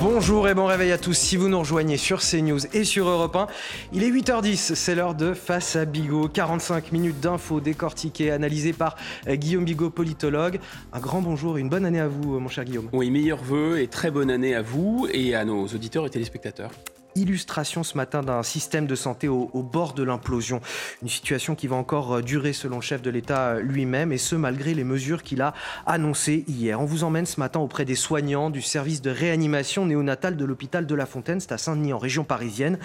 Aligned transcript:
Bonjour 0.00 0.48
et 0.48 0.54
bon 0.54 0.66
réveil 0.66 0.92
à 0.92 0.98
tous. 0.98 1.14
Si 1.14 1.36
vous 1.36 1.48
nous 1.48 1.58
rejoignez 1.58 1.96
sur 1.96 2.20
CNews 2.20 2.66
et 2.72 2.84
sur 2.84 3.08
Europe 3.08 3.34
1, 3.34 3.46
il 3.92 4.04
est 4.04 4.10
8h10, 4.10 4.74
c'est 4.74 4.94
l'heure 4.94 5.14
de 5.14 5.34
Face 5.34 5.74
à 5.76 5.84
Bigot. 5.84 6.28
45 6.28 6.92
minutes 6.92 7.20
d'infos 7.20 7.60
décortiquées, 7.60 8.30
analysées 8.30 8.72
par 8.72 8.96
euh, 9.26 9.34
Guillaume 9.34 9.64
Bigot, 9.64 9.90
politologue. 9.90 10.60
Un 10.92 11.00
grand 11.00 11.20
bonjour 11.20 11.58
et 11.58 11.60
une 11.60 11.68
bonne 11.68 11.84
année 11.84 12.00
à 12.00 12.08
vous, 12.08 12.36
euh, 12.36 12.38
mon 12.38 12.48
cher 12.48 12.64
Guillaume. 12.64 12.88
Oui, 12.92 13.10
meilleurs 13.10 13.42
vœux 13.42 13.80
et 13.80 13.88
très 13.88 14.10
bonne 14.10 14.30
année 14.30 14.54
à 14.54 14.62
vous 14.62 15.08
et 15.12 15.34
à 15.34 15.44
nos 15.44 15.66
auditeurs 15.66 16.06
et 16.06 16.10
téléspectateurs 16.10 16.70
illustration 17.18 17.82
ce 17.82 17.96
matin 17.96 18.22
d'un 18.22 18.42
système 18.42 18.86
de 18.86 18.94
santé 18.94 19.28
au, 19.28 19.48
bord 19.62 19.92
de 19.92 20.02
l'implosion. 20.02 20.60
Une 21.02 21.08
situation 21.08 21.54
qui 21.54 21.66
va 21.66 21.76
encore 21.76 22.16
euh, 22.16 22.22
durer 22.22 22.52
selon 22.52 22.76
le 22.76 22.82
chef 22.82 23.02
de 23.02 23.10
l'État 23.10 23.48
euh, 23.48 23.60
lui-même 23.60 24.12
et 24.12 24.18
ce 24.18 24.36
malgré 24.36 24.74
les 24.74 24.84
mesures 24.84 25.22
qu'il 25.22 25.42
a 25.42 25.52
annoncées 25.86 26.44
hier. 26.48 26.80
On 26.80 26.84
vous 26.84 27.04
emmène 27.04 27.26
ce 27.26 27.40
matin 27.40 27.60
auprès 27.60 27.84
des 27.84 27.94
soignants 27.94 28.50
du 28.50 28.62
service 28.62 29.02
de 29.02 29.10
réanimation 29.10 29.86
néonatale 29.86 30.36
de 30.36 30.44
l'hôpital 30.44 30.86
de 30.86 30.94
La 30.94 31.06
Fontaine, 31.06 31.40
c'est 31.40 31.52
à 31.52 31.58
Saint-Denis 31.58 31.92
en 31.92 31.98
région 31.98 32.24
parisienne. 32.24 32.78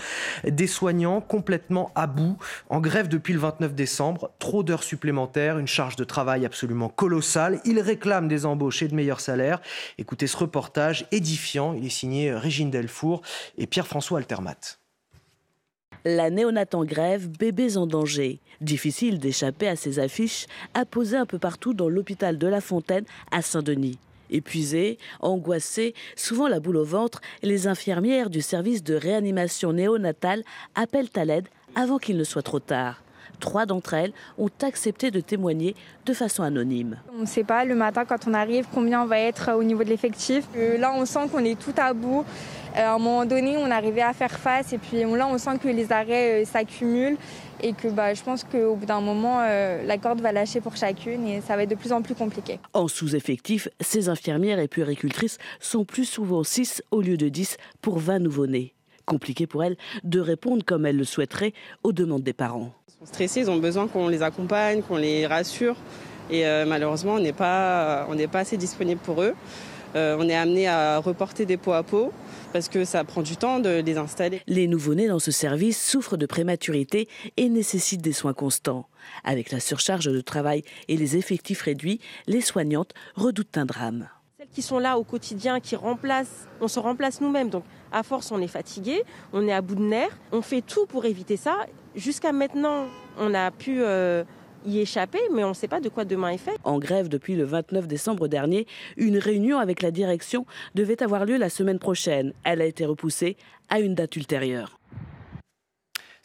Des 0.43 0.67
soignants 0.67 1.21
complètement 1.21 1.91
à 1.95 2.07
bout, 2.07 2.37
en 2.69 2.79
grève 2.79 3.07
depuis 3.07 3.33
le 3.33 3.39
29 3.39 3.75
décembre, 3.75 4.31
trop 4.39 4.63
d'heures 4.63 4.83
supplémentaires, 4.83 5.59
une 5.59 5.67
charge 5.67 5.95
de 5.95 6.03
travail 6.03 6.45
absolument 6.45 6.89
colossale. 6.89 7.59
Ils 7.65 7.79
réclament 7.79 8.27
des 8.27 8.45
embauches 8.45 8.81
et 8.81 8.87
de 8.87 8.95
meilleurs 8.95 9.19
salaires. 9.19 9.61
Écoutez 9.97 10.27
ce 10.27 10.37
reportage 10.37 11.05
édifiant, 11.11 11.73
il 11.73 11.85
est 11.85 11.89
signé 11.89 12.33
Régine 12.33 12.71
Delfour 12.71 13.21
et 13.57 13.67
Pierre-François 13.67 14.19
la 16.05 16.29
néonate 16.29 16.75
en 16.75 16.83
grève, 16.83 17.29
bébés 17.29 17.77
en 17.77 17.87
danger. 17.87 18.41
Difficile 18.61 19.19
d'échapper 19.19 19.67
à 19.67 19.75
ces 19.75 19.99
affiches 19.99 20.47
apposées 20.73 21.17
un 21.17 21.25
peu 21.25 21.39
partout 21.39 21.73
dans 21.73 21.89
l'hôpital 21.89 22.37
de 22.37 22.47
La 22.47 22.61
Fontaine 22.61 23.05
à 23.31 23.41
Saint-Denis. 23.41 23.99
Épuisées, 24.29 24.97
angoissées, 25.21 25.93
souvent 26.15 26.47
la 26.47 26.59
boule 26.59 26.77
au 26.77 26.83
ventre, 26.83 27.21
les 27.41 27.67
infirmières 27.67 28.29
du 28.29 28.41
service 28.41 28.83
de 28.83 28.95
réanimation 28.95 29.73
néonatale 29.73 30.43
appellent 30.75 31.09
à 31.15 31.25
l'aide 31.25 31.47
avant 31.75 31.99
qu'il 31.99 32.17
ne 32.17 32.23
soit 32.23 32.41
trop 32.41 32.59
tard. 32.59 33.03
Trois 33.39 33.65
d'entre 33.65 33.93
elles 33.93 34.13
ont 34.37 34.49
accepté 34.61 35.11
de 35.11 35.19
témoigner 35.19 35.75
de 36.05 36.13
façon 36.13 36.43
anonyme. 36.43 36.99
On 37.13 37.21
ne 37.21 37.25
sait 37.25 37.43
pas 37.43 37.65
le 37.65 37.75
matin 37.75 38.05
quand 38.05 38.27
on 38.27 38.33
arrive 38.33 38.65
combien 38.73 39.03
on 39.03 39.05
va 39.05 39.19
être 39.19 39.51
au 39.53 39.63
niveau 39.63 39.83
de 39.83 39.89
l'effectif. 39.89 40.45
Euh, 40.55 40.77
là, 40.77 40.93
on 40.95 41.05
sent 41.05 41.27
qu'on 41.31 41.43
est 41.43 41.59
tout 41.59 41.73
à 41.77 41.93
bout. 41.93 42.25
Euh, 42.75 42.79
à 42.79 42.93
un 42.93 42.97
moment 42.97 43.25
donné, 43.25 43.57
on 43.57 43.69
arrivait 43.69 44.01
à 44.01 44.13
faire 44.13 44.31
face 44.31 44.73
et 44.73 44.77
puis 44.77 45.01
là, 45.01 45.27
on 45.27 45.37
sent 45.37 45.57
que 45.61 45.67
les 45.67 45.91
arrêts 45.91 46.41
euh, 46.41 46.45
s'accumulent 46.45 47.17
et 47.61 47.73
que 47.73 47.87
bah, 47.87 48.13
je 48.13 48.23
pense 48.23 48.43
qu'au 48.43 48.75
bout 48.75 48.85
d'un 48.85 49.01
moment, 49.01 49.41
euh, 49.41 49.83
la 49.85 49.97
corde 49.97 50.21
va 50.21 50.31
lâcher 50.31 50.59
pour 50.59 50.75
chacune 50.75 51.27
et 51.27 51.41
ça 51.41 51.55
va 51.55 51.63
être 51.63 51.69
de 51.69 51.75
plus 51.75 51.91
en 51.91 52.01
plus 52.01 52.15
compliqué. 52.15 52.59
En 52.73 52.87
sous-effectif, 52.87 53.69
ces 53.79 54.09
infirmières 54.09 54.59
et 54.59 54.67
puéricultrices 54.67 55.37
sont 55.59 55.85
plus 55.85 56.05
souvent 56.05 56.43
6 56.43 56.81
au 56.91 57.01
lieu 57.01 57.15
de 57.15 57.29
10 57.29 57.57
pour 57.81 57.99
20 57.99 58.19
nouveau-nés. 58.19 58.73
Compliqué 59.05 59.45
pour 59.45 59.63
elles 59.63 59.77
de 60.03 60.19
répondre 60.19 60.63
comme 60.65 60.85
elles 60.85 60.97
le 60.97 61.03
souhaiteraient 61.03 61.53
aux 61.83 61.91
demandes 61.91 62.23
des 62.23 62.33
parents. 62.33 62.71
Ils 62.87 62.99
sont 62.99 63.13
stressés, 63.13 63.39
ils 63.41 63.51
ont 63.51 63.57
besoin 63.57 63.87
qu'on 63.87 64.07
les 64.07 64.23
accompagne, 64.23 64.81
qu'on 64.81 64.97
les 64.97 65.27
rassure. 65.27 65.75
Et 66.31 66.45
malheureusement, 66.65 67.15
on 67.15 67.19
n'est 67.19 67.33
pas, 67.33 68.07
pas 68.31 68.39
assez 68.39 68.55
disponible 68.55 69.01
pour 69.03 69.21
eux. 69.21 69.35
on 69.93 70.29
est 70.29 70.35
amené 70.35 70.69
à 70.69 70.99
reporter 70.99 71.45
des 71.45 71.57
pots 71.57 71.73
à 71.73 71.83
peau 71.83 72.13
parce 72.53 72.69
que 72.69 72.85
ça 72.85 73.03
prend 73.03 73.23
du 73.23 73.35
temps 73.35 73.59
de 73.59 73.81
les 73.81 73.97
installer. 73.97 74.41
Les 74.47 74.67
nouveau-nés 74.67 75.07
dans 75.07 75.19
ce 75.19 75.31
service 75.31 75.83
souffrent 75.83 76.17
de 76.17 76.27
prématurité 76.27 77.09
et 77.35 77.49
nécessitent 77.49 78.01
des 78.01 78.13
soins 78.13 78.33
constants. 78.33 78.87
Avec 79.23 79.51
la 79.51 79.59
surcharge 79.59 80.05
de 80.05 80.21
travail 80.21 80.63
et 80.87 80.95
les 80.95 81.17
effectifs 81.17 81.63
réduits, 81.63 81.99
les 82.27 82.41
soignantes 82.41 82.93
redoutent 83.15 83.57
un 83.57 83.65
drame. 83.65 84.07
Celles 84.37 84.47
qui 84.49 84.61
sont 84.61 84.79
là 84.79 84.97
au 84.97 85.03
quotidien, 85.03 85.59
qui 85.59 85.75
remplacent, 85.75 86.47
on 86.61 86.67
se 86.67 86.79
remplace 86.79 87.19
nous-mêmes. 87.19 87.49
Donc 87.49 87.63
à 87.91 88.03
force, 88.03 88.31
on 88.31 88.39
est 88.39 88.47
fatigué, 88.47 89.03
on 89.33 89.47
est 89.47 89.53
à 89.53 89.61
bout 89.61 89.75
de 89.75 89.83
nerfs. 89.83 90.17
On 90.31 90.41
fait 90.41 90.61
tout 90.61 90.85
pour 90.85 91.05
éviter 91.05 91.37
ça. 91.37 91.65
Jusqu'à 91.95 92.31
maintenant, 92.31 92.85
on 93.19 93.33
a 93.33 93.51
pu 93.51 93.81
euh, 93.81 94.23
y 94.65 94.79
échapper, 94.79 95.19
mais 95.33 95.43
on 95.43 95.49
ne 95.49 95.53
sait 95.53 95.67
pas 95.67 95.79
de 95.79 95.89
quoi 95.89 96.05
demain 96.05 96.29
est 96.29 96.37
fait. 96.37 96.57
En 96.63 96.79
grève 96.79 97.09
depuis 97.09 97.35
le 97.35 97.43
29 97.43 97.87
décembre 97.87 98.27
dernier, 98.27 98.67
une 98.97 99.17
réunion 99.17 99.59
avec 99.59 99.81
la 99.81 99.91
direction 99.91 100.45
devait 100.75 101.01
avoir 101.03 101.25
lieu 101.25 101.37
la 101.37 101.49
semaine 101.49 101.79
prochaine. 101.79 102.33
Elle 102.43 102.61
a 102.61 102.65
été 102.65 102.85
repoussée 102.85 103.37
à 103.69 103.79
une 103.79 103.95
date 103.95 104.15
ultérieure. 104.15 104.79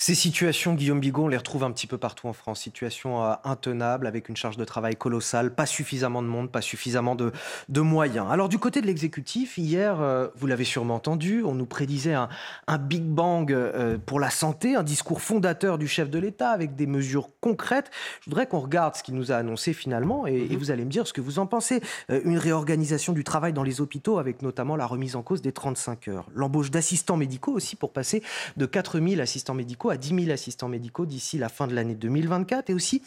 Ces 0.01 0.15
situations, 0.15 0.75
Guillaume 0.75 1.01
Bigot, 1.01 1.25
on 1.25 1.29
les 1.29 1.37
retrouve 1.37 1.65
un 1.65 1.73
petit 1.73 1.89
peu 1.89 1.99
partout 1.99 2.29
en 2.29 2.33
France. 2.33 2.61
Situations 2.61 3.25
euh, 3.25 3.35
intenables, 3.43 4.07
avec 4.07 4.29
une 4.29 4.37
charge 4.37 4.57
de 4.57 4.65
travail 4.65 4.95
colossale, 4.95 5.53
pas 5.53 5.67
suffisamment 5.67 6.23
de 6.23 6.29
monde, 6.29 6.53
pas 6.53 6.61
suffisamment 6.61 7.17
de, 7.17 7.33
moyens. 7.81 8.29
Alors 8.31 8.49
du 8.49 8.61
côté 8.61 8.81
de 8.81 8.87
l'exécutif, 8.87 9.59
hier, 9.59 10.01
euh, 10.01 10.29
vous 10.37 10.47
l'avez 10.47 10.63
sûrement 10.63 10.95
entendu, 10.95 11.43
on 11.43 11.55
nous 11.55 11.67
prédisait 11.67 12.15
un, 12.15 12.29
Big 12.79 13.03
Bang 13.03 13.51
euh, 13.51 13.99
pour 13.99 14.21
la 14.21 14.31
santé, 14.31 14.77
un 14.77 14.85
discours 14.85 15.21
fondateur 15.21 15.79
du 15.79 15.89
chef 15.89 16.11
de 16.11 16.21
l'État 16.21 16.51
avec 16.51 16.77
des 16.77 16.87
mesures 16.87 17.31
concrètes. 17.41 17.91
Je 18.21 18.31
voudrais 18.31 18.47
qu'on 18.47 18.61
regarde 18.61 18.95
ce 18.95 19.03
qu'il 19.03 19.17
nous 19.17 19.33
a 19.33 19.35
annoncé 19.35 19.73
finalement 19.73 20.29
et, 20.29 20.35
et, 20.37 20.49
mhm. 20.51 20.57
vous 20.59 20.71
allez 20.71 20.85
me 20.85 20.91
dire 20.91 21.09
ce 21.09 21.13
que 21.13 21.21
vous 21.21 21.41
en 21.41 21.47
pensez. 21.47 21.81
une 22.09 22.39
réorganisation 22.39 23.13
du 23.13 23.25
travail 23.25 23.53
dans 23.53 23.65
les 23.65 23.81
hôpitaux 23.81 24.19
avec 24.19 24.43
notamment 24.43 24.77
la 24.77 24.87
remise 24.87 25.17
en 25.17 25.23
cause 25.23 25.43
des 25.43 25.53
35 25.53 26.07
heures. 26.07 26.29
L'embauche 26.37 26.71
d'assistants 26.71 27.17
médicaux 27.17 27.53
aussi 27.53 27.75
pour 27.75 27.93
passer 27.93 28.23
de 28.57 28.65
4000 28.65 29.21
assistants 29.21 29.55
médicaux 29.55 29.88
à 29.91 29.97
10 29.97 30.25
000 30.25 30.31
assistants 30.31 30.69
médicaux 30.69 31.07
d'ici 31.07 31.39
la 31.39 31.49
fin 31.49 31.67
de 31.67 31.75
l'année 31.75 31.95
2024 31.95 32.71
et 32.71 32.75
aussi 32.75 33.03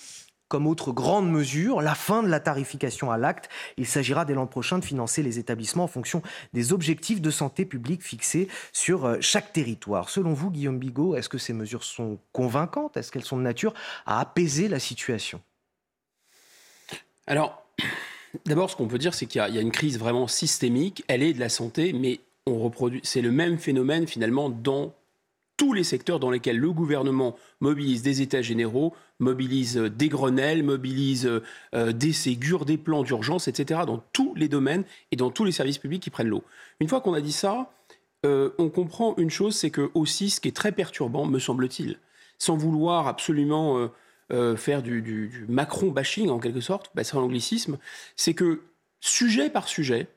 comme 0.52 0.68
autre 0.68 0.92
grande 0.92 1.32
mesure, 1.32 1.82
la 1.82 1.96
fin 1.96 2.24
de 2.24 2.28
la 2.28 2.42
tarification 2.42 3.10
à 3.10 3.18
l'acte. 3.18 3.50
Il 3.78 3.88
s'agira 3.88 4.26
dès 4.26 4.34
l'an 4.34 4.48
prochain 4.48 4.80
de 4.80 4.84
financer 4.84 5.24
les 5.24 5.40
établissements 5.40 5.86
en 5.86 5.88
fonction 5.88 6.22
des 6.52 6.74
objectifs 6.74 7.22
de 7.22 7.32
santé 7.32 7.64
publique 7.64 8.04
fixés 8.04 8.50
sur 8.74 9.06
euh, 9.06 9.18
chaque 9.22 9.54
territoire. 9.54 10.10
Selon 10.10 10.34
vous, 10.34 10.52
Guillaume 10.52 10.78
Bigot, 10.78 11.16
est-ce 11.16 11.30
que 11.30 11.38
ces 11.38 11.54
mesures 11.54 11.86
sont 11.86 12.20
convaincantes? 12.34 12.98
Est-ce 12.98 13.14
qu'elles 13.14 13.24
sont 13.24 13.38
de 13.38 13.44
nature 13.44 13.74
à 14.06 14.20
apaiser 14.20 14.68
la 14.68 14.80
situation? 14.80 15.40
Alors, 17.28 17.66
d'abord, 18.46 18.70
ce 18.70 18.76
qu'on 18.76 18.90
peut 18.90 18.98
dire, 18.98 19.14
c'est 19.14 19.28
qu'il 19.28 19.40
y, 19.40 19.58
a 19.58 19.62
une 19.62 19.72
crise 19.72 19.98
vraiment 19.98 20.28
systémique. 20.28 21.06
Elle 21.08 21.24
est 21.24 21.32
de 21.32 21.40
la 21.40 21.48
santé, 21.48 21.94
mais 21.94 22.20
on 22.46 22.60
reproduit. 22.60 23.00
C'est 23.06 23.22
le 23.22 23.32
même 23.32 23.58
phénomène 23.58 24.06
finalement 24.06 24.50
dans 24.50 24.94
tous 25.62 25.74
les 25.74 25.84
secteurs 25.84 26.20
dans 26.20 26.32
lesquels 26.32 26.58
le 26.58 26.72
gouvernement 26.72 27.36
mobilise 27.60 28.02
des 28.02 28.24
états 28.24 28.42
généraux, 28.42 28.96
mobilise 29.20 29.78
euh, 29.78 29.92
des 29.92 30.10
Grenelles, 30.10 30.64
mobilise 30.64 31.28
euh, 31.28 31.44
euh, 31.76 31.92
des 31.92 32.14
Ségures, 32.14 32.66
des 32.66 32.80
plans 32.80 33.04
d'urgence, 33.04 33.48
etc., 33.48 33.82
dans 33.86 34.04
tous 34.12 34.34
les 34.34 34.48
domaines 34.48 34.86
et 35.12 35.16
dans 35.16 35.30
tous 35.30 35.44
les 35.46 35.52
services 35.52 35.78
publics 35.78 36.02
qui 36.02 36.10
prennent 36.10 36.30
l'eau. 36.30 36.44
Une 36.80 36.88
fois 36.88 37.00
qu'on 37.00 37.14
a 37.14 37.22
dit 37.22 37.32
ça, 37.32 37.72
on 38.24 38.70
comprend 38.70 39.16
une 39.18 39.30
chose, 39.30 39.56
c'est 39.56 39.70
que 39.70 39.92
aussi, 39.94 40.32
ce 40.32 40.42
qui 40.42 40.48
est 40.48 40.56
très 40.56 40.72
perturbant, 40.72 41.28
me 41.28 41.38
semble-t-il, 41.38 42.00
sans 42.40 42.58
vouloir 42.58 43.08
absolument 43.08 43.90
faire 44.58 44.82
du, 44.82 45.46
Macron 45.48 45.92
bashing 45.92 46.30
en 46.30 46.40
quelque 46.40 46.62
sorte, 46.62 46.92
bah, 46.96 47.04
c'est 47.04 47.18
un 47.18 47.22
anglicisme, 47.22 47.78
c'est 48.16 48.34
que 48.34 48.62
sujet 49.00 49.50
par 49.50 49.68
sujet, 49.68 50.08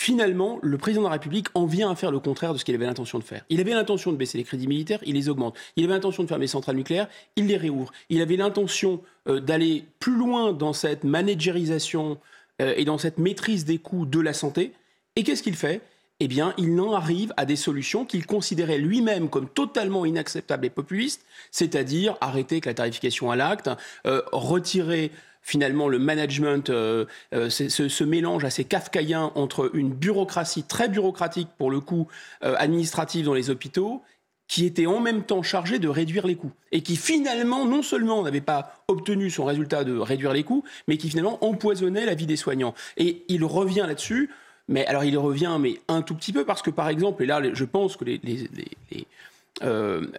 finalement, 0.00 0.58
le 0.62 0.78
président 0.78 1.02
de 1.02 1.08
la 1.08 1.12
République 1.12 1.48
en 1.52 1.66
vient 1.66 1.90
à 1.90 1.94
faire 1.94 2.10
le 2.10 2.20
contraire 2.20 2.54
de 2.54 2.58
ce 2.58 2.64
qu'il 2.64 2.74
avait 2.74 2.86
l'intention 2.86 3.18
de 3.18 3.24
faire. 3.24 3.44
Il 3.50 3.60
avait 3.60 3.74
l'intention 3.74 4.12
de 4.12 4.16
baisser 4.16 4.38
les 4.38 4.44
crédits 4.44 4.66
militaires, 4.66 4.98
il 5.04 5.14
les 5.14 5.28
augmente. 5.28 5.58
Il 5.76 5.84
avait 5.84 5.92
l'intention 5.92 6.22
de 6.22 6.28
fermer 6.28 6.44
les 6.44 6.48
centrales 6.48 6.76
nucléaires, 6.76 7.06
il 7.36 7.48
les 7.48 7.58
réouvre. 7.58 7.92
Il 8.08 8.22
avait 8.22 8.36
l'intention 8.36 9.02
euh, 9.28 9.40
d'aller 9.40 9.84
plus 9.98 10.16
loin 10.16 10.54
dans 10.54 10.72
cette 10.72 11.04
managérisation 11.04 12.18
euh, 12.62 12.72
et 12.78 12.86
dans 12.86 12.96
cette 12.96 13.18
maîtrise 13.18 13.66
des 13.66 13.76
coûts 13.76 14.06
de 14.06 14.20
la 14.20 14.32
santé. 14.32 14.72
Et 15.16 15.22
qu'est-ce 15.22 15.42
qu'il 15.42 15.54
fait? 15.54 15.82
Eh 16.18 16.28
bien, 16.28 16.54
il 16.56 16.80
en 16.80 16.94
arrive 16.94 17.34
à 17.36 17.44
des 17.44 17.56
solutions 17.56 18.06
qu'il 18.06 18.24
considérait 18.24 18.78
lui-même 18.78 19.28
comme 19.28 19.50
totalement 19.50 20.06
inacceptables 20.06 20.64
et 20.64 20.70
populistes, 20.70 21.26
c'est-à-dire 21.50 22.16
arrêter 22.22 22.62
la 22.64 22.72
tarification 22.72 23.30
à 23.30 23.36
l'acte, 23.36 23.68
euh, 24.06 24.22
retirer 24.32 25.10
finalement 25.42 25.88
le 25.88 25.98
management, 25.98 26.70
euh, 26.70 27.06
euh, 27.34 27.48
ce, 27.50 28.04
mélange 28.04 28.44
assez 28.44 28.64
kafkaïen 28.64 29.32
entre 29.34 29.70
une 29.74 29.90
bureaucratie 29.90 30.64
très 30.64 30.88
bureaucratique 30.88 31.48
pour 31.58 31.70
le 31.70 31.80
coup 31.80 32.08
euh, 32.44 32.54
administrative 32.58 33.26
dans 33.26 33.34
les 33.34 33.50
hôpitaux 33.50 34.02
qui 34.48 34.66
était 34.66 34.86
en 34.86 34.98
même 34.98 35.22
temps 35.22 35.42
chargé 35.42 35.78
de 35.78 35.88
réduire 35.88 36.26
les 36.26 36.34
coûts 36.34 36.50
et 36.72 36.82
qui 36.82 36.96
finalement 36.96 37.66
non 37.66 37.82
seulement 37.82 38.22
n'avait 38.22 38.40
pas 38.40 38.82
obtenu 38.88 39.30
son 39.30 39.44
résultat 39.44 39.84
de 39.84 39.96
réduire 39.96 40.32
les 40.32 40.42
coûts, 40.42 40.64
mais 40.88 40.96
qui 40.96 41.08
finalement 41.08 41.44
empoisonnait 41.44 42.04
la 42.04 42.14
vie 42.14 42.26
des 42.26 42.34
soignants. 42.34 42.74
Et 42.96 43.24
il 43.28 43.44
revient 43.44 43.84
là-dessus, 43.86 44.28
mais 44.66 44.84
alors 44.86 45.04
il 45.04 45.16
revient 45.16 45.56
mais 45.60 45.80
un 45.86 46.02
tout 46.02 46.16
petit 46.16 46.32
peu 46.32 46.44
parce 46.44 46.62
que 46.62 46.70
par 46.70 46.88
exemple, 46.88 47.22
et 47.22 47.26
là 47.26 47.40
je 47.52 47.64
pense 47.64 47.96
que 47.96 48.04
les, 48.04 48.20
les, 48.24 49.06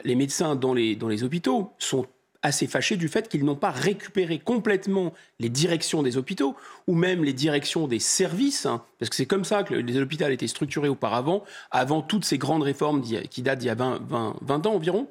les 0.06 0.15
médecins 0.15 0.56
dans 0.56 0.74
les, 0.74 0.95
dans 0.95 1.09
les 1.09 1.25
hôpitaux 1.25 1.74
sont 1.77 2.07
assez 2.43 2.67
fâchés 2.67 2.97
du 2.97 3.07
fait 3.07 3.27
qu'ils 3.27 3.45
n'ont 3.45 3.55
pas 3.55 3.71
récupéré 3.71 4.39
complètement 4.39 5.13
les 5.39 5.49
directions 5.49 6.03
des 6.03 6.17
hôpitaux 6.17 6.55
ou 6.88 6.95
même 6.95 7.23
les 7.23 7.33
directions 7.33 7.88
des 7.88 7.99
services, 7.99 8.65
hein, 8.65 8.83
parce 8.99 9.09
que 9.09 9.15
c'est 9.15 9.25
comme 9.25 9.45
ça 9.45 9.63
que 9.63 9.73
les 9.73 9.97
hôpitaux 9.99 10.27
étaient 10.27 10.47
structurés 10.47 10.89
auparavant, 10.89 11.43
avant 11.69 12.01
toutes 12.01 12.25
ces 12.25 12.38
grandes 12.38 12.63
réformes 12.63 13.01
qui 13.01 13.41
datent 13.41 13.59
d'il 13.59 13.67
y 13.67 13.71
a 13.71 13.75
20, 13.75 14.01
20, 14.07 14.35
20 14.41 14.65
ans 14.67 14.73
environ. 14.73 15.07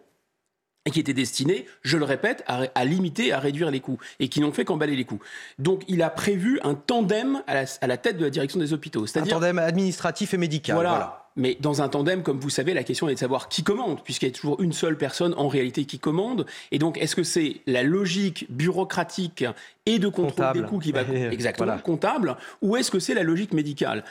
et 0.87 0.91
qui 0.91 0.99
étaient 0.99 1.13
destinés, 1.13 1.67
je 1.83 1.99
le 1.99 2.05
répète, 2.05 2.43
à, 2.47 2.85
limiter, 2.87 3.33
à 3.33 3.39
réduire 3.39 3.71
les 3.71 3.81
coûts, 3.81 3.99
et 4.19 4.29
qui 4.29 4.41
n'ont 4.41 4.53
fait 4.53 4.65
qu'emballer 4.65 4.97
les 4.97 5.05
coûts. 5.05 5.21
Donc 5.59 5.85
il 5.89 6.03
a 6.03 6.09
prévu 6.09 6.59
un 6.65 6.75
tandem 6.75 7.43
à 7.47 7.87
la, 7.87 7.97
tête 7.99 8.17
de 8.17 8.25
la 8.25 8.31
direction 8.31 8.59
des 8.59 8.73
hôpitaux. 8.73 9.05
Un 9.15 9.23
tandem 9.23 9.59
administratif 9.59 10.33
et 10.33 10.39
médical. 10.39 10.77
Voilà. 10.77 11.20
Mais 11.37 11.57
dans 11.61 11.81
un 11.81 11.89
tandem, 11.89 12.23
comme 12.23 12.41
vous 12.41 12.51
savez, 12.51 12.75
la 12.75 12.83
question 12.83 13.09
est 13.09 13.15
de 13.15 13.19
savoir 13.19 13.49
qui 13.49 13.63
commande, 13.63 14.03
puisqu'il 14.03 14.27
y 14.27 14.31
a 14.31 14.35
toujours 14.35 14.61
une 14.61 14.73
seule 14.73 14.97
personne 14.97 15.35
en 15.37 15.49
réalité 15.49 15.85
qui 15.85 15.99
commande. 15.99 16.47
Et 16.73 16.79
donc, 16.79 16.99
est-ce 16.99 17.15
que 17.15 17.23
c'est 17.23 17.59
la 17.67 17.83
logique 17.83 18.47
bureaucratique 18.51 19.45
et 19.87 19.99
de 19.99 20.09
contrôle 20.09 20.53
des 20.53 20.63
coûts 20.63 20.79
qui 20.79 20.93
va 20.93 21.03
exactement 21.31 21.79
comptable, 21.79 22.37
ou 22.63 22.77
est-ce 22.77 22.91
que 22.91 22.99
c'est 22.99 23.15
la 23.15 23.23
logique 23.23 23.53
médicale? 23.53 24.05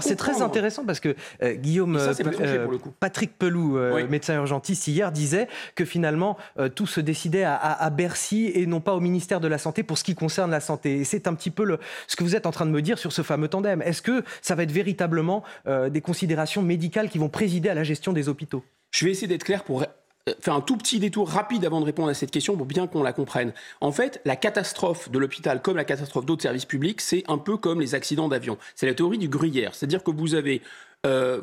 C'est 0.00 0.16
très 0.16 0.42
intéressant 0.42 0.84
parce 0.84 1.00
que 1.00 1.14
euh, 1.42 1.54
Guillaume 1.54 1.96
euh, 1.96 2.12
euh, 2.40 2.78
Patrick 3.00 3.38
Pelou, 3.38 3.78
médecin 4.08 4.34
urgentiste 4.36 4.86
hier, 4.86 5.12
disait 5.12 5.48
que 5.74 5.84
finalement 5.84 6.36
tout 6.74 6.86
se 6.86 7.00
décidait 7.00 7.44
à, 7.44 7.90
Bercy 7.90 8.50
et 8.54 8.66
non 8.66 8.80
pas 8.80 8.94
au 8.94 9.00
ministère 9.00 9.40
de 9.40 9.48
la 9.48 9.58
Santé 9.58 9.82
pour 9.82 9.98
ce 9.98 10.04
qui 10.04 10.14
concerne 10.14 10.50
la 10.50 10.60
santé. 10.60 11.00
Et 11.00 11.04
c'est 11.04 11.26
un 11.26 11.34
petit 11.34 11.50
peu 11.50 11.64
le, 11.64 11.78
ce 12.06 12.16
que 12.16 12.24
vous 12.24 12.36
êtes 12.36 12.46
en 12.46 12.50
train 12.50 12.66
de 12.66 12.70
me 12.70 12.82
dire 12.82 12.98
sur 12.98 13.12
ce 13.12 13.22
fameux 13.22 13.48
tandem. 13.48 13.82
Est-ce 13.82 14.02
que 14.02 14.24
ça 14.42 14.54
va 14.54 14.64
être 14.64 14.72
véritablement 14.72 15.42
des 15.66 16.00
considérations 16.00 16.62
médicales 16.62 17.08
qui 17.08 17.18
vont 17.18 17.28
présider 17.28 17.68
à 17.68 17.74
la 17.74 17.84
gestion 17.84 18.12
des 18.12 18.28
hôpitaux? 18.28 18.64
Je 18.90 19.04
vais 19.04 19.10
essayer 19.10 19.28
d'être 19.28 19.44
clair 19.44 19.64
pour 19.64 19.84
faire 20.40 20.54
un 20.54 20.60
tout 20.60 20.76
petit 20.76 20.98
détour 20.98 21.28
rapide 21.28 21.64
avant 21.64 21.80
de 21.80 21.86
répondre 21.86 22.08
à 22.08 22.14
cette 22.14 22.30
question 22.30 22.56
pour 22.56 22.66
bien 22.66 22.86
qu'on 22.86 23.02
la 23.02 23.12
comprenne. 23.12 23.52
En 23.80 23.92
fait, 23.92 24.20
la 24.24 24.36
catastrophe 24.36 25.10
de 25.10 25.18
l'hôpital, 25.18 25.62
comme 25.62 25.76
la 25.76 25.84
catastrophe 25.84 26.26
d'autres 26.26 26.42
services 26.42 26.64
publics, 26.64 27.00
c'est 27.00 27.22
un 27.28 27.38
peu 27.38 27.56
comme 27.56 27.80
les 27.80 27.94
accidents 27.94 28.28
d'avion. 28.28 28.58
C'est 28.74 28.86
la 28.86 28.94
théorie 28.94 29.18
du 29.18 29.28
gruyère. 29.28 29.74
C'est-à-dire 29.74 30.02
que 30.02 30.10
vous 30.10 30.34
avez 30.34 30.62
euh, 31.06 31.40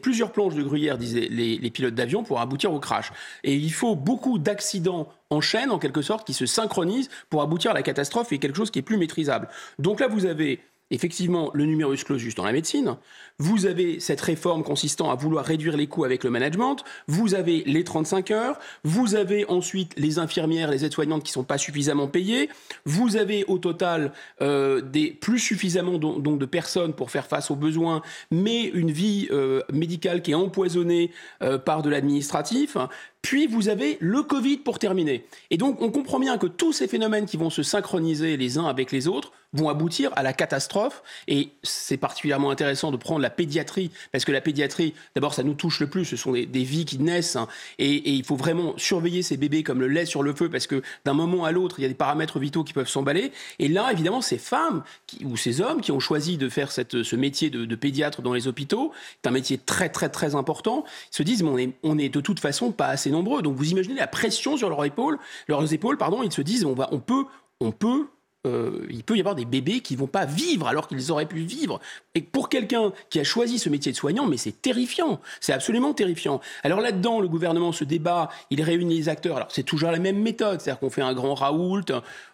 plusieurs 0.00 0.30
planches 0.30 0.54
de 0.54 0.62
gruyère, 0.62 0.98
disaient 0.98 1.28
les, 1.30 1.58
les 1.58 1.70
pilotes 1.70 1.94
d'avion, 1.94 2.22
pour 2.22 2.40
aboutir 2.40 2.72
au 2.72 2.78
crash. 2.78 3.12
Et 3.42 3.54
il 3.54 3.72
faut 3.72 3.96
beaucoup 3.96 4.38
d'accidents 4.38 5.08
en 5.30 5.40
chaîne, 5.40 5.70
en 5.70 5.78
quelque 5.78 6.02
sorte, 6.02 6.24
qui 6.24 6.34
se 6.34 6.46
synchronisent 6.46 7.10
pour 7.30 7.42
aboutir 7.42 7.72
à 7.72 7.74
la 7.74 7.82
catastrophe 7.82 8.32
et 8.32 8.38
quelque 8.38 8.56
chose 8.56 8.70
qui 8.70 8.78
est 8.78 8.82
plus 8.82 8.98
maîtrisable. 8.98 9.48
Donc 9.80 9.98
là, 9.98 10.06
vous 10.06 10.26
avez 10.26 10.60
effectivement 10.90 11.50
le 11.54 11.64
numerus 11.64 12.04
clausus 12.04 12.34
dans 12.34 12.44
la 12.44 12.52
médecine, 12.52 12.96
vous 13.38 13.66
avez 13.66 14.00
cette 14.00 14.20
réforme 14.20 14.62
consistant 14.62 15.10
à 15.10 15.14
vouloir 15.14 15.44
réduire 15.44 15.76
les 15.76 15.86
coûts 15.86 16.04
avec 16.04 16.22
le 16.24 16.30
management, 16.30 16.76
vous 17.08 17.34
avez 17.34 17.64
les 17.66 17.82
35 17.82 18.30
heures, 18.30 18.58
vous 18.84 19.14
avez 19.14 19.44
ensuite 19.48 19.92
les 19.96 20.18
infirmières, 20.18 20.70
les 20.70 20.84
aides-soignantes 20.84 21.24
qui 21.24 21.30
ne 21.30 21.34
sont 21.34 21.44
pas 21.44 21.58
suffisamment 21.58 22.06
payées, 22.06 22.48
vous 22.84 23.16
avez 23.16 23.44
au 23.46 23.58
total 23.58 24.12
euh, 24.40 24.80
des, 24.80 25.10
plus 25.10 25.38
suffisamment 25.38 25.98
donc, 25.98 26.38
de 26.38 26.46
personnes 26.46 26.92
pour 26.92 27.10
faire 27.10 27.26
face 27.26 27.50
aux 27.50 27.56
besoins, 27.56 28.02
mais 28.30 28.64
une 28.64 28.90
vie 28.90 29.28
euh, 29.30 29.62
médicale 29.72 30.22
qui 30.22 30.32
est 30.32 30.34
empoisonnée 30.34 31.10
euh, 31.42 31.58
par 31.58 31.82
de 31.82 31.90
l'administratif, 31.90 32.76
puis 33.22 33.46
vous 33.46 33.70
avez 33.70 33.96
le 34.00 34.22
Covid 34.22 34.58
pour 34.58 34.78
terminer. 34.78 35.24
Et 35.50 35.56
donc 35.56 35.80
on 35.80 35.90
comprend 35.90 36.20
bien 36.20 36.36
que 36.36 36.46
tous 36.46 36.72
ces 36.72 36.86
phénomènes 36.86 37.24
qui 37.24 37.38
vont 37.38 37.50
se 37.50 37.62
synchroniser 37.62 38.36
les 38.36 38.58
uns 38.58 38.66
avec 38.66 38.92
les 38.92 39.08
autres 39.08 39.32
vont 39.54 39.68
aboutir 39.68 40.10
à 40.16 40.22
la 40.22 40.32
catastrophe. 40.32 41.02
Et 41.28 41.50
c'est 41.62 41.96
particulièrement 41.96 42.50
intéressant 42.50 42.90
de 42.90 42.96
prendre 42.96 43.20
la 43.20 43.30
pédiatrie, 43.30 43.90
parce 44.12 44.24
que 44.24 44.32
la 44.32 44.40
pédiatrie, 44.40 44.94
d'abord, 45.14 45.32
ça 45.32 45.42
nous 45.42 45.54
touche 45.54 45.80
le 45.80 45.86
plus. 45.88 46.04
Ce 46.04 46.16
sont 46.16 46.32
des, 46.32 46.44
vies 46.64 46.84
qui 46.84 46.98
naissent, 46.98 47.36
hein. 47.36 47.48
et, 47.78 48.10
il 48.10 48.24
faut 48.24 48.36
vraiment 48.36 48.74
surveiller 48.76 49.22
ces 49.22 49.36
bébés 49.36 49.62
comme 49.62 49.80
le 49.80 49.88
lait 49.88 50.06
sur 50.06 50.22
le 50.22 50.34
feu, 50.34 50.50
parce 50.50 50.66
que 50.66 50.82
d'un 51.04 51.14
moment 51.14 51.44
à 51.44 51.52
l'autre, 51.52 51.78
il 51.78 51.82
y 51.82 51.84
a 51.84 51.88
des 51.88 51.94
paramètres 51.94 52.38
vitaux 52.38 52.64
qui 52.64 52.72
peuvent 52.72 52.88
s'emballer. 52.88 53.32
Et 53.58 53.68
là, 53.68 53.90
évidemment, 53.92 54.20
ces 54.20 54.38
femmes 54.38 54.82
ou 55.24 55.36
ces 55.36 55.60
hommes 55.60 55.80
qui 55.80 55.92
ont 55.92 56.00
choisi 56.00 56.36
de 56.36 56.48
faire 56.48 56.72
ce 56.72 57.16
métier 57.16 57.50
de, 57.50 57.74
pédiatre 57.74 58.22
dans 58.22 58.32
les 58.32 58.48
hôpitaux, 58.48 58.92
c'est 59.22 59.28
un 59.28 59.32
métier 59.32 59.58
très, 59.58 59.88
très, 59.88 60.08
très 60.08 60.34
important, 60.34 60.84
se 61.10 61.22
disent, 61.22 61.42
mais 61.42 61.50
on 61.50 61.58
est, 61.58 61.72
on 61.82 61.98
est 61.98 62.08
de 62.08 62.20
toute 62.20 62.40
façon 62.40 62.72
pas 62.72 62.88
assez 62.88 63.10
nombreux. 63.10 63.42
Donc 63.42 63.56
vous 63.56 63.70
imaginez 63.70 63.94
la 63.94 64.06
pression 64.06 64.56
sur 64.56 64.68
leurs 64.68 64.84
épaules, 64.84 65.18
leurs 65.48 65.72
épaules, 65.72 65.96
pardon, 65.96 66.22
ils 66.22 66.32
se 66.32 66.42
disent 66.42 66.64
on 66.64 66.74
va, 66.74 66.88
on 66.92 66.98
peut, 66.98 67.24
on 67.60 67.72
peut 67.72 68.06
euh, 68.46 68.86
il 68.90 69.02
peut 69.04 69.16
y 69.16 69.20
avoir 69.20 69.34
des 69.34 69.44
bébés 69.44 69.80
qui 69.80 69.96
vont 69.96 70.06
pas 70.06 70.26
vivre 70.26 70.66
alors 70.68 70.86
qu'ils 70.88 71.10
auraient 71.10 71.26
pu 71.26 71.40
vivre. 71.40 71.80
Et 72.14 72.20
pour 72.20 72.48
quelqu'un 72.48 72.92
qui 73.10 73.18
a 73.20 73.24
choisi 73.24 73.58
ce 73.58 73.68
métier 73.68 73.92
de 73.92 73.96
soignant, 73.96 74.26
mais 74.26 74.36
c'est 74.36 74.60
terrifiant, 74.60 75.20
c'est 75.40 75.52
absolument 75.52 75.94
terrifiant. 75.94 76.40
Alors 76.62 76.80
là-dedans, 76.80 77.20
le 77.20 77.28
gouvernement 77.28 77.72
se 77.72 77.84
débat, 77.84 78.28
il 78.50 78.62
réunit 78.62 78.96
les 78.96 79.08
acteurs. 79.08 79.36
Alors 79.36 79.48
c'est 79.50 79.62
toujours 79.62 79.90
la 79.90 79.98
même 79.98 80.18
méthode, 80.18 80.60
c'est-à-dire 80.60 80.80
qu'on 80.80 80.90
fait 80.90 81.02
un 81.02 81.14
grand 81.14 81.34
raoult, 81.34 81.84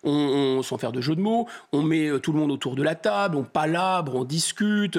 on, 0.02 0.10
on, 0.10 0.62
sans 0.62 0.78
faire 0.78 0.92
de 0.92 1.00
jeu 1.00 1.14
de 1.14 1.20
mots, 1.20 1.46
on 1.72 1.82
met 1.82 2.08
euh, 2.08 2.18
tout 2.18 2.32
le 2.32 2.38
monde 2.38 2.50
autour 2.50 2.74
de 2.74 2.82
la 2.82 2.94
table, 2.94 3.36
on 3.36 3.44
palabre, 3.44 4.14
on 4.16 4.24
discute 4.24 4.98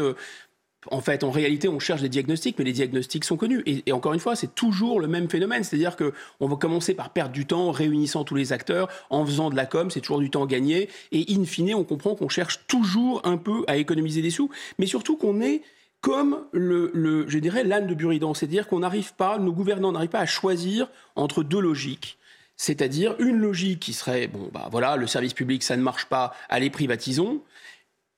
en 0.90 1.02
fait, 1.02 1.24
en 1.24 1.30
réalité, 1.30 1.68
on 1.68 1.80
cherche 1.80 2.02
des 2.02 2.10
diagnostics, 2.10 2.58
mais 2.58 2.66
les 2.66 2.72
diagnostics 2.72 3.24
sont 3.24 3.38
connus. 3.38 3.62
Et, 3.66 3.92
encore 3.92 4.14
une 4.14 4.20
fois, 4.20 4.36
c'est 4.36 4.56
toujours 4.56 5.00
le 5.00 5.08
même 5.08 5.30
phénomène. 5.30 5.64
C'est-à-dire 5.64 5.96
qu'on 5.96 6.48
va 6.48 6.56
commencer 6.56 6.96
par 6.96 7.12
perdre 7.12 7.34
du 7.34 7.46
temps 7.46 7.68
en 7.68 7.72
réunissant 7.72 8.24
tous 8.24 8.36
les 8.36 8.52
acteurs, 8.52 8.88
en 9.10 9.26
faisant 9.26 9.50
de 9.50 9.56
la 9.56 9.66
com, 9.66 9.92
c'est 9.92 10.02
toujours 10.02 10.20
du 10.20 10.32
temps 10.32 10.46
gagné. 10.46 10.90
Et 11.12 11.26
in 11.30 11.46
fine, 11.46 11.76
on 11.76 11.84
comprend 11.84 12.16
qu'on 12.16 12.30
cherche 12.30 12.62
toujours 12.68 13.22
un 13.26 13.38
peu 13.38 13.64
à 13.68 13.78
économiser 13.78 14.22
des 14.22 14.32
sous, 14.32 14.50
mais 14.80 14.88
surtout 14.88 15.18
qu'on 15.18 15.42
est 15.42 15.62
comme 16.02 16.46
le, 16.52 17.26
je 17.28 17.38
dirais, 17.38 17.64
l'âne 17.64 17.86
de 17.86 17.94
Buridan. 17.94 18.34
C'est-à-dire 18.34 18.68
qu'on 18.68 18.80
n'arrive 18.80 19.14
pas, 19.14 19.38
nos 19.38 19.54
gouvernants 19.54 19.92
n'arrivent 19.92 20.10
pas 20.10 20.20
à 20.20 20.26
choisir 20.26 20.90
entre 21.16 21.44
deux 21.44 21.60
logiques. 21.60 22.18
C'est-à-dire 22.58 23.16
une 23.20 23.38
logique 23.38 23.80
qui 23.80 23.94
serait, 23.94 24.28
bon, 24.28 24.50
bah 24.52 24.68
voilà, 24.72 24.96
le 24.96 25.08
service 25.08 25.34
public, 25.34 25.64
ça 25.64 25.78
ne 25.78 25.82
marche 25.82 26.06
pas, 26.06 26.34
allez, 26.50 26.70
privatisons. 26.70 27.42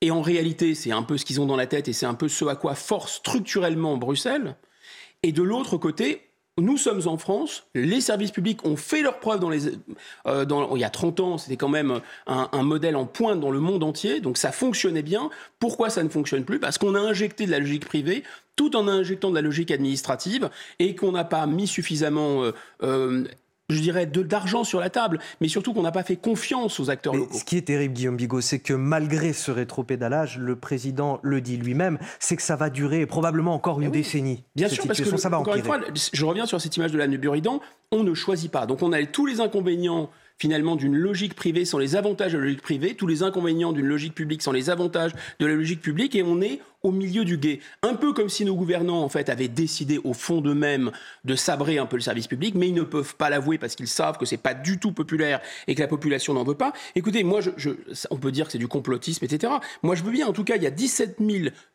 Et 0.03 0.11
en 0.11 0.21
réalité, 0.21 0.75
c'est 0.75 0.91
un 0.91 1.01
peu 1.01 1.17
ce 1.17 1.23
qu'ils 1.23 1.39
ont 1.39 1.45
dans 1.45 1.55
la 1.55 1.65
tête 1.65 1.87
et 1.87 1.93
c'est 1.93 2.05
un 2.05 2.13
peu 2.13 2.27
ce 2.27 2.43
à 2.43 2.57
quoi 2.57 2.75
force 2.75 3.13
structurellement 3.13 3.95
Bruxelles. 3.95 4.57
Et 5.23 5.31
de 5.31 5.41
l'autre 5.41 5.77
côté, 5.77 6.23
nous 6.57 6.77
sommes 6.77 7.07
en 7.07 7.17
France, 7.17 7.63
les 7.73 8.01
services 8.01 8.31
publics 8.31 8.65
ont 8.65 8.75
fait 8.75 9.01
leurs 9.01 9.21
preuves 9.21 9.39
dans 9.39 9.49
les, 9.49 9.69
euh, 10.27 10.45
il 10.75 10.77
y 10.77 10.83
a 10.83 10.89
30 10.89 11.19
ans, 11.21 11.37
c'était 11.37 11.55
quand 11.55 11.69
même 11.69 12.01
un, 12.27 12.63
modèle 12.63 12.97
en 12.97 13.05
pointe 13.05 13.39
dans 13.39 13.49
le 13.49 13.61
monde 13.61 13.81
entier, 13.81 14.19
donc 14.19 14.37
ça 14.37 14.51
fonctionnait 14.51 15.03
bien. 15.03 15.29
Pourquoi 15.57 15.89
ça 15.89 16.03
ne 16.03 16.09
fonctionne 16.09 16.43
plus? 16.43 16.59
Parce 16.59 16.77
qu'on 16.77 16.95
a 16.95 16.99
injecté 16.99 17.45
de 17.45 17.51
la 17.51 17.59
logique 17.59 17.85
privée 17.85 18.23
tout 18.55 18.75
en 18.75 18.89
injectant 18.89 19.29
de 19.29 19.35
la 19.35 19.41
logique 19.41 19.71
administrative 19.71 20.49
et 20.79 20.95
qu'on 20.95 21.13
n'a 21.13 21.23
pas 21.23 21.47
mis 21.47 21.65
suffisamment 21.65 22.43
euh, 22.43 22.51
euh, 22.83 23.23
je 23.69 23.79
dirais, 23.79 24.05
d'argent 24.05 24.63
sur 24.63 24.79
la 24.79 24.89
table, 24.89 25.19
mais 25.39 25.47
surtout 25.47 25.73
qu'on 25.73 25.83
n'a 25.83 25.91
pas 25.91 26.03
fait 26.03 26.17
confiance 26.17 26.79
aux 26.79 26.89
acteurs 26.89 27.15
locaux. 27.15 27.37
Ce 27.37 27.43
qui 27.43 27.57
est 27.57 27.61
terrible, 27.61 27.93
Guillaume 27.93 28.17
Bigot, 28.17 28.41
c'est 28.41 28.59
que 28.59 28.73
malgré 28.73 29.33
ce 29.33 29.51
rétropédalage, 29.51 30.37
le 30.37 30.55
président 30.55 31.19
le 31.23 31.41
dit 31.41 31.57
lui-même, 31.57 31.97
c'est 32.19 32.35
que 32.35 32.41
ça 32.41 32.55
va 32.55 32.69
durer 32.69 33.05
probablement 33.05 33.53
encore 33.53 33.79
une 33.79 33.87
eh 33.87 33.91
décennie. 33.91 34.43
Bien 34.55 34.67
sûr, 34.67 34.85
parce 34.85 34.99
que, 35.01 35.17
ça 35.17 35.29
va 35.29 35.39
encore 35.39 35.55
une 35.55 35.63
fois, 35.63 35.79
je 36.13 36.25
reviens 36.25 36.45
sur 36.45 36.59
cette 36.59 36.75
image 36.75 36.91
de 36.91 36.97
l'âne 36.97 37.15
Buridan, 37.17 37.61
on 37.91 38.03
ne 38.03 38.13
choisit 38.13 38.51
pas. 38.51 38.65
Donc 38.65 38.81
on 38.81 38.91
a 38.91 39.03
tous 39.05 39.25
les 39.25 39.39
inconvénients 39.39 40.09
finalement 40.37 40.75
d'une 40.75 40.95
logique 40.95 41.35
privée 41.35 41.65
sans 41.65 41.77
les 41.77 41.95
avantages 41.95 42.33
de 42.33 42.37
la 42.37 42.45
logique 42.45 42.61
privée, 42.61 42.95
tous 42.95 43.07
les 43.07 43.23
inconvénients 43.23 43.71
d'une 43.71 43.85
logique 43.85 44.15
publique 44.15 44.41
sans 44.41 44.51
les 44.51 44.69
avantages 44.69 45.11
de 45.39 45.45
la 45.45 45.53
logique 45.53 45.81
publique, 45.81 46.15
et 46.15 46.23
on 46.23 46.41
est 46.41 46.59
au 46.81 46.91
milieu 46.91 47.23
du 47.23 47.37
guet. 47.37 47.61
Un 47.81 47.95
peu 47.95 48.11
comme 48.11 48.27
si 48.27 48.43
nos 48.43 48.55
gouvernants, 48.55 49.01
en 49.03 49.09
fait, 49.09 49.29
avaient 49.29 49.47
décidé 49.47 49.99
au 50.03 50.13
fond 50.13 50.41
d'eux-mêmes 50.41 50.91
de 51.23 51.35
sabrer 51.35 51.77
un 51.77 51.85
peu 51.85 51.95
le 51.95 52.01
service 52.01 52.27
public, 52.27 52.55
mais 52.55 52.67
ils 52.67 52.73
ne 52.73 52.83
peuvent 52.83 53.15
pas 53.15 53.29
l'avouer 53.29 53.57
parce 53.57 53.75
qu'ils 53.75 53.87
savent 53.87 54.17
que 54.17 54.25
c'est 54.25 54.37
pas 54.37 54.53
du 54.53 54.79
tout 54.79 54.91
populaire 54.91 55.39
et 55.67 55.75
que 55.75 55.81
la 55.81 55.87
population 55.87 56.33
n'en 56.33 56.43
veut 56.43 56.55
pas. 56.55 56.73
Écoutez, 56.95 57.23
moi, 57.23 57.39
on 58.09 58.17
peut 58.17 58.31
dire 58.31 58.47
que 58.47 58.51
c'est 58.51 58.57
du 58.57 58.67
complotisme, 58.67 59.23
etc. 59.23 59.53
Moi, 59.81 59.95
je 59.95 60.03
veux 60.03 60.11
bien, 60.11 60.27
en 60.27 60.33
tout 60.33 60.43
cas, 60.43 60.57
il 60.57 60.63
y 60.63 60.67
a 60.67 60.71
17 60.71 61.19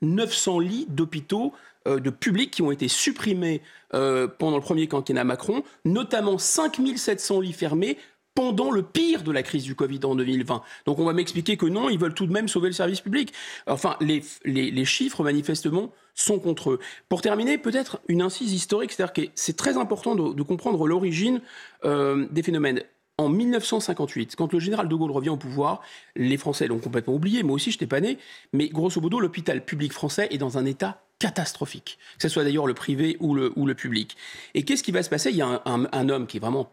900 0.03 0.59
lits 0.59 0.87
d'hôpitaux 0.91 1.55
euh, 1.87 2.01
de 2.01 2.11
publics 2.11 2.51
qui 2.51 2.63
ont 2.63 2.71
été 2.71 2.89
supprimés 2.89 3.63
euh, 3.95 4.29
pendant 4.29 4.57
le 4.57 4.63
premier 4.63 4.89
quinquennat 4.89 5.25
Macron, 5.25 5.63
notamment 5.85 6.37
5 6.37 6.81
700 6.97 7.41
lits 7.41 7.53
fermés 7.53 7.97
pendant 8.39 8.71
le 8.71 8.85
pire 8.85 9.25
de 9.25 9.33
la 9.33 9.43
crise 9.43 9.65
du 9.65 9.75
Covid 9.75 9.99
en 10.05 10.15
2020. 10.15 10.63
Donc 10.87 11.01
on 11.01 11.05
va 11.05 11.13
m'expliquer 11.13 11.57
que 11.57 11.67
non, 11.67 11.89
ils 11.89 11.99
veulent 11.99 12.15
tout 12.15 12.29
de 12.29 12.33
même 12.33 12.47
sauver 12.47 12.69
le 12.69 12.73
service 12.73 13.01
public. 13.01 13.33
Enfin, 13.67 13.97
les, 14.01 14.23
les, 14.45 14.85
chiffres, 14.85 15.25
manifestement, 15.25 15.91
sont 16.15 16.39
contre 16.39 16.71
eux. 16.71 16.79
Pour 17.09 17.21
terminer, 17.21 17.59
peut-être 17.59 18.01
une 18.07 18.23
incise 18.23 18.53
historique, 18.53 18.93
c'est-à-dire 18.93 19.13
que 19.13 19.23
c'est 19.35 19.57
très 19.57 19.77
important 19.77 20.15
de, 20.15 20.43
comprendre 20.45 20.87
l'origine 20.87 21.41
euh, 21.85 22.29
des 22.31 22.45
phénomènes. 22.45 22.85
En 23.17 23.29
1958, 23.29 24.37
quand 24.37 24.53
le 24.53 24.61
général 24.61 24.89
de 24.89 24.95
Gaulle 24.95 25.11
revient 25.11 25.31
au 25.31 25.37
pouvoir, 25.37 25.81
les 26.15 26.37
Français 26.37 26.69
l'ont 26.69 26.79
complètement 26.79 27.15
oublié, 27.15 27.43
moi 27.43 27.57
aussi 27.57 27.73
je 27.73 27.77
n'étais 27.77 27.89
pas 27.89 28.01
né, 28.01 28.19
mais 28.53 28.69
grosso 28.69 29.01
modo, 29.01 29.19
l'hôpital 29.19 29.65
public 29.65 29.93
français 29.93 30.29
est 30.31 30.39
dans 30.39 30.59
un 30.59 30.65
état 30.65 31.03
catastrophique, 31.19 31.99
que 32.19 32.23
ce 32.23 32.29
soit 32.29 32.45
d'ailleurs 32.45 32.69
le 32.69 32.75
privé 32.75 33.17
ou 33.19 33.35
le, 33.35 33.53
ou 33.57 33.67
le 33.67 33.75
public. 33.75 34.17
Et 34.55 34.63
qu'est-ce 34.63 34.85
qui 34.85 34.93
va 34.93 35.03
se 35.03 35.11
passer? 35.11 35.31
Il 35.31 35.37
y 35.37 35.43
a 35.43 35.61
un, 35.65 35.89
un 35.91 36.09
homme 36.09 36.29
qui 36.29 36.37
est 36.37 36.41
vraiment 36.41 36.71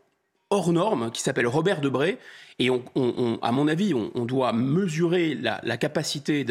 hors 0.50 0.72
norme 0.72 1.12
qui 1.12 1.22
s'appelle 1.22 1.48
Robert 1.48 1.82
Debré. 1.82 2.18
Et 2.58 2.70
on, 2.70 2.84
à 3.42 3.52
mon 3.52 3.68
avis, 3.68 3.94
on, 3.94 4.25
doit 4.25 4.54
mesurer 4.54 5.36
la, 5.36 5.78
capacité 5.78 6.46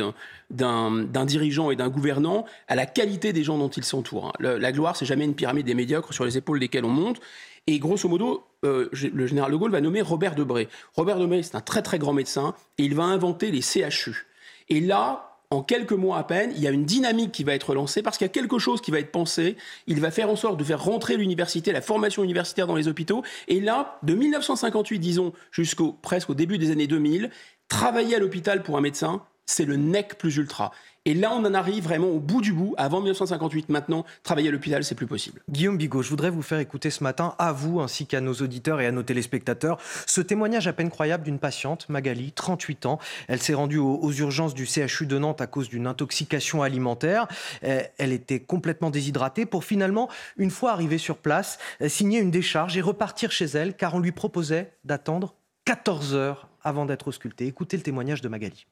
d'un 0.51 1.25
dirigeant 1.25 1.71
et 1.71 1.77
d'un 1.77 1.89
gouvernant 1.89 2.45
à 2.69 2.75
la 2.75 2.85
qualité 2.85 3.33
des 3.33 3.43
gens 3.43 3.57
dont 3.57 3.71
il 3.71 3.85
s'entoure. 3.85 4.35
La 4.39 4.73
gloire, 4.73 4.97
c'est 4.97 5.07
jamais 5.07 5.25
une 5.25 5.35
pyramide 5.35 5.65
des 5.65 5.75
médiocres 5.75 6.13
sur 6.13 6.27
les 6.27 6.37
épaules 6.37 6.61
desquelles 6.61 6.85
on 6.85 6.91
monte. 6.91 7.21
Et 7.67 7.79
grosso 7.79 8.07
modo, 8.07 8.45
euh, 8.67 8.91
le 8.93 9.27
général 9.27 9.51
de 9.51 9.57
Gaulle 9.57 9.71
va 9.71 9.81
nommer 9.81 10.03
Robert 10.03 10.35
Debré. 10.35 10.69
Robert 10.95 11.19
Debré, 11.19 11.43
c'est 11.43 11.57
un 11.57 11.63
très 11.63 11.81
très 11.81 11.99
grand 11.99 12.13
médecin 12.13 12.55
et 12.77 12.85
il 12.85 12.95
va 12.95 13.05
inventer 13.05 13.51
les 13.51 13.63
CHU. 13.63 14.27
Et 14.69 14.81
là, 14.81 15.34
en 15.55 15.63
quelques 15.63 15.93
mois 15.93 16.19
à 16.19 16.25
peine, 16.25 16.53
il 16.55 16.63
y 16.63 16.67
a 16.67 16.71
une 16.71 16.85
dynamique 16.85 17.33
qui 17.33 17.45
va 17.45 17.55
être 17.55 17.75
lancée 17.75 18.03
parce 18.03 18.19
qu'il 18.19 18.27
y 18.27 18.31
a 18.31 18.33
quelque 18.33 18.59
chose 18.59 18.81
qui 18.81 18.91
va 18.91 18.99
être 18.99 19.13
pensé. 19.13 19.57
Il 19.87 20.01
va 20.01 20.11
faire 20.11 20.31
en 20.31 20.37
sorte 20.37 20.59
de 20.59 20.65
faire 20.65 20.83
rentrer 20.83 21.17
l'université, 21.17 21.73
la 21.73 21.81
formation 21.81 22.25
universitaire 22.25 22.67
dans 22.67 22.77
les 22.77 22.89
hôpitaux. 22.89 23.23
Et 23.49 23.61
là, 23.61 23.99
de 24.03 24.15
1958, 24.15 24.99
disons, 24.99 25.33
jusqu'au 25.51 25.93
presque 25.93 26.31
au 26.31 26.35
début 26.35 26.59
des 26.59 26.71
années 26.71 26.87
2000, 26.87 27.31
travailler 27.69 28.17
à 28.17 28.19
l'hôpital 28.19 28.63
pour 28.63 28.77
un 28.77 28.81
médecin, 28.81 29.23
c'est 29.47 29.65
le 29.65 29.77
nec 29.77 30.19
plus 30.19 30.37
ultra. 30.37 30.73
Et 31.07 31.13
là, 31.13 31.33
on 31.33 31.45
en 31.45 31.53
arrive 31.53 31.85
vraiment 31.85 32.09
au 32.09 32.19
bout 32.19 32.41
du 32.41 32.55
bout. 32.55 32.75
Avant 32.79 33.01
1958, 33.01 33.69
maintenant, 33.69 34.07
travailler 34.23 34.49
à 34.49 34.53
l'hôpital, 34.53 34.85
c'est 34.85 34.95
plus 34.95 35.07
possible. 35.07 35.43
Guillaume 35.51 35.77
Bigot, 35.77 36.01
je 36.01 36.09
voudrais 36.09 36.31
vous 36.31 36.41
faire 36.41 36.61
écouter 36.61 36.89
ce 36.89 37.05
matin, 37.05 37.35
à 37.39 37.53
vous 37.53 37.81
ainsi 37.81 38.07
qu'à 38.07 38.23
nos 38.23 38.33
auditeurs 38.33 38.81
et 38.81 38.87
à 38.87 38.91
nos 38.91 39.03
téléspectateurs, 39.03 39.79
ce 40.07 40.23
témoignage 40.23 40.67
à 40.67 40.73
peine 40.73 40.89
croyable 40.89 41.25
d'une 41.25 41.39
patiente, 41.39 41.91
Magali, 41.91 42.33
38 42.33 42.87
ans. 42.87 42.99
Elle 43.29 43.43
s'est 43.43 43.53
rendue 43.53 43.77
aux, 43.77 44.13
urgences 44.13 44.55
du 44.55 44.65
CHU 44.65 45.07
de 45.07 45.19
Nantes 45.19 45.43
à 45.43 45.47
cause 45.47 45.69
d'une 45.69 45.87
intoxication 45.87 46.63
alimentaire. 46.63 47.29
Elle 47.61 48.13
était 48.13 48.41
complètement 48.41 48.89
déshydratée 48.89 49.45
pour 49.45 49.65
finalement, 49.65 50.09
une 50.39 50.51
fois 50.51 50.73
arrivée 50.73 50.99
sur 50.99 51.19
place, 51.19 51.59
euh, 51.83 51.89
signer 51.89 52.21
une 52.21 52.31
décharge 52.31 52.77
et 52.77 52.81
repartir 52.81 53.31
chez 53.31 53.45
elle 53.45 53.77
car 53.77 53.95
on 53.95 53.99
lui 53.99 54.13
proposait 54.13 54.73
d'attendre 54.85 55.35
14 55.67 56.15
heures 56.15 56.49
avant 56.63 56.87
d'être 56.87 57.09
auscultée. 57.09 57.47
Écoutez 57.47 57.77
le 57.77 57.83
témoignage 57.83 58.23
de 58.23 58.29
Magali. 58.29 58.67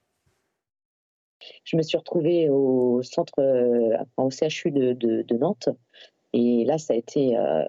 Je 1.64 1.76
me 1.76 1.82
suis 1.82 1.96
retrouvée 1.96 2.49
au 2.49 3.02
centre, 3.02 3.34
euh, 3.38 3.96
au 4.16 4.30
CHU 4.30 4.70
de, 4.70 5.37
Nantes. 5.37 5.68
Et 6.34 6.64
là, 6.64 6.78
ça 6.78 6.94
a 6.94 6.96
été 6.96 7.37
euh, 7.37 7.64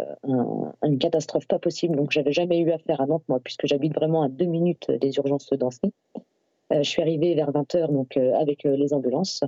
une 0.84 0.98
catastrophe 0.98 1.48
pas 1.48 1.60
possible. 1.60 1.96
Donc, 1.96 2.12
j'avais 2.12 2.32
jamais 2.32 2.60
eu 2.60 2.72
affaire 2.72 3.02
à 3.02 3.06
Nantes, 3.06 3.24
moi, 3.28 3.40
puisque 3.44 3.68
j'habite 3.68 3.94
vraiment 3.94 4.24
à 4.24 4.30
deux 4.30 4.46
minutes 4.46 4.90
des 4.90 5.16
urgences 5.18 5.50
d'Ancy. 5.54 5.94
Euh, 6.72 6.82
je 6.82 6.90
suis 6.90 7.02
arrivée 7.02 7.36
vers 7.36 7.52
20h 7.52 7.92
donc, 7.92 8.18
avec 8.18 8.64
les 8.64 8.94
ambulances. 8.94 9.44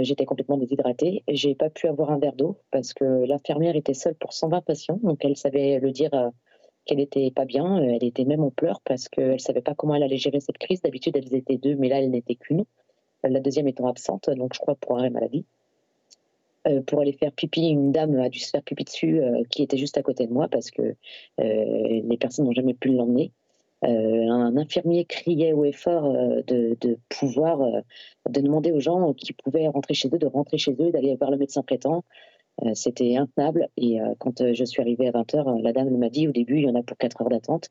J'étais 0.00 0.26
complètement 0.26 0.58
déshydratée. 0.58 1.22
J'ai 1.28 1.54
pas 1.54 1.70
pu 1.70 1.88
avoir 1.88 2.10
un 2.10 2.18
verre 2.18 2.34
d'eau 2.34 2.58
parce 2.70 2.92
que 2.92 3.04
l'infirmière 3.04 3.74
était 3.74 3.94
seule 3.94 4.16
pour 4.16 4.34
120 4.34 4.60
patients. 4.60 5.00
Donc, 5.02 5.24
elle 5.24 5.36
savait 5.36 5.80
le 5.80 5.92
dire 5.92 6.10
qu'elle 6.84 6.98
n'était 6.98 7.30
pas 7.30 7.46
bien. 7.46 7.78
Elle 7.78 8.04
était 8.04 8.24
même 8.24 8.42
en 8.42 8.50
pleurs 8.50 8.80
parce 8.82 9.08
qu'elle 9.08 9.32
ne 9.32 9.38
savait 9.38 9.62
pas 9.62 9.74
comment 9.74 9.94
elle 9.94 10.02
allait 10.02 10.18
gérer 10.18 10.40
cette 10.40 10.58
crise. 10.58 10.82
D'habitude, 10.82 11.16
elles 11.16 11.34
étaient 11.34 11.56
deux, 11.56 11.76
mais 11.76 11.88
là, 11.88 12.00
elle 12.00 12.10
n'était 12.10 12.34
qu'une 12.34 12.64
la 13.22 13.40
deuxième 13.40 13.68
étant 13.68 13.88
absente, 13.88 14.30
donc 14.30 14.54
je 14.54 14.58
crois 14.58 14.74
pour 14.74 14.98
arrêt 14.98 15.10
maladie. 15.10 15.44
Euh, 16.66 16.82
pour 16.82 17.00
aller 17.00 17.12
faire 17.12 17.32
pipi, 17.32 17.68
une 17.68 17.92
dame 17.92 18.18
a 18.18 18.28
dû 18.28 18.40
se 18.40 18.50
faire 18.50 18.62
pipi 18.62 18.84
dessus 18.84 19.20
euh, 19.20 19.42
qui 19.50 19.62
était 19.62 19.76
juste 19.76 19.96
à 19.96 20.02
côté 20.02 20.26
de 20.26 20.32
moi 20.32 20.48
parce 20.48 20.70
que 20.70 20.82
euh, 20.82 20.94
les 21.38 22.16
personnes 22.18 22.46
n'ont 22.46 22.52
jamais 22.52 22.74
pu 22.74 22.88
l'emmener. 22.88 23.32
un 23.82 24.56
infirmier 24.56 25.04
criait 25.04 25.52
haut 25.52 25.64
et 25.64 25.72
fort 25.72 26.12
de, 26.12 26.98
pouvoir, 27.08 27.60
de 28.28 28.40
demander 28.40 28.72
aux 28.72 28.80
gens 28.80 29.14
qui 29.14 29.32
pouvaient 29.32 29.68
rentrer 29.68 29.94
chez 29.94 30.08
eux, 30.12 30.18
de 30.18 30.26
rentrer 30.26 30.58
chez 30.58 30.72
eux, 30.80 30.90
d'aller 30.90 31.14
voir 31.16 31.30
le 31.30 31.36
médecin 31.36 31.62
traitant. 31.62 32.04
C'était 32.74 33.16
intenable. 33.16 33.68
Et 33.76 33.98
quand 34.18 34.52
je 34.52 34.64
suis 34.64 34.82
arrivée 34.82 35.06
à 35.06 35.12
20h, 35.12 35.62
la 35.62 35.72
dame 35.72 35.96
m'a 35.96 36.08
dit 36.08 36.26
au 36.26 36.32
début, 36.32 36.56
il 36.56 36.64
y 36.64 36.68
en 36.68 36.74
a 36.74 36.82
pour 36.82 36.96
4 36.98 37.22
heures 37.22 37.28
d'attente. 37.28 37.70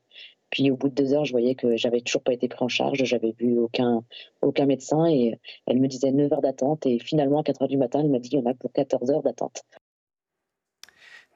Puis 0.50 0.70
au 0.70 0.76
bout 0.76 0.88
de 0.88 0.94
deux 0.94 1.12
heures, 1.12 1.24
je 1.24 1.32
voyais 1.32 1.54
que 1.54 1.76
j'avais 1.76 2.00
toujours 2.00 2.22
pas 2.22 2.32
été 2.32 2.48
pris 2.48 2.64
en 2.64 2.68
charge, 2.68 3.04
j'avais 3.04 3.34
vu 3.38 3.58
aucun, 3.58 4.02
aucun 4.42 4.66
médecin 4.66 5.06
et 5.06 5.38
elle 5.66 5.80
me 5.80 5.88
disait 5.88 6.10
9 6.10 6.32
heures 6.32 6.42
d'attente 6.42 6.86
et 6.86 6.98
finalement 6.98 7.40
à 7.40 7.42
4 7.42 7.62
heures 7.62 7.68
du 7.68 7.76
matin, 7.76 8.00
elle 8.00 8.10
m'a 8.10 8.18
dit 8.18 8.30
qu'il 8.30 8.38
y 8.38 8.42
en 8.42 8.50
a 8.50 8.54
pour 8.54 8.72
14 8.72 9.10
heures 9.10 9.22
d'attente. 9.22 9.64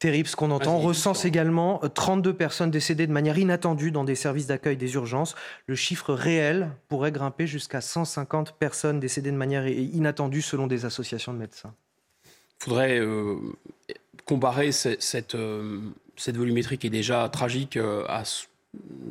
Terrible 0.03 0.29
ce 0.29 0.35
qu'on 0.35 0.51
entend. 0.51 0.79
On 0.79 0.81
recense 0.81 1.25
également 1.25 1.79
32 1.79 2.31
euh, 2.31 2.33
personnes 2.33 2.73
décédées 2.73 3.07
de 3.07 3.13
manière 3.13 3.39
inattendue 3.39 3.93
dans 3.93 4.03
des 4.03 4.17
services 4.17 4.49
d'accueil 4.49 4.77
des 4.77 4.95
urgences. 4.95 5.37
Le 5.69 5.77
chiffre 5.77 6.13
réel 6.13 6.71
pourrait 6.89 7.13
grimper 7.13 7.47
jusqu'à 7.47 7.81
150 7.81 8.55
personnes 8.59 8.99
décédées 8.99 9.31
de 9.31 9.37
manière 9.37 9.69
inattendue 9.69 10.43
selon 10.43 10.67
des 10.67 10.87
associations 10.87 11.33
de 11.33 11.39
médecins. 11.39 11.73
Il 12.25 12.65
faudrait 12.65 12.99
euh, 12.99 13.37
comparer 14.25 14.73
cette, 14.73 15.37
euh, 15.37 15.79
cette 16.17 16.37
volumétrie 16.37 16.79
qui 16.79 16.89
est 16.89 16.91
déjà 16.91 17.29
tragique 17.29 17.79
à 18.09 18.25
ce 18.25 18.47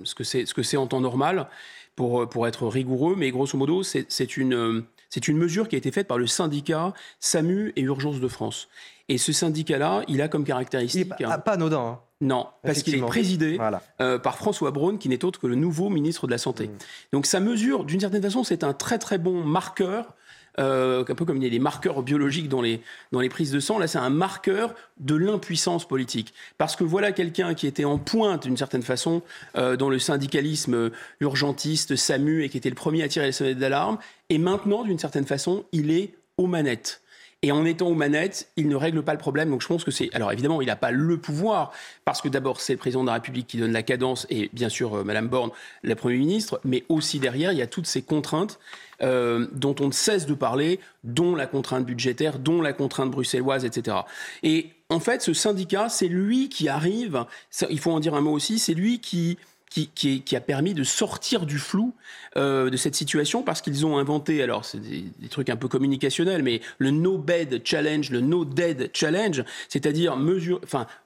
ce 0.04 0.16
que 0.54 0.64
c'est 0.64 0.78
en 0.78 0.88
temps 0.88 1.02
normal 1.02 1.48
pour 1.96 2.28
pour 2.30 2.48
être 2.48 2.68
rigoureux 2.68 3.16
mais 3.18 3.32
grosso 3.32 3.58
modo 3.58 3.84
c'est 3.84 4.38
une 4.38 4.84
une 5.28 5.38
mesure 5.38 5.68
qui 5.68 5.76
a 5.76 5.78
été 5.78 5.92
faite 5.92 6.08
par 6.08 6.18
le 6.18 6.28
syndicat 6.28 6.94
SAMU 7.20 7.74
et 7.76 7.82
Urgence 7.82 8.20
de 8.20 8.28
France 8.28 8.70
et 9.10 9.18
ce 9.18 9.34
syndicat 9.34 9.78
là 9.78 10.04
il 10.08 10.22
a 10.22 10.28
comme 10.28 10.44
caractéristique 10.44 11.12
il 11.20 11.26
pas, 11.26 11.38
pas 11.38 11.54
anodin 11.54 11.80
hein. 11.80 12.00
Non, 12.22 12.48
parce 12.62 12.84
qu'il 12.84 12.96
est 12.96 13.02
présidé 13.02 13.60
euh, 14.00 14.20
par 14.20 14.38
François 14.38 14.70
Braun, 14.70 14.98
qui 14.98 15.10
n'est 15.10 15.26
autre 15.26 15.40
que 15.40 15.48
le 15.48 15.56
nouveau 15.56 15.90
ministre 15.90 16.28
de 16.28 16.32
la 16.32 16.38
Santé. 16.38 16.68
Mmh. 16.68 16.78
Donc 17.14 17.26
sa 17.26 17.40
mesure, 17.40 17.84
d'une 17.84 18.00
certaine 18.00 18.22
façon, 18.22 18.44
c'est 18.44 18.64
un 18.64 18.74
très 18.74 19.00
très 19.00 19.18
bon 19.18 19.44
marqueur 19.44 20.16
euh, 20.60 21.04
un 21.08 21.16
peu 21.16 21.26
comme 21.26 21.38
il 21.38 21.44
y 21.44 21.48
a 21.48 21.50
des 21.50 21.60
marqueurs 21.60 22.02
biologiques 22.04 22.50
dans 22.50 22.62
les, 22.62 22.82
dans 23.12 23.20
les 23.20 23.30
prises 23.30 23.52
de 23.52 23.60
sang, 23.60 23.80
là 23.80 23.88
c'est 23.88 23.98
un 23.98 24.10
marqueur 24.10 24.74
de 25.00 25.16
l'impuissance 25.16 25.88
politique. 25.88 26.34
Parce 26.58 26.76
que 26.76 26.84
voilà 26.84 27.12
quelqu'un 27.12 27.54
qui 27.54 27.68
était 27.68 27.86
en 27.86 27.98
pointe 27.98 28.44
d'une 28.44 28.58
certaine 28.58 28.84
façon 28.84 29.22
euh, 29.58 29.78
dans 29.78 29.90
le 29.90 30.00
syndicalisme 30.00 30.92
urgentiste, 31.20 31.96
SAMU, 31.96 32.44
et 32.44 32.50
qui 32.50 32.58
était 32.58 32.70
le 32.70 32.76
premier 32.76 33.04
à 33.04 33.08
tirer 33.08 33.28
les 33.28 33.32
sonnettes 33.32 33.60
d'alarme, 33.60 33.98
et 34.30 34.38
maintenant 34.38 34.84
d'une 34.84 35.00
certaine 35.00 35.26
façon 35.26 35.66
il 35.72 35.92
est 35.92 36.14
aux 36.38 36.48
manettes. 36.48 37.02
Et 37.44 37.52
en 37.52 37.66
étant 37.66 37.88
aux 37.88 37.96
manettes, 37.96 38.52
il 38.56 38.68
ne 38.68 38.76
règle 38.76 39.02
pas 39.02 39.14
le 39.14 39.18
problème. 39.18 39.50
Donc 39.50 39.64
je 39.64 39.68
pense 39.68 39.84
que 39.84 39.90
c'est. 39.90 40.14
Alors 40.14 40.32
évidemment, 40.32 40.62
il 40.62 40.68
n'a 40.68 40.76
pas 40.76 40.92
le 40.92 41.18
pouvoir, 41.18 41.72
parce 42.06 42.22
que 42.22 42.30
d'abord, 42.30 42.62
c'est 42.62 42.74
le 42.74 42.80
président 42.80 43.02
de 43.02 43.08
la 43.08 43.14
République 43.14 43.48
qui 43.48 43.58
donne 43.58 43.72
la 43.72 43.82
cadence, 43.82 44.28
et 44.30 44.52
bien 44.54 44.70
sûr, 44.70 44.94
euh, 44.96 45.04
Madame 45.04 45.28
Borne, 45.28 45.50
la 45.84 45.96
Première 45.96 46.20
ministre, 46.20 46.62
mais 46.64 46.84
aussi 46.88 47.20
derrière, 47.20 47.52
il 47.52 47.58
y 47.58 47.64
a 47.64 47.68
toutes 47.68 47.88
ces 47.88 48.04
contraintes 48.04 48.60
euh, 49.02 49.48
dont 49.54 49.76
on 49.80 49.88
ne 49.88 49.92
cesse 49.92 50.28
de 50.28 50.36
parler, 50.36 50.80
dont 51.04 51.36
la 51.36 51.48
contrainte 51.48 51.84
budgétaire, 51.84 52.38
dont 52.38 52.62
la 52.62 52.74
contrainte 52.74 53.10
bruxelloise, 53.10 53.66
etc. 53.66 53.98
Et 54.44 54.70
en 54.90 55.00
fait, 55.00 55.24
ce 55.24 55.34
syndicat, 55.34 55.90
c'est 55.90 56.08
lui 56.08 56.50
qui 56.50 56.70
arrive, 56.70 57.26
il 57.72 57.80
faut 57.80 57.92
en 57.92 58.00
dire 58.00 58.14
un 58.14 58.22
mot 58.22 58.34
aussi, 58.34 58.60
c'est 58.60 58.76
lui 58.76 59.00
qui, 59.00 59.40
qui, 59.72 60.36
a 60.36 60.42
permis 60.42 60.74
de 60.74 60.84
sortir 60.84 61.46
du 61.46 61.58
flou 61.58 61.94
euh, 62.36 62.70
de 62.70 62.76
cette 62.76 62.96
situation 62.96 63.42
parce 63.42 63.62
qu'ils 63.62 63.86
ont 63.86 63.98
inventé, 63.98 64.44
alors 64.44 64.66
c'est 64.66 64.80
des, 64.80 65.30
trucs 65.30 65.50
un 65.50 65.56
peu 65.56 65.70
communicationnels, 65.70 66.44
mais 66.44 66.62
le 66.78 66.92
no 66.92 67.18
bed 67.18 67.62
challenge, 67.64 68.10
le 68.12 68.20
no 68.20 68.44
dead 68.44 68.92
challenge, 68.94 69.44
c'est-à-dire 69.70 70.18
mesure, 70.18 70.60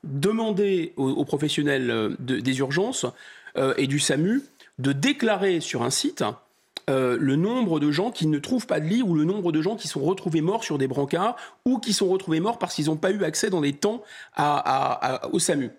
demander 0.04 0.94
aux, 0.98 1.26
professionnels 1.26 1.92
euh, 1.92 2.16
des 2.20 2.60
urgences 2.60 3.06
et 3.78 3.88
du 3.88 4.00
SAMU 4.00 4.42
de 4.80 4.92
déclarer 4.92 5.62
sur 5.62 5.84
un 5.84 5.90
site 5.90 6.26
euh, 6.90 7.18
le 7.20 7.36
nombre 7.36 7.80
de 7.80 7.90
gens 7.90 8.12
qui 8.12 8.28
ne 8.28 8.38
trouvent 8.38 8.68
pas 8.68 8.80
de 8.80 8.86
lit 8.86 9.02
ou 9.02 9.16
le 9.16 9.24
nombre 9.24 9.52
de 9.52 9.62
gens 9.62 9.76
qui 9.76 9.88
sont 9.88 10.02
retrouvés 10.02 10.42
morts 10.42 10.64
sur 10.64 10.78
des 10.78 10.88
brancards 10.88 11.36
ou 11.66 11.80
qui 11.80 11.94
sont 11.94 12.08
retrouvés 12.08 12.40
morts 12.40 12.60
parce 12.60 12.76
qu'ils 12.76 12.88
n'ont 12.88 12.98
pas 12.98 13.12
eu 13.12 13.24
accès 13.24 13.50
dans 13.50 13.62
les 13.62 13.74
temps 13.74 14.04
au 15.32 15.40
SAMU. 15.40 15.72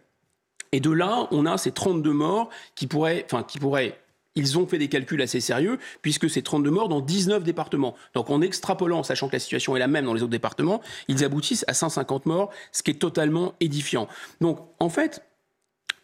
Et 0.76 0.80
de 0.80 0.90
là, 0.90 1.26
on 1.30 1.46
a 1.46 1.56
ces 1.56 1.72
32 1.72 2.12
morts 2.12 2.50
qui 2.74 2.86
pourraient, 2.86 3.24
enfin, 3.24 3.42
qui 3.42 3.58
pourraient 3.58 3.98
ils 4.34 4.58
ont 4.58 4.66
fait 4.66 4.76
des 4.76 4.88
calculs 4.88 5.22
assez 5.22 5.40
sérieux, 5.40 5.78
puisque 6.02 6.28
c'est 6.28 6.42
32 6.42 6.70
morts 6.70 6.90
dans 6.90 7.00
19 7.00 7.42
départements. 7.42 7.94
Donc 8.12 8.28
en 8.28 8.42
extrapolant, 8.42 9.02
sachant 9.02 9.28
que 9.28 9.32
la 9.32 9.38
situation 9.38 9.74
est 9.74 9.78
la 9.78 9.88
même 9.88 10.04
dans 10.04 10.12
les 10.12 10.20
autres 10.22 10.30
départements, 10.30 10.82
ils 11.08 11.24
aboutissent 11.24 11.64
à 11.66 11.72
150 11.72 12.26
morts, 12.26 12.50
ce 12.72 12.82
qui 12.82 12.90
est 12.90 13.00
totalement 13.00 13.54
édifiant. 13.60 14.06
Donc 14.42 14.58
en 14.78 14.90
fait, 14.90 15.22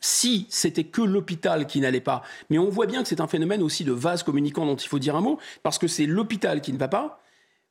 si 0.01 0.47
c'était 0.49 0.85
que 0.85 1.03
l'hôpital 1.03 1.67
qui 1.67 1.81
n'allait 1.81 2.01
pas. 2.01 2.23
Mais 2.49 2.57
on 2.57 2.71
voit 2.71 2.87
bien 2.87 3.03
que 3.03 3.09
c'est 3.11 3.21
un 3.21 3.27
phénomène 3.27 3.63
aussi 3.63 3.85
de 3.85 3.93
vase 3.93 4.23
communicant 4.23 4.65
dont 4.65 4.77
il 4.77 4.89
faut 4.89 4.99
dire 4.99 5.15
un 5.15 5.21
mot, 5.21 5.39
parce 5.63 5.77
que 5.77 5.87
c'est 5.87 6.07
l'hôpital 6.07 6.63
qui 6.63 6.73
ne 6.73 6.79
va 6.79 6.89
pas, 6.89 7.21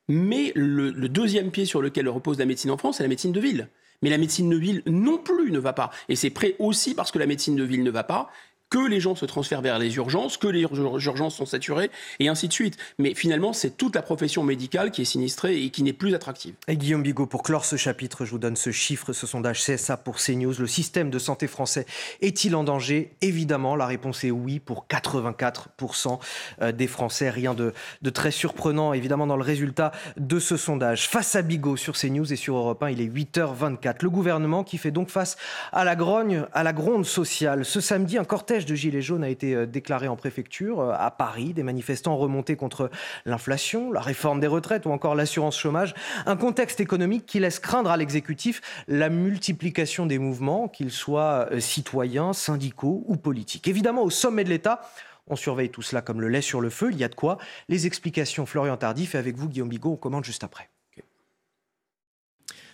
mais 0.06 0.52
le, 0.54 0.92
deuxième 1.08 1.50
pied 1.50 1.64
sur 1.64 1.82
lequel 1.82 2.08
repose 2.08 2.38
la 2.38 2.46
médecine 2.46 2.70
en 2.70 2.76
France, 2.76 2.98
c'est 2.98 3.02
la 3.02 3.08
médecine 3.08 3.32
de 3.32 3.40
ville. 3.40 3.68
Mais 4.02 4.10
la 4.10 4.18
médecine 4.18 4.50
de 4.50 4.56
ville 4.56 4.82
non 4.86 5.18
plus 5.18 5.50
ne 5.50 5.58
va 5.58 5.72
pas. 5.72 5.90
Et 6.08 6.16
c'est 6.16 6.30
prêt 6.30 6.56
aussi 6.58 6.94
parce 6.94 7.10
que 7.10 7.18
la 7.18 7.26
médecine 7.26 7.56
de 7.56 7.64
ville 7.64 7.82
ne 7.82 7.90
va 7.90 8.04
pas 8.04 8.30
que 8.72 8.88
les 8.88 9.00
gens 9.00 9.14
se 9.14 9.26
transfèrent 9.26 9.60
vers 9.60 9.78
les 9.78 9.96
urgences, 9.96 10.38
que 10.38 10.48
les 10.48 10.62
urgences 10.62 11.34
sont 11.34 11.44
saturées, 11.44 11.90
et 12.20 12.28
ainsi 12.28 12.48
de 12.48 12.54
suite. 12.54 12.78
Mais 12.98 13.12
finalement, 13.12 13.52
c'est 13.52 13.76
toute 13.76 13.94
la 13.94 14.00
profession 14.00 14.44
médicale 14.44 14.90
qui 14.90 15.02
est 15.02 15.04
sinistrée 15.04 15.62
et 15.62 15.68
qui 15.68 15.82
n'est 15.82 15.92
plus 15.92 16.14
attractive. 16.14 16.54
Et 16.68 16.78
Guillaume 16.78 17.02
Bigot, 17.02 17.26
pour 17.26 17.42
clore 17.42 17.66
ce 17.66 17.76
chapitre, 17.76 18.24
je 18.24 18.30
vous 18.30 18.38
donne 18.38 18.56
ce 18.56 18.70
chiffre, 18.70 19.12
ce 19.12 19.26
sondage 19.26 19.62
CSA 19.62 19.98
pour 19.98 20.16
CNews. 20.16 20.54
Le 20.58 20.66
système 20.66 21.10
de 21.10 21.18
santé 21.18 21.48
français 21.48 21.84
est-il 22.22 22.56
en 22.56 22.64
danger? 22.64 23.12
Évidemment, 23.20 23.76
la 23.76 23.84
réponse 23.84 24.24
est 24.24 24.30
oui 24.30 24.58
pour 24.58 24.86
84% 24.88 26.18
euh, 26.62 26.72
des 26.72 26.86
Français. 26.86 27.28
Rien 27.28 27.52
de, 27.52 27.74
de, 28.00 28.08
très 28.08 28.30
surprenant, 28.30 28.94
évidemment, 28.94 29.26
dans 29.26 29.36
le 29.36 29.44
résultat 29.44 29.92
de 30.16 30.38
ce 30.38 30.56
sondage. 30.56 31.08
Face 31.08 31.36
à 31.36 31.42
Bigot 31.42 31.76
sur 31.76 31.94
CNews 31.94 32.32
et 32.32 32.36
sur 32.36 32.56
Europe 32.56 32.82
1, 32.82 32.88
il 32.88 33.02
est 33.02 33.06
8h24. 33.06 33.96
Le 34.00 34.08
gouvernement 34.08 34.64
qui 34.64 34.78
fait 34.78 34.90
donc 34.90 35.10
face 35.10 35.36
à 35.72 35.84
la 35.84 35.94
grogne, 35.94 36.46
à 36.54 36.62
la 36.62 36.72
gronde 36.72 37.04
sociale. 37.04 37.66
Ce 37.66 37.82
samedi, 37.82 38.16
un 38.16 38.24
cortège 38.24 38.61
de 38.66 38.74
gilets 38.74 39.02
jaunes 39.02 39.24
a 39.24 39.28
été 39.28 39.54
euh, 39.54 39.66
déclaré 39.66 40.08
en 40.08 40.16
préfecture 40.16 40.80
euh, 40.80 40.92
à 40.96 41.10
Paris. 41.10 41.52
Des 41.52 41.62
manifestants 41.62 42.16
remontés 42.16 42.56
contre 42.56 42.90
l'inflation, 43.24 43.92
la 43.92 44.00
réforme 44.00 44.40
des 44.40 44.46
retraites 44.46 44.86
ou 44.86 44.90
encore 44.90 45.14
l'assurance 45.14 45.58
chômage. 45.58 45.94
Un 46.26 46.36
contexte 46.36 46.80
économique 46.80 47.26
qui 47.26 47.40
laisse 47.40 47.58
craindre 47.58 47.90
à 47.90 47.96
l'exécutif 47.96 48.60
la 48.88 49.08
multiplication 49.08 50.06
des 50.06 50.18
mouvements, 50.18 50.68
qu'ils 50.68 50.90
soient 50.90 51.48
euh, 51.52 51.60
citoyens, 51.60 52.32
syndicaux 52.32 53.04
ou 53.06 53.16
politiques. 53.16 53.68
Évidemment, 53.68 54.02
au 54.02 54.10
sommet 54.10 54.44
de 54.44 54.50
l'État, 54.50 54.80
On 55.28 55.36
surveille 55.36 55.70
tout 55.70 55.82
cela 55.82 56.02
comme 56.02 56.20
le 56.20 56.28
lait 56.28 56.42
sur 56.42 56.60
le 56.60 56.68
feu. 56.68 56.90
Il 56.90 56.98
y 56.98 57.04
a 57.04 57.08
de 57.08 57.14
quoi. 57.14 57.38
Les 57.68 57.86
explications, 57.86 58.44
Florian 58.44 58.76
Tardif, 58.76 59.14
et 59.14 59.18
avec 59.18 59.36
vous, 59.36 59.48
Guillaume 59.48 59.68
Bigot, 59.68 59.92
on 59.92 59.96
commande 59.96 60.24
juste 60.24 60.42
après. 60.42 60.71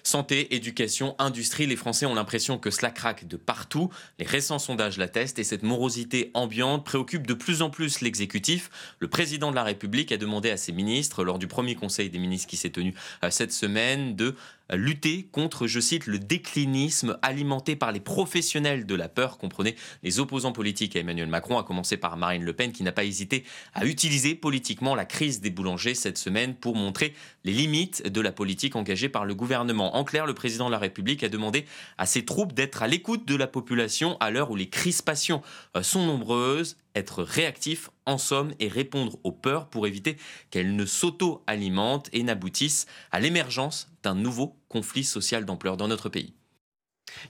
Santé, 0.08 0.54
éducation, 0.54 1.14
industrie, 1.18 1.66
les 1.66 1.76
Français 1.76 2.06
ont 2.06 2.14
l'impression 2.14 2.56
que 2.56 2.70
cela 2.70 2.90
craque 2.90 3.28
de 3.28 3.36
partout. 3.36 3.90
Les 4.18 4.24
récents 4.24 4.58
sondages 4.58 4.96
l'attestent 4.96 5.38
et 5.38 5.44
cette 5.44 5.62
morosité 5.62 6.30
ambiante 6.32 6.82
préoccupe 6.82 7.26
de 7.26 7.34
plus 7.34 7.60
en 7.60 7.68
plus 7.68 8.00
l'exécutif. 8.00 8.70
Le 9.00 9.08
président 9.08 9.50
de 9.50 9.54
la 9.54 9.64
République 9.64 10.10
a 10.10 10.16
demandé 10.16 10.50
à 10.50 10.56
ses 10.56 10.72
ministres, 10.72 11.24
lors 11.24 11.38
du 11.38 11.46
premier 11.46 11.74
conseil 11.74 12.08
des 12.08 12.18
ministres 12.18 12.48
qui 12.48 12.56
s'est 12.56 12.70
tenu 12.70 12.94
euh, 13.22 13.28
cette 13.28 13.52
semaine, 13.52 14.16
de 14.16 14.34
lutter 14.76 15.28
contre, 15.32 15.66
je 15.66 15.80
cite, 15.80 16.06
le 16.06 16.18
déclinisme 16.18 17.18
alimenté 17.22 17.76
par 17.76 17.92
les 17.92 18.00
professionnels 18.00 18.86
de 18.86 18.94
la 18.94 19.08
peur, 19.08 19.38
comprenez 19.38 19.74
les 20.02 20.20
opposants 20.20 20.52
politiques 20.52 20.96
à 20.96 21.00
Emmanuel 21.00 21.28
Macron, 21.28 21.58
à 21.58 21.64
commencer 21.64 21.96
par 21.96 22.16
Marine 22.16 22.44
Le 22.44 22.52
Pen, 22.52 22.72
qui 22.72 22.82
n'a 22.82 22.92
pas 22.92 23.04
hésité 23.04 23.44
à 23.74 23.86
utiliser 23.86 24.34
politiquement 24.34 24.94
la 24.94 25.04
crise 25.04 25.40
des 25.40 25.50
boulangers 25.50 25.94
cette 25.94 26.18
semaine 26.18 26.54
pour 26.54 26.76
montrer 26.76 27.14
les 27.44 27.52
limites 27.52 28.06
de 28.06 28.20
la 28.20 28.32
politique 28.32 28.76
engagée 28.76 29.08
par 29.08 29.24
le 29.24 29.34
gouvernement. 29.34 29.96
En 29.96 30.04
clair, 30.04 30.26
le 30.26 30.34
président 30.34 30.66
de 30.66 30.72
la 30.72 30.78
République 30.78 31.24
a 31.24 31.28
demandé 31.28 31.64
à 31.96 32.06
ses 32.06 32.24
troupes 32.24 32.52
d'être 32.52 32.82
à 32.82 32.88
l'écoute 32.88 33.26
de 33.26 33.36
la 33.36 33.46
population 33.46 34.16
à 34.20 34.30
l'heure 34.30 34.50
où 34.50 34.56
les 34.56 34.68
crispations 34.68 35.42
euh, 35.76 35.82
sont 35.82 36.04
nombreuses 36.04 36.76
être 36.98 37.22
réactif 37.22 37.90
en 38.06 38.18
somme 38.18 38.52
et 38.60 38.68
répondre 38.68 39.18
aux 39.24 39.32
peurs 39.32 39.68
pour 39.68 39.86
éviter 39.86 40.16
qu'elles 40.50 40.76
ne 40.76 40.86
s'auto-alimentent 40.86 42.08
et 42.12 42.22
n'aboutissent 42.22 42.86
à 43.10 43.20
l'émergence 43.20 43.90
d'un 44.02 44.14
nouveau 44.14 44.56
conflit 44.68 45.04
social 45.04 45.44
d'ampleur 45.44 45.76
dans 45.76 45.88
notre 45.88 46.08
pays. 46.08 46.34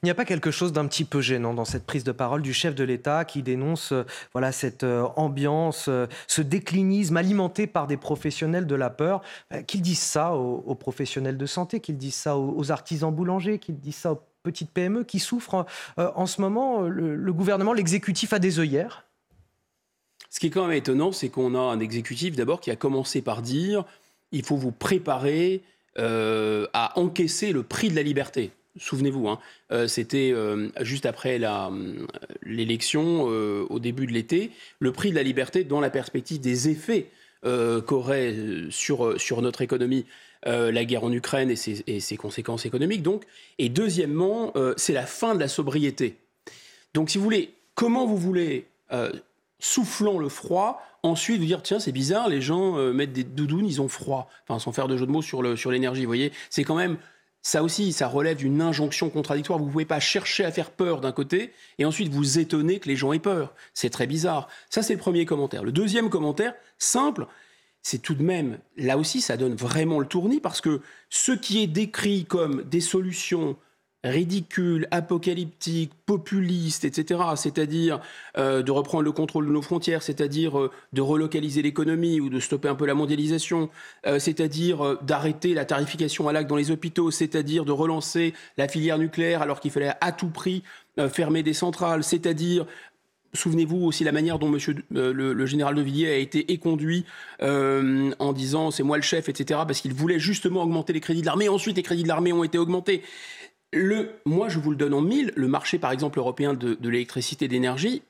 Il 0.02 0.06
n'y 0.06 0.10
a 0.10 0.14
pas 0.14 0.24
quelque 0.24 0.50
chose 0.50 0.72
d'un 0.72 0.86
petit 0.86 1.04
peu 1.04 1.20
gênant 1.20 1.54
dans 1.54 1.64
cette 1.64 1.84
prise 1.84 2.04
de 2.04 2.12
parole 2.12 2.42
du 2.42 2.52
chef 2.52 2.74
de 2.74 2.84
l'État 2.84 3.24
qui 3.24 3.42
dénonce 3.42 3.92
euh, 3.92 4.04
voilà 4.32 4.52
cette 4.52 4.84
euh, 4.84 5.06
ambiance, 5.16 5.86
euh, 5.88 6.06
ce 6.26 6.42
déclinisme 6.42 7.16
alimenté 7.16 7.66
par 7.66 7.86
des 7.86 7.96
professionnels 7.96 8.66
de 8.66 8.74
la 8.74 8.90
peur, 8.90 9.22
qu'ils 9.66 9.82
disent 9.82 10.00
ça 10.00 10.34
aux, 10.34 10.74
professionnels 10.74 11.36
de 11.36 11.46
santé, 11.46 11.80
qu'ils 11.80 11.96
disent 11.96 12.14
ça 12.14 12.36
aux, 12.36 12.70
artisans 12.70 13.12
boulangers, 13.12 13.58
qu'ils 13.58 13.78
disent 13.78 13.96
ça 13.96 14.12
aux 14.12 14.22
petites 14.42 14.70
PME 14.70 15.04
qui 15.04 15.18
souffrent 15.18 15.66
en 15.96 16.26
ce 16.26 16.40
moment. 16.40 16.82
Le, 16.82 17.32
gouvernement, 17.32 17.72
l'exécutif 17.72 18.32
a 18.32 18.38
des 18.38 18.58
œillères 18.60 19.07
ce 20.30 20.40
qui 20.40 20.48
est 20.48 20.50
quand 20.50 20.66
même 20.66 20.76
étonnant, 20.76 21.12
c'est 21.12 21.28
qu'on 21.28 21.54
a 21.54 21.58
un 21.58 21.80
exécutif 21.80 22.36
d'abord 22.36 22.60
qui 22.60 22.70
a 22.70 22.76
commencé 22.76 23.22
par 23.22 23.42
dire 23.42 23.84
il 24.32 24.44
faut 24.44 24.56
vous 24.56 24.72
préparer 24.72 25.62
euh, 25.98 26.66
à 26.74 26.98
encaisser 26.98 27.52
le 27.52 27.62
prix 27.62 27.88
de 27.88 27.96
la 27.96 28.02
liberté. 28.02 28.50
Souvenez-vous, 28.76 29.28
hein, 29.28 29.40
euh, 29.72 29.88
c'était 29.88 30.30
euh, 30.32 30.68
juste 30.82 31.06
après 31.06 31.40
l'élection, 32.42 33.22
au 33.22 33.78
début 33.78 34.06
de 34.06 34.12
l'été, 34.12 34.52
le 34.78 34.92
prix 34.92 35.10
de 35.10 35.16
la 35.16 35.22
liberté 35.22 35.64
dans 35.64 35.80
la 35.80 35.90
perspective 35.90 36.40
des 36.40 36.68
effets 36.68 37.06
qu'aurait 37.42 38.34
sur, 38.70 39.20
sur 39.20 39.42
notre 39.42 39.62
économie 39.62 40.04
la 40.44 40.84
guerre 40.84 41.04
en 41.04 41.12
Ukraine 41.12 41.50
et 41.50 41.56
ses, 41.56 41.82
et 41.86 42.00
ses, 42.00 42.16
conséquences 42.16 42.66
économiques. 42.66 43.02
Donc. 43.02 43.24
Et 43.58 43.68
deuxièmement, 43.68 44.52
c'est 44.76 44.92
la 44.92 45.06
fin 45.06 45.34
de 45.34 45.40
la 45.40 45.48
sobriété. 45.48 46.16
Donc 46.94 47.10
si 47.10 47.18
vous 47.18 47.24
voulez, 47.24 47.54
comment 47.74 48.06
vous 48.06 48.16
voulez 48.16 48.66
soufflant 49.58 50.18
le 50.18 50.28
froid, 50.28 50.82
ensuite 51.02 51.40
vous 51.40 51.46
dire 51.46 51.62
tiens 51.62 51.80
c'est 51.80 51.92
bizarre, 51.92 52.28
les 52.28 52.40
gens 52.40 52.76
euh, 52.78 52.92
mettent 52.92 53.12
des 53.12 53.24
doudounes, 53.24 53.66
ils 53.66 53.80
ont 53.80 53.88
froid. 53.88 54.28
Enfin 54.44 54.58
sans 54.58 54.72
faire 54.72 54.88
de 54.88 54.96
jeu 54.96 55.06
de 55.06 55.10
mots 55.10 55.22
sur 55.22 55.58
sur 55.58 55.70
l'énergie, 55.70 56.02
vous 56.02 56.08
voyez, 56.08 56.32
c'est 56.50 56.64
quand 56.64 56.76
même 56.76 56.98
ça 57.42 57.62
aussi, 57.62 57.92
ça 57.92 58.08
relève 58.08 58.36
d'une 58.36 58.60
injonction 58.60 59.10
contradictoire. 59.10 59.58
Vous 59.58 59.66
ne 59.66 59.70
pouvez 59.70 59.84
pas 59.84 60.00
chercher 60.00 60.44
à 60.44 60.52
faire 60.52 60.70
peur 60.70 61.00
d'un 61.00 61.12
côté 61.12 61.52
et 61.78 61.84
ensuite 61.84 62.12
vous 62.12 62.38
étonner 62.38 62.78
que 62.78 62.88
les 62.88 62.96
gens 62.96 63.12
aient 63.12 63.18
peur. 63.18 63.54
C'est 63.74 63.90
très 63.90 64.06
bizarre. 64.06 64.48
Ça, 64.70 64.82
c'est 64.82 64.94
le 64.94 64.98
premier 64.98 65.24
commentaire. 65.24 65.62
Le 65.62 65.72
deuxième 65.72 66.10
commentaire, 66.10 66.54
simple, 66.78 67.26
c'est 67.82 68.02
tout 68.02 68.14
de 68.14 68.22
même, 68.22 68.58
là 68.76 68.98
aussi, 68.98 69.20
ça 69.20 69.36
donne 69.36 69.54
vraiment 69.54 70.00
le 70.00 70.06
tournis 70.06 70.40
parce 70.40 70.60
que 70.60 70.82
ce 71.08 71.32
qui 71.32 71.62
est 71.62 71.66
décrit 71.66 72.24
comme 72.26 72.64
des 72.64 72.80
solutions 72.80 73.56
ridicule, 74.04 74.86
apocalyptique, 74.92 75.90
populiste, 76.06 76.84
etc., 76.84 77.20
c'est-à-dire 77.34 78.00
euh, 78.36 78.62
de 78.62 78.70
reprendre 78.70 79.02
le 79.02 79.12
contrôle 79.12 79.46
de 79.46 79.50
nos 79.50 79.62
frontières, 79.62 80.02
c'est-à-dire 80.02 80.58
euh, 80.58 80.70
de 80.92 81.00
relocaliser 81.00 81.62
l'économie 81.62 82.20
ou 82.20 82.28
de 82.28 82.38
stopper 82.38 82.68
un 82.68 82.76
peu 82.76 82.86
la 82.86 82.94
mondialisation, 82.94 83.70
euh, 84.06 84.20
c'est-à-dire 84.20 84.98
d'arrêter 85.02 85.52
la 85.52 85.64
tarification 85.64 86.28
à 86.28 86.32
l'acte 86.32 86.48
dans 86.48 86.56
les 86.56 86.70
hôpitaux, 86.70 87.10
c'est-à-dire 87.10 87.64
de 87.64 87.72
relancer 87.72 88.34
la 88.56 88.68
filière 88.68 88.98
nucléaire 88.98 89.42
alors 89.42 89.58
qu'il 89.58 89.72
fallait 89.72 89.94
à 90.00 90.12
tout 90.12 90.30
prix 90.30 90.62
fermer 91.12 91.44
des 91.44 91.54
centrales, 91.54 92.02
c'est-à-dire 92.02 92.66
Souvenez-vous 93.34 93.84
aussi 93.84 94.04
la 94.04 94.10
manière 94.10 94.38
dont 94.38 94.48
monsieur, 94.48 94.74
le, 94.90 95.46
général 95.46 95.74
de 95.74 95.82
Villiers 95.82 96.08
a 96.08 96.16
été 96.16 96.50
éconduit 96.50 97.04
en 97.40 98.32
disant 98.32 98.70
c'est 98.70 98.82
moi 98.82 98.96
le 98.96 99.02
chef, 99.02 99.28
etc., 99.28 99.60
parce 99.66 99.82
qu'il 99.82 99.92
voulait 99.92 100.18
justement 100.18 100.62
augmenter 100.62 100.94
les 100.94 101.00
crédits 101.00 101.20
de 101.20 101.26
l'armée. 101.26 101.48
Ensuite, 101.50 101.76
les 101.76 101.82
crédits 101.82 102.04
de 102.04 102.08
l'armée 102.08 102.32
ont 102.32 102.42
été 102.42 102.56
augmentés. 102.56 103.02
Le, 103.72 104.12
moi, 104.24 104.48
je 104.48 104.58
vous 104.58 104.70
le 104.70 104.76
donne 104.76 104.94
en 104.94 105.02
mille. 105.02 105.32
Le 105.36 105.48
marché, 105.48 105.78
par 105.78 105.92
exemple, 105.92 106.18
européen 106.18 106.54
de, 106.54 106.78
l'électricité 106.82 107.44
et 107.44 107.48
d'énergie, 107.48 108.02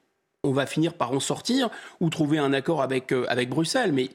on 0.44 0.52
va 0.52 0.66
finir 0.66 0.94
par 0.94 1.12
en 1.12 1.20
sortir 1.20 1.68
ou 2.00 2.10
trouver 2.10 2.38
un 2.38 2.52
accord 2.52 2.80
avec, 2.80 3.12
euh, 3.12 3.26
Bruxelles. 3.46 3.92
Mais 3.92 4.10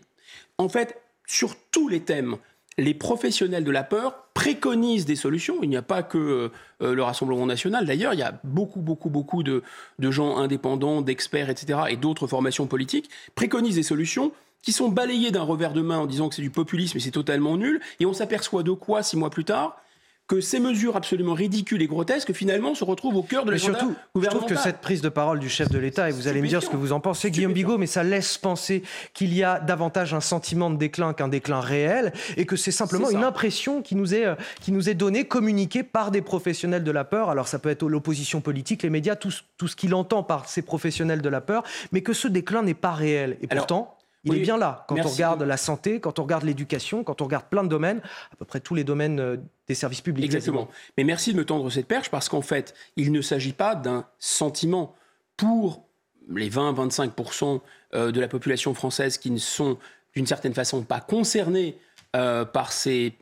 en 0.57 0.69
fait, 0.69 1.01
sur 1.27 1.55
tous 1.71 1.89
les 1.89 2.01
thèmes, 2.01 2.37
les 2.77 2.93
professionnels 2.93 3.65
de 3.65 3.71
la 3.71 3.83
peur 3.83 4.23
préconisent 4.33 5.05
des 5.05 5.17
solutions. 5.17 5.57
Il 5.61 5.69
n'y 5.69 5.77
a 5.77 5.81
pas 5.81 6.01
que 6.01 6.17
euh, 6.17 6.49
euh, 6.81 6.95
le 6.95 7.03
Rassemblement 7.03 7.45
national. 7.45 7.85
D'ailleurs, 7.85 8.13
il 8.13 8.19
y 8.19 8.23
a 8.23 8.39
beaucoup, 8.45 8.79
beaucoup, 8.79 9.09
beaucoup 9.09 9.43
de, 9.43 9.63
de 9.99 10.11
gens 10.11 10.37
indépendants, 10.37 11.01
d'experts, 11.01 11.49
etc., 11.49 11.81
et 11.89 11.97
d'autres 11.97 12.25
formations 12.25 12.67
politiques 12.67 13.09
préconisent 13.35 13.75
des 13.75 13.83
solutions 13.83 14.31
qui 14.61 14.71
sont 14.71 14.87
balayées 14.87 15.31
d'un 15.31 15.43
revers 15.43 15.73
de 15.73 15.81
main 15.81 15.99
en 15.99 16.05
disant 16.05 16.29
que 16.29 16.35
c'est 16.35 16.41
du 16.41 16.49
populisme 16.49 16.97
et 16.97 17.01
c'est 17.01 17.11
totalement 17.11 17.57
nul. 17.57 17.81
Et 17.99 18.05
on 18.05 18.13
s'aperçoit 18.13 18.63
de 18.63 18.71
quoi 18.71 19.03
six 19.03 19.17
mois 19.17 19.29
plus 19.29 19.43
tard? 19.43 19.82
Que 20.27 20.39
ces 20.39 20.59
mesures 20.59 20.95
absolument 20.95 21.33
ridicules 21.33 21.81
et 21.81 21.87
grotesques 21.87 22.31
finalement 22.31 22.75
se 22.75 22.83
retrouvent 22.83 23.17
au 23.17 23.23
cœur 23.23 23.43
de 23.45 23.51
l'agenda 23.51 23.79
surtout, 23.79 23.95
Je 24.15 24.27
trouve 24.27 24.45
que 24.45 24.55
cette 24.55 24.79
prise 24.79 25.01
de 25.01 25.09
parole 25.09 25.39
du 25.39 25.49
chef 25.49 25.69
de 25.69 25.77
l'État, 25.77 26.09
et 26.09 26.13
vous 26.13 26.27
allez 26.27 26.41
me 26.41 26.47
dire 26.47 26.63
ce 26.63 26.69
que 26.69 26.77
vous 26.77 26.93
en 26.93 26.99
pensez, 26.99 27.29
Guillaume 27.29 27.53
Bigot, 27.53 27.77
mais 27.77 27.87
ça 27.87 28.03
laisse 28.03 28.37
penser 28.37 28.83
qu'il 29.13 29.33
y 29.33 29.43
a 29.43 29.59
davantage 29.59 30.13
un 30.13 30.21
sentiment 30.21 30.69
de 30.69 30.77
déclin 30.77 31.13
qu'un 31.13 31.27
déclin 31.27 31.59
réel, 31.59 32.13
et 32.37 32.45
que 32.45 32.55
c'est 32.55 32.71
simplement 32.71 33.09
une 33.09 33.23
impression 33.23 33.81
qui 33.81 33.95
nous, 33.95 34.15
est, 34.15 34.25
euh, 34.25 34.35
qui 34.61 34.71
nous 34.71 34.89
est 34.89 34.93
donnée, 34.93 35.25
communiquée 35.25 35.83
par 35.83 36.09
des 36.09 36.21
professionnels 36.21 36.83
de 36.83 36.91
la 36.91 37.03
peur. 37.03 37.29
Alors 37.29 37.47
ça 37.47 37.59
peut 37.59 37.69
être 37.69 37.87
l'opposition 37.87 38.39
politique, 38.39 38.83
les 38.83 38.89
médias, 38.89 39.15
tout, 39.15 39.33
tout 39.57 39.67
ce 39.67 39.75
qu'il 39.75 39.93
entend 39.93 40.23
par 40.23 40.47
ces 40.47 40.61
professionnels 40.61 41.21
de 41.21 41.29
la 41.29 41.41
peur, 41.41 41.63
mais 41.91 42.01
que 42.01 42.13
ce 42.13 42.27
déclin 42.27 42.61
n'est 42.61 42.73
pas 42.73 42.93
réel. 42.93 43.37
Et 43.41 43.47
pourtant, 43.47 43.97
il 44.23 44.35
est 44.35 44.39
bien 44.39 44.57
là. 44.57 44.85
Quand 44.87 44.95
on 44.97 45.07
regarde 45.07 45.43
la 45.43 45.57
santé, 45.57 45.99
quand 45.99 46.19
on 46.19 46.23
regarde 46.23 46.43
l'éducation, 46.43 47.03
quand 47.03 47.21
on 47.21 47.25
regarde 47.25 47.45
plein 47.45 47.63
de 47.63 47.69
domaines, 47.69 48.01
à 48.31 48.35
peu 48.35 48.45
près 48.45 48.59
tous 48.59 48.75
les 48.75 48.83
domaines 48.83 49.19
euh, 49.19 49.37
des 49.67 49.75
services 49.75 50.01
publics. 50.01 50.25
Exactement. 50.25 50.69
Mais 50.97 51.03
merci 51.03 51.33
de 51.33 51.37
me 51.37 51.45
tendre 51.45 51.69
cette 51.69 51.87
perche 51.87 52.09
parce 52.09 52.29
qu'en 52.29 52.41
fait, 52.41 52.73
il 52.95 53.11
ne 53.11 53.21
s'agit 53.21 53.53
pas 53.53 53.75
d'un 53.75 54.05
sentiment 54.19 54.95
pour 55.35 55.85
les 56.29 56.49
20-25% 56.49 57.61
euh, 57.95 58.11
de 58.11 58.19
la 58.19 58.27
population 58.27 58.73
française 58.73 59.17
qui 59.17 59.31
ne 59.31 59.37
sont 59.37 59.77
d'une 60.15 60.27
certaine 60.27 60.53
façon 60.53 60.83
pas 60.83 61.01
concernés 61.01 61.77
euh, 62.15 62.45
par 62.45 62.71
ces, 62.71 63.17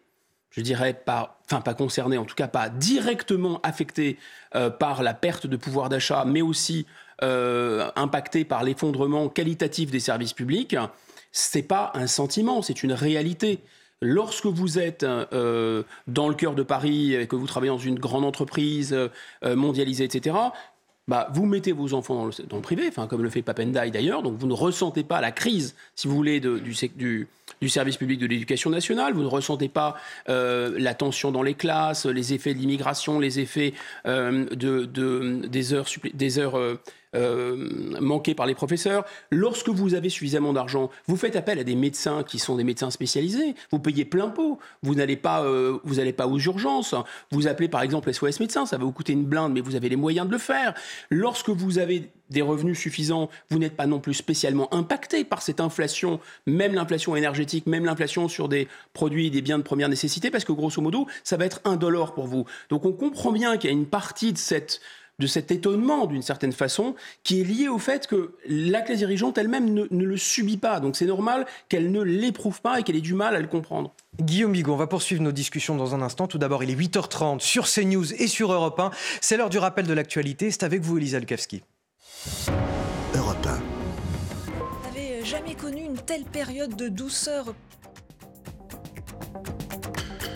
je 0.52 0.62
dirais, 0.62 0.94
pas, 0.94 1.40
enfin 1.46 1.62
pas 1.62 1.74
concernés, 1.74 2.18
en 2.18 2.26
tout 2.26 2.36
cas 2.36 2.48
pas 2.48 2.70
directement 2.70 3.60
affectés 3.64 4.18
par 4.80 5.02
la 5.02 5.14
perte 5.14 5.48
de 5.48 5.56
pouvoir 5.56 5.88
d'achat, 5.88 6.26
mais 6.26 6.42
aussi 6.42 6.86
euh, 7.24 7.88
impacté 7.96 8.46
par 8.46 8.64
l'effondrement 8.64 9.30
qualitatif 9.30 9.92
des 9.92 10.00
services 10.00 10.34
publics, 10.34 10.76
c'est 11.32 11.62
pas 11.62 11.92
un 11.94 12.08
sentiment, 12.08 12.64
c'est 12.64 12.82
une 12.82 12.94
réalité. 12.94 13.60
Lorsque 14.02 14.48
vous 14.48 14.80
êtes 14.80 15.04
euh, 15.04 15.84
dans 16.08 16.30
le 16.30 16.34
cœur 16.34 16.56
de 16.56 16.64
Paris, 16.64 17.14
et 17.14 17.28
que 17.28 17.36
vous 17.36 17.46
travaillez 17.46 17.72
dans 17.72 17.78
une 17.78 18.00
grande 18.00 18.26
entreprise 18.26 18.92
euh, 18.94 19.56
mondialisée, 19.56 20.06
etc., 20.06 20.36
bah, 21.08 21.28
vous 21.32 21.46
mettez 21.46 21.74
vos 21.74 21.94
enfants 21.94 22.16
dans 22.16 22.26
le, 22.26 22.32
dans 22.48 22.56
le 22.56 22.62
privé, 22.64 22.90
comme 23.08 23.22
le 23.22 23.30
fait 23.30 23.44
Papendai 23.44 23.92
d'ailleurs, 23.92 24.24
donc 24.24 24.40
vous 24.40 24.48
ne 24.48 24.54
ressentez 24.54 25.04
pas 25.04 25.22
la 25.22 25.32
crise, 25.32 25.76
si 25.94 26.08
vous 26.08 26.16
voulez, 26.16 26.40
du, 26.40 27.28
service 27.68 27.98
public 27.98 28.20
de 28.20 28.26
l'éducation 28.26 28.72
nationale, 28.72 29.14
vous 29.14 29.22
ne 29.22 29.28
ressentez 29.28 29.70
pas 29.70 29.96
la 30.28 30.94
tension 30.96 31.32
dans 31.32 31.44
les 31.44 31.56
classes, 31.56 32.06
les 32.06 32.34
effets 32.34 32.56
de 32.56 32.60
l'immigration, 32.60 33.20
les 33.20 33.40
effets 33.40 33.74
de, 34.06 34.46
de, 34.86 35.42
des 35.48 35.74
heures, 35.74 35.88
des 36.14 36.40
heures 36.40 36.80
euh, 37.16 37.32
euh, 37.32 38.00
manqué 38.00 38.36
par 38.36 38.46
les 38.46 38.56
professeurs. 38.56 39.06
Lorsque 39.32 39.70
vous 39.70 39.94
avez 39.94 40.10
suffisamment 40.10 40.54
d'argent, 40.54 40.90
vous 41.08 41.16
faites 41.16 41.36
appel 41.36 41.60
à 41.60 41.64
des 41.64 41.76
médecins 41.76 42.24
qui 42.24 42.40
sont 42.40 42.56
des 42.56 42.64
médecins 42.64 42.90
spécialisés. 42.90 43.56
Vous 43.72 43.80
payez 43.80 44.06
plein 44.06 44.30
pot. 44.30 44.60
Vous 44.82 44.96
n'allez 44.96 45.18
pas, 45.18 45.44
euh, 45.44 45.80
vous 45.84 45.96
n'allez 45.96 46.14
pas 46.14 46.28
aux 46.28 46.40
urgences. 46.40 46.96
Vous 47.32 47.48
appelez 47.48 47.68
par 47.68 47.82
exemple 47.82 48.12
SOS 48.12 48.40
médecins. 48.40 48.66
Ça 48.66 48.78
va 48.78 48.86
vous 48.86 48.92
coûter 48.92 49.14
une 49.14 49.26
blinde, 49.26 49.54
mais 49.54 49.62
vous 49.62 49.76
avez 49.76 49.90
les 49.90 49.96
moyens 49.96 50.28
de 50.28 50.32
le 50.32 50.38
faire. 50.38 50.74
Lorsque 51.10 51.50
vous 51.50 51.78
avez 51.78 52.12
des 52.30 52.42
revenus 52.42 52.80
suffisants, 52.80 53.30
vous 53.50 53.60
n'êtes 53.60 53.76
pas 53.76 53.88
non 53.88 54.00
plus 54.00 54.14
spécialement 54.14 54.74
impacté 54.74 55.26
par 55.26 55.42
cette 55.42 55.60
inflation, 55.60 56.20
même 56.46 56.74
l'inflation 56.74 57.16
énergétique, 57.16 57.68
même 57.68 57.86
l'inflation 57.86 58.30
sur 58.30 58.48
des 58.48 58.70
produits 58.94 59.30
des 59.30 59.42
biens 59.42 59.58
de 59.58 59.64
première 59.64 59.90
nécessité, 59.90 60.32
parce 60.32 60.46
que 60.46 60.54
grosso 60.54 60.82
modo, 60.82 61.08
ça 61.26 61.36
va 61.36 61.46
être 61.46 61.60
indolore 61.66 62.14
pour 62.14 62.28
vous. 62.28 62.46
Donc 62.70 62.86
on 62.86 62.94
comprend 62.94 63.34
bien 63.34 63.58
qu'il 63.58 63.70
y 63.70 63.74
a 63.74 63.76
une 63.76 63.86
partie 63.86 64.32
de 64.32 64.38
cette 64.38 64.80
de 65.22 65.28
cet 65.28 65.52
étonnement 65.52 66.08
d'une 66.08 66.22
certaine 66.22 66.52
façon 66.52 66.96
qui 67.24 67.40
est 67.40 67.44
lié 67.44 67.70
au 67.70 67.78
fait 67.78 68.08
que 68.08 68.36
la 68.46 68.82
classe 68.82 68.98
dirigeante 68.98 69.38
elle-même 69.38 69.74
ne, 69.74 69.86
ne 69.90 70.04
le 70.04 70.18
subit 70.18 70.58
pas. 70.58 70.82
Donc 70.82 70.98
c'est 70.98 71.06
normal 71.06 71.46
qu'elle 71.70 71.92
ne 71.92 72.02
l'éprouve 72.02 72.60
pas 72.62 72.80
et 72.80 72.84
qu'elle 72.84 72.98
ait 72.98 73.02
du 73.02 73.14
mal 73.14 73.36
à 73.36 73.40
le 73.40 73.48
comprendre. 73.48 73.94
Guillaume 74.20 74.52
Bigot, 74.52 74.74
on 74.74 74.78
va 74.78 74.88
poursuivre 74.88 75.22
nos 75.22 75.32
discussions 75.32 75.76
dans 75.76 75.96
un 75.96 76.02
instant. 76.02 76.28
Tout 76.28 76.40
d'abord, 76.40 76.64
il 76.64 76.72
est 76.72 76.76
8h30 76.76 77.40
sur 77.40 77.68
CNews 77.70 78.14
et 78.14 78.28
sur 78.28 78.52
Europe 78.52 78.80
1. 78.80 78.92
C'est 79.22 79.38
l'heure 79.38 79.50
du 79.50 79.60
rappel 79.60 79.88
de 79.88 79.94
l'actualité. 79.94 80.52
C'est 80.52 80.64
avec 80.64 80.82
vous, 80.82 80.98
Elisa 80.98 81.20
Lukavski. 81.20 81.62
Europe 83.16 83.46
1. 83.46 83.60
Vous 84.58 84.88
n'avez 84.88 85.24
jamais 85.24 85.56
connu 85.56 85.84
une 85.84 85.98
telle 85.98 86.26
période 86.26 86.76
de 86.76 86.88
douceur 86.88 87.54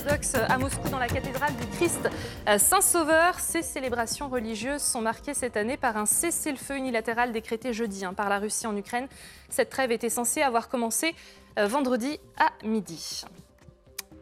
à 0.07 0.57
Moscou 0.59 0.87
dans 0.89 0.99
la 0.99 1.07
cathédrale 1.07 1.55
du 1.55 1.65
Christ 1.77 2.09
euh, 2.47 2.59
Saint-Sauveur. 2.59 3.39
Ces 3.39 3.63
célébrations 3.63 4.29
religieuses 4.29 4.83
sont 4.83 5.01
marquées 5.01 5.33
cette 5.33 5.57
année 5.57 5.77
par 5.77 5.97
un 5.97 6.05
cessez-le-feu 6.05 6.77
unilatéral 6.77 7.31
décrété 7.31 7.73
jeudi 7.73 8.05
hein, 8.05 8.13
par 8.13 8.29
la 8.29 8.37
Russie 8.37 8.67
en 8.67 8.77
Ukraine. 8.77 9.07
Cette 9.49 9.71
trêve 9.71 9.91
était 9.91 10.09
censée 10.09 10.43
avoir 10.43 10.69
commencé 10.69 11.15
euh, 11.57 11.67
vendredi 11.67 12.19
à 12.37 12.49
midi. 12.65 13.25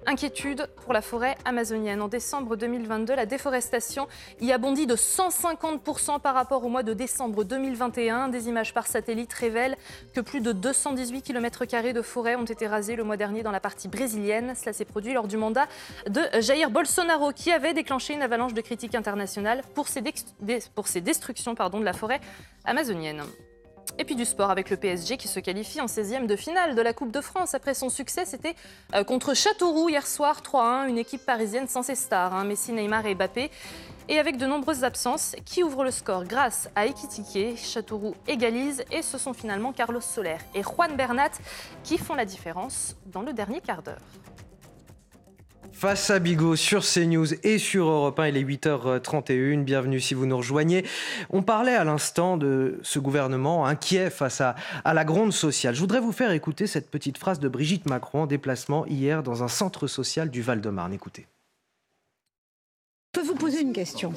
Inquiétude 0.05 0.67
pour 0.83 0.93
la 0.93 1.01
forêt 1.01 1.37
amazonienne. 1.45 2.01
En 2.01 2.07
décembre 2.07 2.55
2022, 2.55 3.15
la 3.15 3.25
déforestation 3.25 4.07
y 4.41 4.51
a 4.51 4.57
bondi 4.57 4.85
de 4.85 4.95
150% 4.95 6.19
par 6.19 6.33
rapport 6.35 6.63
au 6.65 6.69
mois 6.69 6.83
de 6.83 6.93
décembre 6.93 7.43
2021. 7.43 8.29
Des 8.29 8.47
images 8.47 8.73
par 8.73 8.87
satellite 8.87 9.33
révèlent 9.33 9.77
que 10.13 10.21
plus 10.21 10.41
de 10.41 10.51
218 10.51 11.21
km 11.21 11.65
de 11.93 12.01
forêt 12.01 12.35
ont 12.35 12.45
été 12.45 12.67
rasés 12.67 12.95
le 12.95 13.03
mois 13.03 13.17
dernier 13.17 13.43
dans 13.43 13.51
la 13.51 13.59
partie 13.59 13.87
brésilienne. 13.87 14.53
Cela 14.55 14.73
s'est 14.73 14.85
produit 14.85 15.13
lors 15.13 15.27
du 15.27 15.37
mandat 15.37 15.67
de 16.07 16.21
Jair 16.41 16.69
Bolsonaro 16.69 17.31
qui 17.31 17.51
avait 17.51 17.73
déclenché 17.73 18.13
une 18.13 18.21
avalanche 18.21 18.53
de 18.53 18.61
critiques 18.61 18.95
internationales 18.95 19.61
pour 19.73 19.87
ses, 19.87 20.01
destructions 21.01 21.53
de 21.53 21.83
la 21.83 21.93
forêt 21.93 22.19
amazonienne. 22.65 23.23
Et 23.99 24.05
puis 24.05 24.15
du 24.15 24.25
sport 24.25 24.49
avec 24.49 24.69
le 24.69 24.77
PSG 24.77 25.17
qui 25.17 25.27
se 25.27 25.39
qualifie 25.39 25.79
en 25.79 25.85
16e 25.85 26.25
de 26.25 26.35
finale 26.35 26.75
de 26.75 26.81
la 26.81 26.93
Coupe 26.93 27.11
de 27.11 27.21
France. 27.21 27.53
Après 27.53 27.73
son 27.73 27.89
succès, 27.89 28.25
c'était 28.25 28.55
euh, 28.95 29.03
contre 29.03 29.35
Châteauroux 29.35 29.89
hier 29.89 30.07
soir 30.07 30.41
3-1, 30.41 30.89
une 30.89 30.97
équipe 30.97 31.23
parisienne 31.25 31.67
sans 31.67 31.83
ses 31.83 31.95
stars, 31.95 32.33
hein, 32.33 32.43
Messi, 32.43 32.71
Neymar 32.71 33.05
et 33.05 33.13
Mbappé. 33.13 33.51
Et 34.09 34.19
avec 34.19 34.37
de 34.37 34.45
nombreuses 34.45 34.83
absences, 34.83 35.35
qui 35.45 35.63
ouvre 35.63 35.83
le 35.83 35.91
score 35.91 36.25
grâce 36.25 36.69
à 36.75 36.87
Ekitike, 36.87 37.57
Châteauroux 37.57 38.15
égalise 38.27 38.83
et 38.91 39.01
ce 39.01 39.17
sont 39.17 39.33
finalement 39.33 39.71
Carlos 39.71 40.01
Soler 40.01 40.37
et 40.55 40.63
Juan 40.63 40.95
Bernat 40.97 41.31
qui 41.83 41.97
font 41.97 42.15
la 42.15 42.25
différence 42.25 42.95
dans 43.05 43.21
le 43.21 43.31
dernier 43.31 43.61
quart 43.61 43.81
d'heure. 43.83 44.01
Face 45.73 46.11
à 46.11 46.19
Bigot 46.19 46.55
sur 46.55 46.85
CNews 46.85 47.33
et 47.43 47.57
sur 47.57 47.87
Europe 47.87 48.19
1, 48.19 48.27
il 48.27 48.37
est 48.37 48.43
8h31. 48.43 49.63
Bienvenue 49.63 49.99
si 49.99 50.13
vous 50.13 50.25
nous 50.25 50.37
rejoignez. 50.37 50.85
On 51.29 51.41
parlait 51.41 51.75
à 51.75 51.83
l'instant 51.83 52.37
de 52.37 52.79
ce 52.83 52.99
gouvernement 52.99 53.65
inquiet 53.65 54.09
face 54.09 54.39
à, 54.39 54.55
à 54.85 54.93
la 54.93 55.03
gronde 55.03 55.33
sociale. 55.33 55.75
Je 55.75 55.79
voudrais 55.81 55.99
vous 55.99 56.11
faire 56.11 56.31
écouter 56.31 56.67
cette 56.67 56.89
petite 56.89 57.17
phrase 57.17 57.39
de 57.39 57.49
Brigitte 57.49 57.87
Macron 57.89 58.21
en 58.21 58.27
déplacement 58.27 58.85
hier 58.85 59.23
dans 59.23 59.43
un 59.43 59.47
centre 59.47 59.87
social 59.87 60.29
du 60.29 60.41
Val-de-Marne. 60.41 60.93
Écoutez. 60.93 61.25
Je 63.15 63.21
peux 63.21 63.27
vous 63.27 63.35
poser 63.35 63.61
une 63.61 63.73
question. 63.73 64.13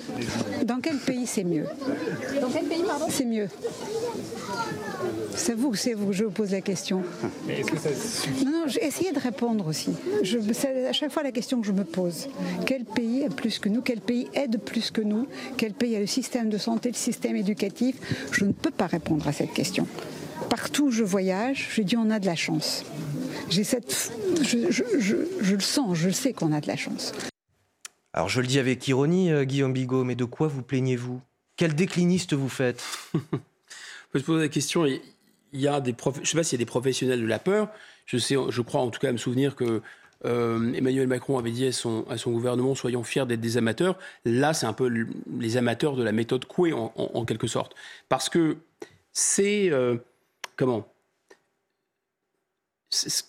Dans 0.65 0.81
quel 0.81 0.99
pays 0.99 1.27
c'est 1.27 1.45
mieux? 1.45 1.67
Dans 2.41 2.51
quel 2.51 2.67
pays, 2.67 2.85
pardon? 2.87 3.07
C'est 3.09 3.27
mieux. 3.27 3.49
C'est 5.37 5.55
vous, 5.55 5.75
c'est 5.75 5.93
vous, 5.95 6.13
je 6.13 6.25
vous 6.25 6.31
pose 6.31 6.51
la 6.51 6.61
question. 6.61 7.03
Mais 7.47 7.61
est-ce 7.61 7.71
que 7.71 7.79
ça 7.79 7.91
suffit 7.95 8.45
Non, 8.45 8.51
non, 8.51 8.65
j'ai 8.67 8.85
essayé 8.85 9.13
de 9.13 9.19
répondre 9.19 9.67
aussi. 9.67 9.91
Je, 10.23 10.39
c'est 10.53 10.87
à 10.87 10.93
chaque 10.93 11.13
fois 11.13 11.23
la 11.23 11.31
question 11.31 11.61
que 11.61 11.67
je 11.67 11.73
me 11.73 11.85
pose. 11.85 12.29
Quel 12.65 12.85
pays 12.85 13.23
est 13.23 13.35
plus 13.35 13.59
que 13.59 13.69
nous? 13.69 13.83
Quel 13.83 14.01
pays 14.01 14.29
aide 14.35 14.59
plus 14.59 14.91
que 14.91 15.03
nous? 15.03 15.29
Quel 15.57 15.73
pays 15.73 15.95
a 15.95 16.01
le 16.01 16.07
système 16.07 16.49
de 16.49 16.59
santé, 16.59 16.89
le 16.89 16.97
système 16.97 17.37
éducatif? 17.37 17.97
Je 18.33 18.45
ne 18.45 18.53
peux 18.53 18.71
pas 18.71 18.87
répondre 18.87 19.29
à 19.29 19.33
cette 19.33 19.53
question. 19.53 19.87
Partout 20.49 20.87
où 20.87 20.91
je 20.91 21.05
voyage, 21.05 21.69
je 21.75 21.83
dis 21.83 21.97
on 21.97 22.11
a 22.11 22.19
de 22.19 22.27
la 22.27 22.37
chance. 22.37 22.85
J'ai 23.51 23.65
cette, 23.65 24.13
je, 24.43 24.71
je, 24.71 24.83
je, 24.99 25.17
je 25.41 25.55
le 25.55 25.61
sens, 25.61 25.97
je 25.97 26.11
sais 26.11 26.33
qu'on 26.33 26.53
a 26.53 26.61
de 26.61 26.67
la 26.67 26.77
chance. 26.77 27.13
Alors 28.13 28.29
je 28.29 28.41
le 28.41 28.47
dis 28.47 28.59
avec 28.59 28.89
ironie, 28.89 29.31
euh, 29.31 29.45
Guillaume 29.45 29.73
Bigot, 29.75 30.03
mais 30.03 30.15
de 30.15 30.25
quoi 30.25 30.49
vous 30.49 30.63
plaignez-vous? 30.63 31.21
Quel 31.57 31.75
décliniste 31.75 32.33
vous 32.33 32.49
faites? 32.49 32.83
On 33.15 33.19
peut 34.11 34.19
se 34.19 34.25
poser 34.25 34.43
la 34.43 34.49
question 34.49 34.87
il 35.57 35.63
y 35.63 35.69
a 35.69 35.81
des 35.81 35.93
prof... 35.93 36.19
je 36.23 36.29
sais 36.29 36.37
pas 36.37 36.45
s'il 36.45 36.59
y 36.59 36.63
a 36.63 36.65
des 36.65 36.71
professionnels 36.71 37.21
de 37.21 37.27
la 37.27 37.39
peur. 37.39 37.69
Je, 38.05 38.19
sais, 38.19 38.37
je 38.49 38.63
crois 38.63 38.83
en 38.83 38.91
tout 38.91 39.01
cas 39.01 39.11
me 39.11 39.17
souvenir 39.17 39.57
que 39.57 39.83
euh, 40.25 40.73
Emmanuel 40.73 41.09
Macron 41.09 41.39
avait 41.39 41.51
dit 41.51 41.67
à 41.67 41.73
son, 41.73 42.05
gouvernement 42.27 42.75
soyons 42.75 43.03
fiers 43.03 43.27
d'être 43.27 43.41
des 43.41 43.57
amateurs. 43.57 43.99
Là, 44.25 44.55
c'est 44.55 44.67
un 44.67 44.73
peu 44.73 45.07
les 45.39 45.57
amateurs 45.57 45.97
de 45.97 46.03
la 46.03 46.13
méthode 46.13 46.45
Coué 46.45 46.73
en 46.73 47.25
quelque 47.25 47.47
sorte. 47.47 47.75
Parce 48.09 48.29
que 48.29 48.59
c'est. 49.13 49.71
Euh, 49.71 49.97
comment? 50.57 50.87
C'est, 52.91 53.25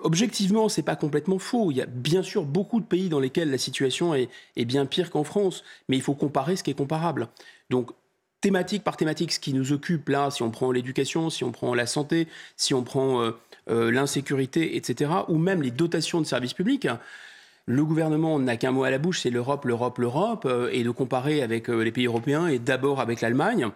objectivement, 0.00 0.68
c'est 0.68 0.82
pas 0.82 0.96
complètement 0.96 1.38
faux. 1.38 1.70
Il 1.70 1.76
y 1.76 1.82
a 1.82 1.86
bien 1.86 2.22
sûr 2.22 2.44
beaucoup 2.44 2.80
de 2.80 2.84
pays 2.84 3.08
dans 3.08 3.20
lesquels 3.20 3.50
la 3.50 3.58
situation 3.58 4.14
est, 4.14 4.28
est, 4.56 4.64
bien 4.64 4.84
pire 4.84 5.10
qu'en 5.10 5.24
France, 5.24 5.64
mais 5.88 5.96
il 5.96 6.02
faut 6.02 6.14
comparer 6.14 6.56
ce 6.56 6.62
qui 6.62 6.70
est 6.70 6.74
comparable. 6.74 7.28
Donc, 7.70 7.90
thématique 8.42 8.84
par 8.84 8.98
thématique, 8.98 9.32
ce 9.32 9.40
qui 9.40 9.54
nous 9.54 9.72
occupe 9.72 10.10
là, 10.10 10.30
si 10.30 10.42
on 10.42 10.50
prend 10.50 10.70
l'éducation, 10.70 11.30
si 11.30 11.44
on 11.44 11.52
prend 11.52 11.74
la 11.74 11.86
santé, 11.86 12.28
si 12.56 12.74
on 12.74 12.82
prend 12.82 13.22
euh, 13.22 13.30
euh, 13.70 13.90
l'insécurité, 13.90 14.76
etc., 14.76 15.10
ou 15.28 15.38
même 15.38 15.62
les 15.62 15.70
dotations 15.70 16.20
de 16.20 16.26
services 16.26 16.52
publics, 16.52 16.88
le 17.66 17.84
gouvernement 17.84 18.38
n'a 18.40 18.56
qu'un 18.56 18.72
mot 18.72 18.82
à 18.82 18.90
la 18.90 18.98
bouche, 18.98 19.20
c'est 19.20 19.30
l'Europe, 19.30 19.64
l'Europe, 19.64 19.98
l'Europe, 19.98 20.44
euh, 20.44 20.68
et 20.72 20.82
de 20.82 20.90
comparer 20.90 21.40
avec 21.40 21.68
les 21.68 21.92
pays 21.92 22.06
européens 22.06 22.48
et 22.48 22.58
d'abord 22.58 23.00
avec 23.00 23.20
l'Allemagne. 23.20 23.68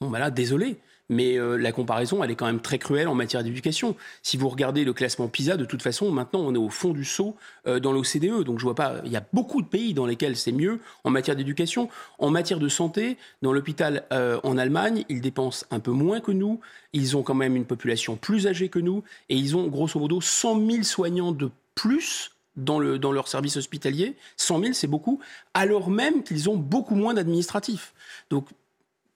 Bon, 0.00 0.08
bah 0.08 0.20
là, 0.20 0.30
désolé 0.30 0.78
mais 1.08 1.38
euh, 1.38 1.56
la 1.56 1.72
comparaison, 1.72 2.24
elle 2.24 2.30
est 2.30 2.34
quand 2.34 2.46
même 2.46 2.60
très 2.60 2.78
cruelle 2.78 3.08
en 3.08 3.14
matière 3.14 3.42
d'éducation. 3.42 3.96
Si 4.22 4.36
vous 4.36 4.48
regardez 4.48 4.84
le 4.84 4.92
classement 4.92 5.28
PISA, 5.28 5.56
de 5.56 5.64
toute 5.64 5.82
façon, 5.82 6.10
maintenant, 6.10 6.40
on 6.40 6.54
est 6.54 6.58
au 6.58 6.70
fond 6.70 6.92
du 6.92 7.04
saut 7.04 7.36
euh, 7.66 7.78
dans 7.78 7.92
l'OCDE. 7.92 8.42
Donc, 8.44 8.58
je 8.58 8.64
vois 8.64 8.74
pas. 8.74 8.96
Il 9.04 9.12
y 9.12 9.16
a 9.16 9.24
beaucoup 9.32 9.60
de 9.60 9.66
pays 9.66 9.94
dans 9.94 10.06
lesquels 10.06 10.36
c'est 10.36 10.52
mieux 10.52 10.80
en 11.04 11.10
matière 11.10 11.36
d'éducation. 11.36 11.88
En 12.18 12.30
matière 12.30 12.58
de 12.58 12.68
santé, 12.68 13.18
dans 13.42 13.52
l'hôpital 13.52 14.04
euh, 14.12 14.40
en 14.44 14.56
Allemagne, 14.56 15.04
ils 15.08 15.20
dépensent 15.20 15.66
un 15.70 15.80
peu 15.80 15.90
moins 15.90 16.20
que 16.20 16.32
nous. 16.32 16.60
Ils 16.92 17.16
ont 17.16 17.22
quand 17.22 17.34
même 17.34 17.56
une 17.56 17.66
population 17.66 18.16
plus 18.16 18.46
âgée 18.46 18.68
que 18.68 18.78
nous. 18.78 19.02
Et 19.28 19.36
ils 19.36 19.56
ont, 19.56 19.66
grosso 19.68 20.00
modo, 20.00 20.20
100 20.20 20.70
000 20.70 20.82
soignants 20.84 21.32
de 21.32 21.50
plus 21.74 22.30
dans, 22.56 22.78
le, 22.78 22.98
dans 22.98 23.12
leur 23.12 23.28
service 23.28 23.56
hospitalier. 23.56 24.16
100 24.36 24.60
000, 24.60 24.72
c'est 24.72 24.86
beaucoup. 24.86 25.20
Alors 25.54 25.90
même 25.90 26.22
qu'ils 26.22 26.48
ont 26.48 26.56
beaucoup 26.56 26.94
moins 26.94 27.14
d'administratifs. 27.14 27.92
Donc, 28.30 28.48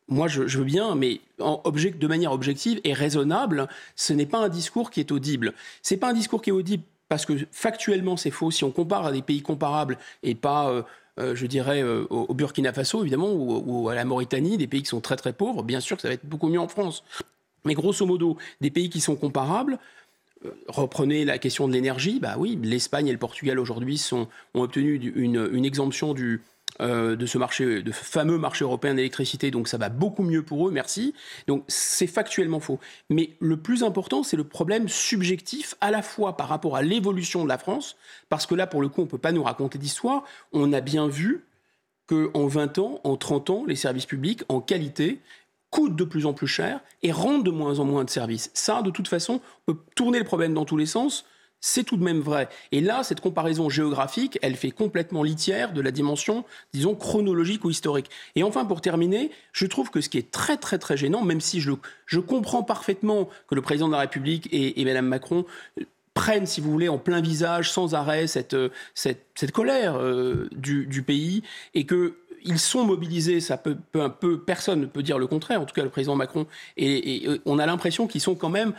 moi, 0.09 0.27
je, 0.27 0.43
veux 0.43 0.65
bien, 0.65 0.95
mais 0.95 1.21
de 1.39 2.07
manière 2.07 2.33
objective 2.33 2.81
et 2.85 2.95
raisonnable, 2.95 3.69
ce 3.95 4.15
n'est 4.15 4.27
pas 4.27 4.39
un 4.39 4.49
discours 4.49 4.91
qui 4.91 5.01
est 5.01 5.13
audible. 5.13 5.53
C'est 5.83 5.99
pas 5.99 6.11
un 6.11 6.15
discours 6.15 6.41
qui 6.41 6.51
est 6.51 6.53
audible 6.53 6.83
parce 7.09 7.27
que 7.27 7.35
factuellement, 7.53 8.17
c'est 8.17 8.31
faux. 8.31 8.51
Si 8.51 8.65
on 8.65 8.71
compare 8.71 9.07
à 9.07 9.13
des 9.13 9.23
pays 9.23 9.43
comparables 9.43 9.99
et 10.23 10.35
pas, 10.35 10.71
euh, 10.71 10.83
euh, 11.19 11.35
je 11.35 11.47
dirais, 11.47 11.83
euh, 11.83 12.07
au, 12.09 12.33
Burkina 12.33 12.73
Faso, 12.73 13.03
évidemment, 13.03 13.31
ou, 13.33 13.89
à 13.91 13.95
la 13.95 14.07
Mauritanie, 14.07 14.57
des 14.57 14.67
pays 14.67 14.83
qui 14.83 14.89
sont 14.89 15.01
très 15.01 15.17
très 15.17 15.35
pauvres, 15.35 15.63
bien 15.63 15.81
sûr 15.81 15.97
que 15.97 16.03
ça 16.03 16.09
va 16.09 16.15
être 16.15 16.27
beaucoup 16.27 16.49
mieux 16.49 16.61
en 16.61 16.69
France. 16.69 17.05
Mais 17.67 17.75
grosso 17.75 18.07
modo, 18.07 18.39
des 18.63 18.71
pays 18.71 18.89
qui 18.89 19.01
sont 19.01 19.17
comparables, 19.17 19.79
reprenez 20.69 21.25
la 21.25 21.39
question 21.39 21.69
de 21.69 21.73
l'énergie, 21.73 22.21
bah 22.21 22.37
oui, 22.39 22.59
l'Espagne 22.63 23.09
et 23.09 23.13
le 23.13 23.19
Portugal 23.19 23.59
aujourd'hui 23.59 24.01
ont 24.13 24.29
obtenu 24.55 24.95
une 24.95 25.65
exemption 25.65 26.15
du, 26.15 26.41
euh, 26.81 27.17
de 27.17 27.27
ce 27.27 27.39
marché, 27.39 27.83
de 27.83 27.93
fameux 27.93 28.39
marché 28.39 28.65
européen 28.65 28.95
d'électricité. 28.95 29.51
Donc 29.51 29.69
ça 29.69 29.79
va 29.79 29.89
beaucoup 29.89 30.23
mieux 30.23 30.43
pour 30.43 30.69
eux, 30.69 30.71
merci. 30.71 31.15
Donc 31.47 31.65
c'est 31.69 32.07
factuellement 32.07 32.61
faux. 32.61 32.79
Mais 33.11 33.31
le 33.41 33.57
plus 33.57 33.83
important, 33.83 34.23
c'est 34.23 34.37
le 34.37 34.45
problème 34.45 34.89
subjectif, 34.89 35.75
à 35.81 35.91
la 35.91 36.03
fois 36.03 36.37
par 36.37 36.49
rapport 36.49 36.77
à 36.77 36.83
l'évolution 36.83 37.43
de 37.43 37.49
la 37.49 37.59
France, 37.59 37.97
parce 38.29 38.47
que 38.47 38.55
là, 38.55 38.67
pour 38.67 38.81
le 38.81 38.89
coup, 38.89 39.01
on 39.01 39.05
ne 39.05 39.11
peut 39.11 39.19
pas 39.19 39.33
nous 39.33 39.43
raconter 39.43 39.79
d'histoire. 39.79 40.25
On 40.53 40.73
a 40.73 40.81
bien 40.81 41.09
vu 41.09 41.45
qu'en 42.07 42.47
20 42.47 42.79
ans, 42.79 43.01
en 43.05 43.17
30 43.17 43.51
ans, 43.51 43.65
les 43.67 43.77
services 43.77 44.07
publics, 44.07 44.43
en 44.49 44.61
qualité, 44.61 45.21
coûtent 45.71 45.97
de 45.97 46.05
plus 46.05 46.27
en 46.27 46.33
plus 46.33 46.47
cher 46.47 46.81
et 47.03 47.13
rendent 47.13 47.45
de 47.45 47.51
moins 47.51 47.79
en 47.79 47.85
moins 47.85 48.05
de 48.05 48.11
services. 48.11 48.51
Ça, 48.55 48.83
de 48.83 48.91
toute 48.91 49.09
façon, 49.09 49.41
on 49.67 49.75
peut 49.75 49.81
tourner 49.95 50.19
le 50.19 50.25
problème 50.25 50.55
dans 50.55 50.65
tous 50.65 50.77
les 50.77 50.87
sens 50.87 51.25
c'est 51.61 51.85
tout 51.85 51.97
de 51.97 52.05
même 52.05 52.21
vrai. 52.21 52.49
Et 52.73 52.81
là, 52.81 53.03
cette 53.03 53.21
comparaison 53.21 53.69
géographique, 53.69 54.39
elle 54.43 54.57
fait 54.57 54.71
complètement 54.71 55.23
litière 55.23 55.73
de 55.73 55.81
la 55.81 55.91
dimension, 55.91 56.45
disons, 56.73 56.95
chronologique 56.95 57.65
ou 57.65 57.71
historique. 57.71 58.11
Et 58.37 58.43
enfin, 58.43 58.65
pour 58.65 58.81
terminer, 58.81 59.31
je 59.53 59.67
trouve 59.67 59.91
que 59.91 60.01
ce 60.01 60.09
qui 60.09 60.19
est 60.19 60.31
très, 60.31 60.57
très, 60.57 60.79
très 60.79 60.97
gênant, 60.97 61.23
même 61.23 61.41
si 61.41 61.61
je, 61.61 61.73
je 62.07 62.21
comprends 62.21 62.63
parfaitement 62.63 63.29
que 63.49 63.55
le 63.55 63.63
président 63.63 63.89
de 63.89 63.93
la 63.93 64.01
République 64.01 64.49
et, 64.53 64.85
Mme 64.85 65.07
Macron 65.07 65.45
euh, 65.81 65.85
prennent, 66.15 66.47
si 66.47 66.61
vous 66.61 66.71
voulez, 66.71 66.89
en 66.89 66.99
plein 66.99 67.21
visage, 67.21 67.71
sans 67.71 67.95
arrêt, 67.95 68.27
cette, 68.27 68.55
euh, 68.55 68.71
cette, 68.95 69.27
cette 69.35 69.53
colère 69.53 69.97
euh, 69.97 70.49
du, 70.53 70.87
du, 70.87 71.03
pays, 71.03 71.43
et 71.75 71.85
que 71.85 72.15
ils 72.45 72.61
sont 72.61 72.85
mobilisés, 72.85 73.41
ça 73.41 73.59
peut, 73.59 73.77
un 73.95 74.11
peu, 74.11 74.41
personne 74.41 74.81
ne 74.81 74.87
peut 74.87 75.03
dire 75.03 75.19
le 75.19 75.27
contraire, 75.27 75.61
en 75.61 75.65
tout 75.65 75.75
cas 75.75 75.83
le 75.83 75.91
président 75.91 76.15
Macron, 76.15 76.47
et 76.77 77.29
on 77.45 77.59
a 77.59 77.67
l'impression 77.67 78.07
qu'ils 78.07 78.21
sont 78.21 78.37
quand 78.37 78.49
même 78.49 78.75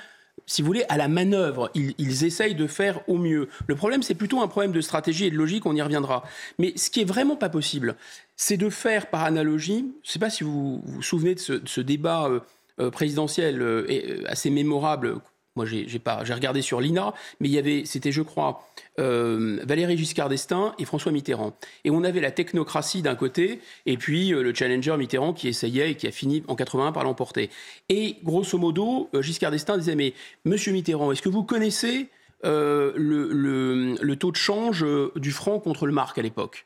si 0.50 0.64
vous 0.64 0.66
voulez, 0.66 0.84
à 0.90 0.98
la 0.98 1.08
manœuvre. 1.08 1.72
Ils, 1.76 2.26
essayent 2.26 2.56
de 2.56 2.66
faire 2.66 3.08
au 3.08 3.18
mieux. 3.18 3.50
Le 3.68 3.76
problème, 3.76 4.02
c'est 4.02 4.16
plutôt 4.16 4.42
un 4.42 4.48
problème 4.48 4.72
de 4.72 4.82
stratégie 4.82 5.26
et 5.26 5.32
de 5.32 5.36
logique, 5.36 5.68
on 5.68 5.76
y 5.76 5.82
reviendra. 5.82 6.24
Mais 6.58 6.74
ce 6.76 6.90
qui 6.90 7.02
est 7.02 7.06
vraiment 7.06 7.36
pas 7.36 7.50
possible, 7.50 7.96
c'est 8.36 8.58
de 8.58 8.70
faire 8.70 9.08
par 9.12 9.24
analogie, 9.24 9.86
je 10.04 10.10
ne 10.10 10.12
sais 10.12 10.20
pas 10.20 10.32
si 10.32 10.44
vous 10.44 10.82
vous 10.84 11.02
souvenez 11.04 11.36
de 11.36 11.40
ce, 11.40 11.82
débat 11.82 12.26
euh, 12.26 12.40
euh, 12.80 12.90
présidentiel 12.90 13.62
euh, 13.62 14.24
assez 14.28 14.50
mémorable 14.50 15.18
moi 15.60 15.66
j'ai 15.66 16.34
regardé 16.34 16.62
sur 16.62 16.80
l'INA, 16.80 17.14
mais 17.40 17.50
il 17.50 17.54
y 17.54 17.58
avait, 17.58 17.84
c'était 17.86 18.14
je 18.14 18.22
crois, 18.22 18.66
euh, 18.98 19.60
Valéry 19.66 19.98
Giscard 19.98 20.30
d'Estaing 20.30 20.74
et 20.80 20.86
François 20.86 21.12
Mitterrand. 21.12 21.54
Et 21.84 21.92
on 21.92 22.04
avait 22.04 22.22
la 22.22 22.32
technocratie 22.32 23.02
d'un 23.02 23.16
côté, 23.16 23.60
et 23.86 23.98
puis 23.98 24.34
euh, 24.34 24.42
le 24.42 24.54
challenger 24.54 24.96
Mitterrand 24.98 25.34
qui 25.34 25.48
essayait 25.50 25.92
et 25.92 25.96
qui 25.96 26.08
a 26.08 26.12
fini 26.12 26.44
en 26.48 26.56
81 26.56 26.94
par 26.94 27.04
l'emporter. 27.04 27.50
Et 27.90 28.18
grosso 28.24 28.58
modo, 28.58 29.10
euh, 29.14 29.22
Giscard 29.22 29.52
d'Estaing 29.52 29.78
disait, 29.78 29.96
mais 29.96 30.14
Monsieur 30.46 30.72
Mitterrand, 30.72 31.12
est-ce 31.12 31.22
que 31.22 31.30
vous 31.30 31.44
connaissez 31.44 32.08
le, 32.44 32.94
le, 32.96 33.96
le, 34.02 34.16
taux 34.16 34.32
de 34.32 34.38
change 34.38 34.86
du 35.18 35.32
franc 35.32 35.60
contre 35.60 35.86
le 35.86 35.92
marque 35.92 36.18
à 36.18 36.22
l'époque? 36.22 36.66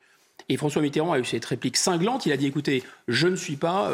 Et 0.50 0.58
François 0.58 0.84
Mitterrand 0.84 1.14
a 1.14 1.20
eu 1.20 1.26
cette 1.26 1.46
réplique 1.46 1.78
cinglante, 1.78 2.28
il 2.28 2.32
a 2.32 2.38
dit, 2.38 2.46
écoutez, 2.46 2.84
je 3.08 3.28
ne 3.28 3.36
suis 3.36 3.56
pas 3.56 3.92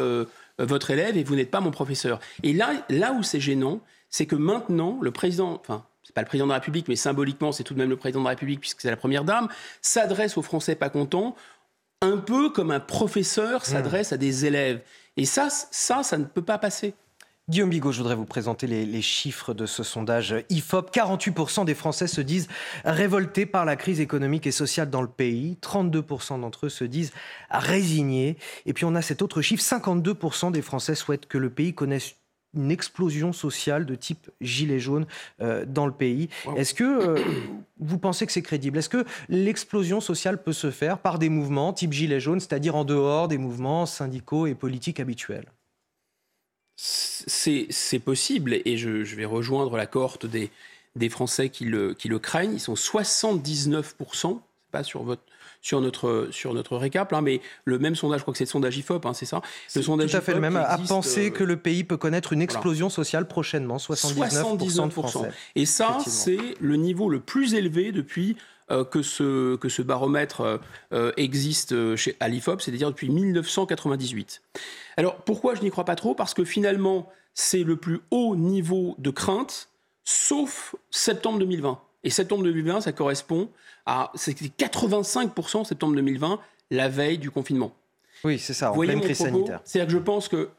votre 0.58 0.90
élève 0.90 1.16
et 1.16 1.24
vous 1.24 1.36
n'êtes 1.36 1.50
pas 1.50 1.60
mon 1.60 1.70
professeur. 1.70 2.20
Et 2.42 2.52
là, 2.52 2.84
là 2.90 3.12
où 3.12 3.22
c'est 3.22 3.40
gênant, 3.40 3.80
c'est 4.10 4.26
que 4.26 4.36
maintenant, 4.36 4.98
le 5.00 5.10
président, 5.10 5.60
enfin, 5.60 5.84
c'est 6.02 6.14
pas 6.14 6.22
le 6.22 6.26
président 6.26 6.46
de 6.46 6.50
la 6.50 6.58
République, 6.58 6.88
mais 6.88 6.96
symboliquement, 6.96 7.52
c'est 7.52 7.64
tout 7.64 7.74
de 7.74 7.78
même 7.78 7.88
le 7.88 7.96
président 7.96 8.20
de 8.20 8.24
la 8.24 8.30
République, 8.30 8.60
puisque 8.60 8.80
c'est 8.80 8.90
la 8.90 8.96
première 8.96 9.24
dame, 9.24 9.48
s'adresse 9.80 10.36
aux 10.36 10.42
Français 10.42 10.74
pas 10.74 10.90
contents, 10.90 11.36
un 12.02 12.16
peu 12.16 12.50
comme 12.50 12.70
un 12.70 12.80
professeur 12.80 13.64
s'adresse 13.64 14.12
à 14.12 14.16
des 14.16 14.46
élèves. 14.46 14.80
Et 15.16 15.26
ça, 15.26 15.48
ça, 15.50 16.02
ça 16.02 16.18
ne 16.18 16.24
peut 16.24 16.42
pas 16.42 16.58
passer. 16.58 16.94
Guillaume 17.50 17.70
Bigot, 17.70 17.90
je 17.90 17.98
voudrais 17.98 18.14
vous 18.14 18.26
présenter 18.26 18.68
les, 18.68 18.86
les, 18.86 19.02
chiffres 19.02 19.54
de 19.54 19.66
ce 19.66 19.82
sondage 19.82 20.36
IFOP. 20.50 20.92
48% 20.92 21.64
des 21.64 21.74
Français 21.74 22.06
se 22.06 22.20
disent 22.20 22.46
révoltés 22.84 23.44
par 23.44 23.64
la 23.64 23.74
crise 23.74 24.00
économique 24.00 24.46
et 24.46 24.52
sociale 24.52 24.88
dans 24.88 25.02
le 25.02 25.08
pays. 25.08 25.58
32% 25.60 26.40
d'entre 26.40 26.66
eux 26.66 26.68
se 26.68 26.84
disent 26.84 27.12
résignés. 27.50 28.36
Et 28.66 28.72
puis 28.72 28.84
on 28.84 28.94
a 28.94 29.02
cet 29.02 29.20
autre 29.20 29.42
chiffre, 29.42 29.64
52% 29.64 30.52
des 30.52 30.62
Français 30.62 30.94
souhaitent 30.94 31.26
que 31.26 31.38
le 31.38 31.50
pays 31.50 31.74
connaisse 31.74 32.14
une 32.54 32.70
explosion 32.70 33.32
sociale 33.32 33.86
de 33.86 33.94
type 33.94 34.30
gilet 34.40 34.78
jaune 34.78 35.06
euh, 35.40 35.64
dans 35.66 35.86
le 35.86 35.92
pays. 35.92 36.28
Wow. 36.46 36.56
Est-ce 36.56 36.74
que 36.74 36.84
euh, 36.84 37.22
vous 37.78 37.98
pensez 37.98 38.26
que 38.26 38.32
c'est 38.32 38.42
crédible? 38.42 38.78
Est-ce 38.78 38.88
que 38.88 39.04
l'explosion 39.28 40.00
sociale 40.00 40.42
peut 40.42 40.52
se 40.52 40.70
faire 40.70 40.98
par 40.98 41.18
des 41.18 41.28
mouvements 41.28 41.72
type 41.72 41.92
gilet 41.92 42.20
jaune, 42.20 42.40
c'est-à-dire 42.40 42.74
en 42.74 42.84
dehors 42.84 43.28
des 43.28 43.38
mouvements 43.38 43.86
syndicaux 43.86 44.46
et 44.46 44.54
politiques 44.54 45.00
habituels? 45.00 45.46
C'est 46.76 47.98
possible 48.02 48.54
et 48.64 48.76
je, 48.78 49.04
je, 49.04 49.14
vais 49.14 49.26
rejoindre 49.26 49.76
la 49.76 49.86
cohorte 49.86 50.24
des, 50.24 50.50
des 50.96 51.10
Français 51.10 51.50
qui 51.50 51.66
le, 51.66 51.92
qui 51.92 52.08
le 52.08 52.18
craignent. 52.18 52.54
Ils 52.54 52.60
sont 52.60 52.74
79%, 52.74 54.40
pas 54.70 54.82
sur 54.82 55.02
votre 55.02 55.22
sur 55.60 55.80
notre, 55.80 56.28
sur 56.30 56.54
notre 56.54 56.76
récap, 56.76 57.12
hein, 57.12 57.20
mais 57.20 57.40
le 57.64 57.78
même 57.78 57.94
sondage, 57.94 58.20
je 58.20 58.24
crois 58.24 58.32
que 58.32 58.38
c'est 58.38 58.44
le 58.44 58.50
sondage 58.50 58.76
IFOP, 58.78 59.04
hein, 59.04 59.14
c'est 59.14 59.26
ça? 59.26 59.42
Le 59.74 59.82
sondage 59.82 60.10
tout 60.10 60.16
à 60.16 60.20
fait 60.20 60.34
le 60.34 60.40
même, 60.40 60.56
à 60.56 60.78
penser 60.78 61.28
euh, 61.28 61.30
que 61.30 61.44
le 61.44 61.56
pays 61.56 61.84
peut 61.84 61.96
connaître 61.96 62.32
une 62.32 62.42
explosion 62.42 62.88
voilà. 62.88 62.94
sociale 62.94 63.28
prochainement, 63.28 63.76
79%, 63.76 64.58
79%. 64.58 64.86
de 64.86 64.90
Français. 64.90 65.30
Et 65.54 65.66
ça, 65.66 65.98
c'est 66.06 66.38
le 66.60 66.76
niveau 66.76 67.08
le 67.08 67.20
plus 67.20 67.54
élevé 67.54 67.92
depuis 67.92 68.36
euh, 68.70 68.84
que, 68.84 69.02
ce, 69.02 69.56
que 69.56 69.68
ce 69.68 69.82
baromètre 69.82 70.60
euh, 70.92 71.12
existe 71.16 71.96
chez, 71.96 72.16
à 72.20 72.28
l'IFOP, 72.28 72.60
c'est-à-dire 72.60 72.88
depuis 72.88 73.10
1998. 73.10 74.42
Alors 74.96 75.16
pourquoi 75.16 75.54
je 75.54 75.62
n'y 75.62 75.70
crois 75.70 75.84
pas 75.84 75.96
trop? 75.96 76.14
Parce 76.14 76.34
que 76.34 76.44
finalement, 76.44 77.10
c'est 77.34 77.64
le 77.64 77.76
plus 77.76 78.00
haut 78.10 78.34
niveau 78.34 78.94
de 78.98 79.10
crainte, 79.10 79.68
sauf 80.04 80.74
septembre 80.90 81.38
2020. 81.40 81.80
Et 82.04 82.10
septembre 82.10 82.44
2020, 82.44 82.82
ça 82.82 82.92
correspond 82.92 83.50
à 83.86 84.12
85% 84.16 85.64
septembre 85.64 85.94
2020, 85.96 86.38
la 86.70 86.88
veille 86.88 87.18
du 87.18 87.30
confinement. 87.30 87.72
Oui, 88.24 88.38
c'est 88.38 88.54
ça, 88.54 88.70
en 88.70 88.74
Vous 88.74 88.82
pleine 88.82 89.00
crise 89.00 89.18
propos? 89.18 89.32
sanitaire. 89.32 89.60
C'est-à-dire 89.64 89.92
que 89.92 89.98
je 89.98 90.04
pense 90.04 90.28
que 90.28 90.50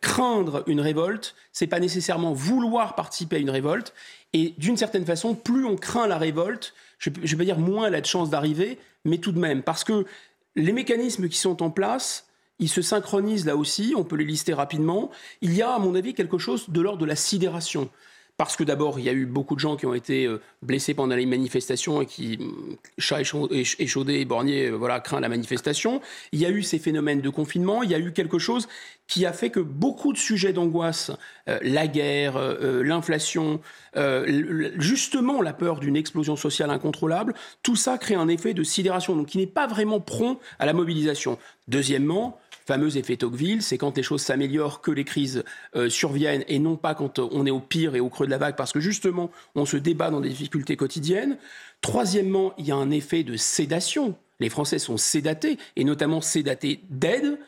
craindre 0.00 0.62
une 0.66 0.80
révolte, 0.80 1.34
c'est 1.52 1.66
pas 1.66 1.80
nécessairement 1.80 2.32
vouloir 2.32 2.94
participer 2.94 3.36
à 3.36 3.38
une 3.40 3.50
révolte. 3.50 3.92
Et 4.32 4.54
d'une 4.58 4.76
certaine 4.76 5.04
façon, 5.04 5.34
plus 5.34 5.64
on 5.64 5.76
craint 5.76 6.06
la 6.06 6.18
révolte, 6.18 6.74
je 6.98 7.10
ne 7.10 7.26
vais 7.26 7.36
pas 7.36 7.44
dire 7.44 7.58
moins 7.58 7.88
elle 7.88 7.94
a 7.94 8.00
de 8.00 8.06
chances 8.06 8.30
d'arriver, 8.30 8.78
mais 9.04 9.18
tout 9.18 9.32
de 9.32 9.38
même, 9.38 9.62
parce 9.62 9.84
que 9.84 10.04
les 10.54 10.72
mécanismes 10.72 11.28
qui 11.28 11.38
sont 11.38 11.62
en 11.62 11.70
place, 11.70 12.26
ils 12.58 12.68
se 12.68 12.82
synchronisent 12.82 13.46
là 13.46 13.56
aussi, 13.56 13.94
on 13.96 14.04
peut 14.04 14.16
les 14.16 14.24
lister 14.24 14.52
rapidement. 14.52 15.10
Il 15.40 15.54
y 15.54 15.62
a, 15.62 15.72
à 15.72 15.78
mon 15.78 15.94
avis, 15.94 16.14
quelque 16.14 16.38
chose 16.38 16.68
de 16.68 16.80
l'ordre 16.80 16.98
de 17.00 17.06
la 17.06 17.16
sidération 17.16 17.88
parce 18.40 18.56
que 18.56 18.64
d'abord, 18.64 18.98
il 18.98 19.04
y 19.04 19.10
a 19.10 19.12
eu 19.12 19.26
beaucoup 19.26 19.54
de 19.54 19.60
gens 19.60 19.76
qui 19.76 19.84
ont 19.84 19.92
été 19.92 20.24
euh, 20.24 20.40
blessés 20.62 20.94
pendant 20.94 21.14
les 21.14 21.26
manifestations 21.26 22.00
et 22.00 22.06
qui, 22.06 22.38
chat 22.96 23.20
échaudé 23.20 24.14
et 24.14 24.24
bornier, 24.24 24.68
euh, 24.68 24.76
voilà, 24.76 24.98
craint 25.00 25.20
la 25.20 25.28
manifestation. 25.28 26.00
Il 26.32 26.40
y 26.40 26.46
a 26.46 26.48
eu 26.48 26.62
ces 26.62 26.78
phénomènes 26.78 27.20
de 27.20 27.28
confinement. 27.28 27.82
Il 27.82 27.90
y 27.90 27.94
a 27.94 27.98
eu 27.98 28.12
quelque 28.12 28.38
chose 28.38 28.66
qui 29.08 29.26
a 29.26 29.34
fait 29.34 29.50
que 29.50 29.60
beaucoup 29.60 30.14
de 30.14 30.16
sujets 30.16 30.54
d'angoisse, 30.54 31.10
euh, 31.50 31.58
la 31.60 31.86
guerre, 31.86 32.38
l'inflation, 32.82 33.60
justement 34.78 35.42
la 35.42 35.52
peur 35.52 35.78
d'une 35.78 35.96
explosion 35.96 36.34
sociale 36.34 36.70
incontrôlable, 36.70 37.34
tout 37.62 37.76
ça 37.76 37.98
crée 37.98 38.14
un 38.14 38.28
effet 38.28 38.54
de 38.54 38.62
sidération, 38.62 39.16
donc 39.16 39.26
qui 39.26 39.36
n'est 39.36 39.46
pas 39.46 39.66
vraiment 39.66 40.00
prompt 40.00 40.38
à 40.58 40.64
la 40.64 40.72
mobilisation. 40.72 41.36
Deuxièmement, 41.68 42.39
fameux 42.70 42.96
effet 42.96 43.16
Tocqueville, 43.16 43.62
c'est 43.62 43.78
quand 43.78 43.96
les 43.96 44.04
choses 44.04 44.22
s'améliorent 44.22 44.80
que 44.80 44.92
les 44.92 45.02
crises 45.02 45.42
euh, 45.74 45.88
surviennent 45.90 46.44
et 46.46 46.60
non 46.60 46.76
pas 46.76 46.94
quand 46.94 47.18
on 47.18 47.44
est 47.44 47.50
au 47.50 47.58
pire 47.58 47.96
et 47.96 48.00
au 48.00 48.08
creux 48.08 48.26
de 48.26 48.30
la 48.30 48.38
vague 48.38 48.54
parce 48.54 48.70
que 48.70 48.78
justement 48.78 49.32
on 49.56 49.64
se 49.64 49.76
débat 49.76 50.10
dans 50.10 50.20
des 50.20 50.28
difficultés 50.28 50.76
quotidiennes. 50.76 51.36
Troisièmement, 51.80 52.54
il 52.58 52.68
y 52.68 52.70
a 52.70 52.76
un 52.76 52.92
effet 52.92 53.24
de 53.24 53.36
sédation. 53.36 54.14
Les 54.38 54.48
Français 54.48 54.78
sont 54.78 54.96
sédatés 54.96 55.58
et 55.74 55.82
notamment 55.82 56.20
sédatés 56.20 56.84
d'aide. 56.90 57.40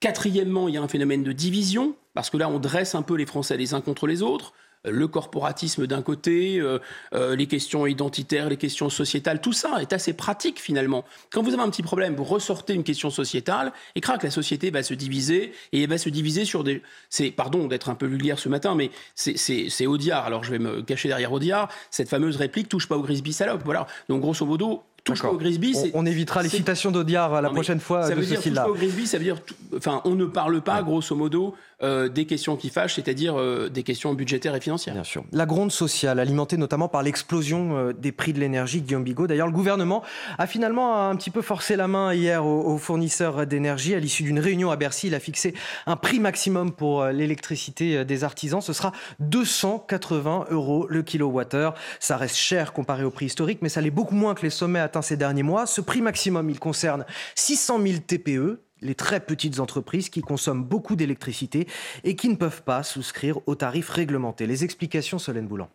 Quatrièmement, 0.00 0.68
il 0.68 0.74
y 0.74 0.78
a 0.78 0.82
un 0.82 0.88
phénomène 0.88 1.22
de 1.22 1.32
division 1.32 1.94
parce 2.14 2.30
que 2.30 2.38
là 2.38 2.48
on 2.48 2.58
dresse 2.58 2.94
un 2.94 3.02
peu 3.02 3.16
les 3.16 3.26
Français 3.26 3.58
les 3.58 3.74
uns 3.74 3.82
contre 3.82 4.06
les 4.06 4.22
autres 4.22 4.54
le 4.84 5.06
corporatisme 5.08 5.86
d'un 5.86 6.02
côté, 6.02 6.58
euh, 6.60 6.78
euh, 7.14 7.36
les 7.36 7.46
questions 7.46 7.86
identitaires, 7.86 8.48
les 8.48 8.56
questions 8.56 8.90
sociétales, 8.90 9.40
tout 9.40 9.52
ça 9.52 9.80
est 9.80 9.92
assez 9.92 10.12
pratique 10.12 10.60
finalement. 10.60 11.04
Quand 11.30 11.42
vous 11.42 11.52
avez 11.52 11.62
un 11.62 11.70
petit 11.70 11.82
problème, 11.82 12.14
vous 12.14 12.24
ressortez 12.24 12.74
une 12.74 12.84
question 12.84 13.10
sociétale 13.10 13.72
et 13.94 14.00
crac, 14.00 14.22
la 14.22 14.30
société 14.30 14.70
va 14.70 14.82
se 14.82 14.94
diviser 14.94 15.52
et 15.72 15.82
elle 15.82 15.88
va 15.88 15.98
se 15.98 16.08
diviser 16.08 16.44
sur 16.44 16.64
des. 16.64 16.82
C'est 17.10 17.30
pardon 17.30 17.68
d'être 17.68 17.90
un 17.90 17.94
peu 17.94 18.06
vulgaire 18.06 18.38
ce 18.38 18.48
matin, 18.48 18.74
mais 18.74 18.90
c'est 19.14 19.86
Audiard. 19.86 20.24
Alors 20.24 20.44
je 20.44 20.50
vais 20.50 20.58
me 20.58 20.82
cacher 20.82 21.08
derrière 21.08 21.32
Audiard. 21.32 21.68
Cette 21.90 22.08
fameuse 22.08 22.36
réplique 22.36 22.68
touche 22.68 22.88
pas 22.88 22.96
au 22.96 23.02
Grisby 23.02 23.32
salope. 23.32 23.62
Voilà. 23.64 23.86
Donc 24.08 24.20
grosso 24.20 24.44
modo, 24.46 24.82
touche 25.04 25.22
pas 25.22 25.30
au 25.30 25.36
Grisby. 25.36 25.74
On, 25.94 26.00
on, 26.00 26.06
évitera 26.06 26.42
les 26.42 26.48
citations 26.48 26.90
d'Audiard 26.90 27.40
la 27.42 27.50
prochaine 27.50 27.80
fois. 27.80 28.02
Ça 28.02 28.10
de 28.10 28.20
veut 28.20 28.26
dire 28.26 28.40
touche 28.40 28.54
pas 28.54 28.68
au 28.68 28.74
Grisby, 28.74 29.06
ça 29.06 29.18
veut 29.18 29.24
dire, 29.24 29.38
enfin, 29.76 30.00
on 30.04 30.14
ne 30.14 30.24
parle 30.24 30.60
pas, 30.60 30.78
ouais. 30.78 30.84
grosso 30.84 31.14
modo, 31.14 31.54
euh, 31.82 32.08
des 32.08 32.26
questions 32.26 32.56
qui 32.56 32.68
fâchent, 32.68 32.94
c'est-à-dire 32.94 33.38
euh, 33.38 33.68
des 33.68 33.82
questions 33.82 34.14
budgétaires 34.14 34.54
et 34.54 34.60
financières. 34.60 34.94
Bien 34.94 35.04
sûr. 35.04 35.24
La 35.32 35.46
gronde 35.46 35.72
sociale, 35.72 36.20
alimentée 36.20 36.56
notamment 36.56 36.88
par 36.88 37.02
l'explosion 37.02 37.76
euh, 37.76 37.92
des 37.92 38.12
prix 38.12 38.32
de 38.32 38.38
l'énergie, 38.38 38.82
Guillaume 38.82 39.02
Bigot. 39.02 39.26
D'ailleurs, 39.26 39.48
le 39.48 39.52
gouvernement 39.52 40.02
a 40.38 40.46
finalement 40.46 41.08
un 41.08 41.16
petit 41.16 41.30
peu 41.30 41.42
forcé 41.42 41.74
la 41.74 41.88
main 41.88 42.14
hier 42.14 42.46
aux, 42.46 42.78
fournisseurs 42.78 43.46
d'énergie. 43.46 43.94
À 43.94 43.98
l'issue 43.98 44.22
d'une 44.22 44.38
réunion 44.38 44.70
à 44.70 44.76
Bercy, 44.76 45.08
il 45.08 45.14
a 45.14 45.20
fixé 45.20 45.54
un 45.86 45.96
prix 45.96 46.20
maximum 46.20 46.72
pour 46.72 47.04
l'électricité 47.06 48.04
des 48.04 48.24
artisans. 48.24 48.60
Ce 48.60 48.72
sera 48.72 48.92
280 49.20 50.46
euros 50.50 50.86
le 50.88 51.02
kilowattheure. 51.02 51.74
Ça 51.98 52.16
reste 52.16 52.36
cher 52.36 52.72
comparé 52.72 53.04
au 53.04 53.10
prix 53.10 53.26
historique, 53.26 53.58
mais 53.60 53.68
ça 53.68 53.80
l'est 53.80 53.90
beaucoup 53.90 54.14
moins 54.14 54.34
que 54.34 54.42
les 54.42 54.50
sommets 54.50 54.78
atteints 54.80 55.02
ces 55.02 55.16
derniers 55.16 55.42
mois. 55.42 55.66
Ce 55.66 55.80
prix 55.80 56.00
maximum, 56.00 56.48
il 56.48 56.58
concerne 56.58 57.04
600 57.34 57.80
000 57.84 57.98
TPE, 58.06 58.60
les 58.82 58.94
très 58.94 59.20
petites 59.20 59.60
entreprises 59.60 60.10
qui 60.10 60.20
consomment 60.20 60.64
beaucoup 60.64 60.96
d'électricité 60.96 61.66
et 62.04 62.16
qui 62.16 62.28
ne 62.28 62.36
peuvent 62.36 62.62
pas 62.62 62.82
souscrire 62.82 63.38
aux 63.46 63.54
tarifs 63.54 63.88
réglementés. 63.88 64.46
Les 64.46 64.64
explications, 64.64 65.18
Solène 65.18 65.46
Boulan. 65.46 65.70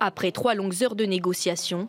Après 0.00 0.32
trois 0.32 0.54
longues 0.54 0.82
heures 0.82 0.96
de 0.96 1.04
négociations, 1.04 1.88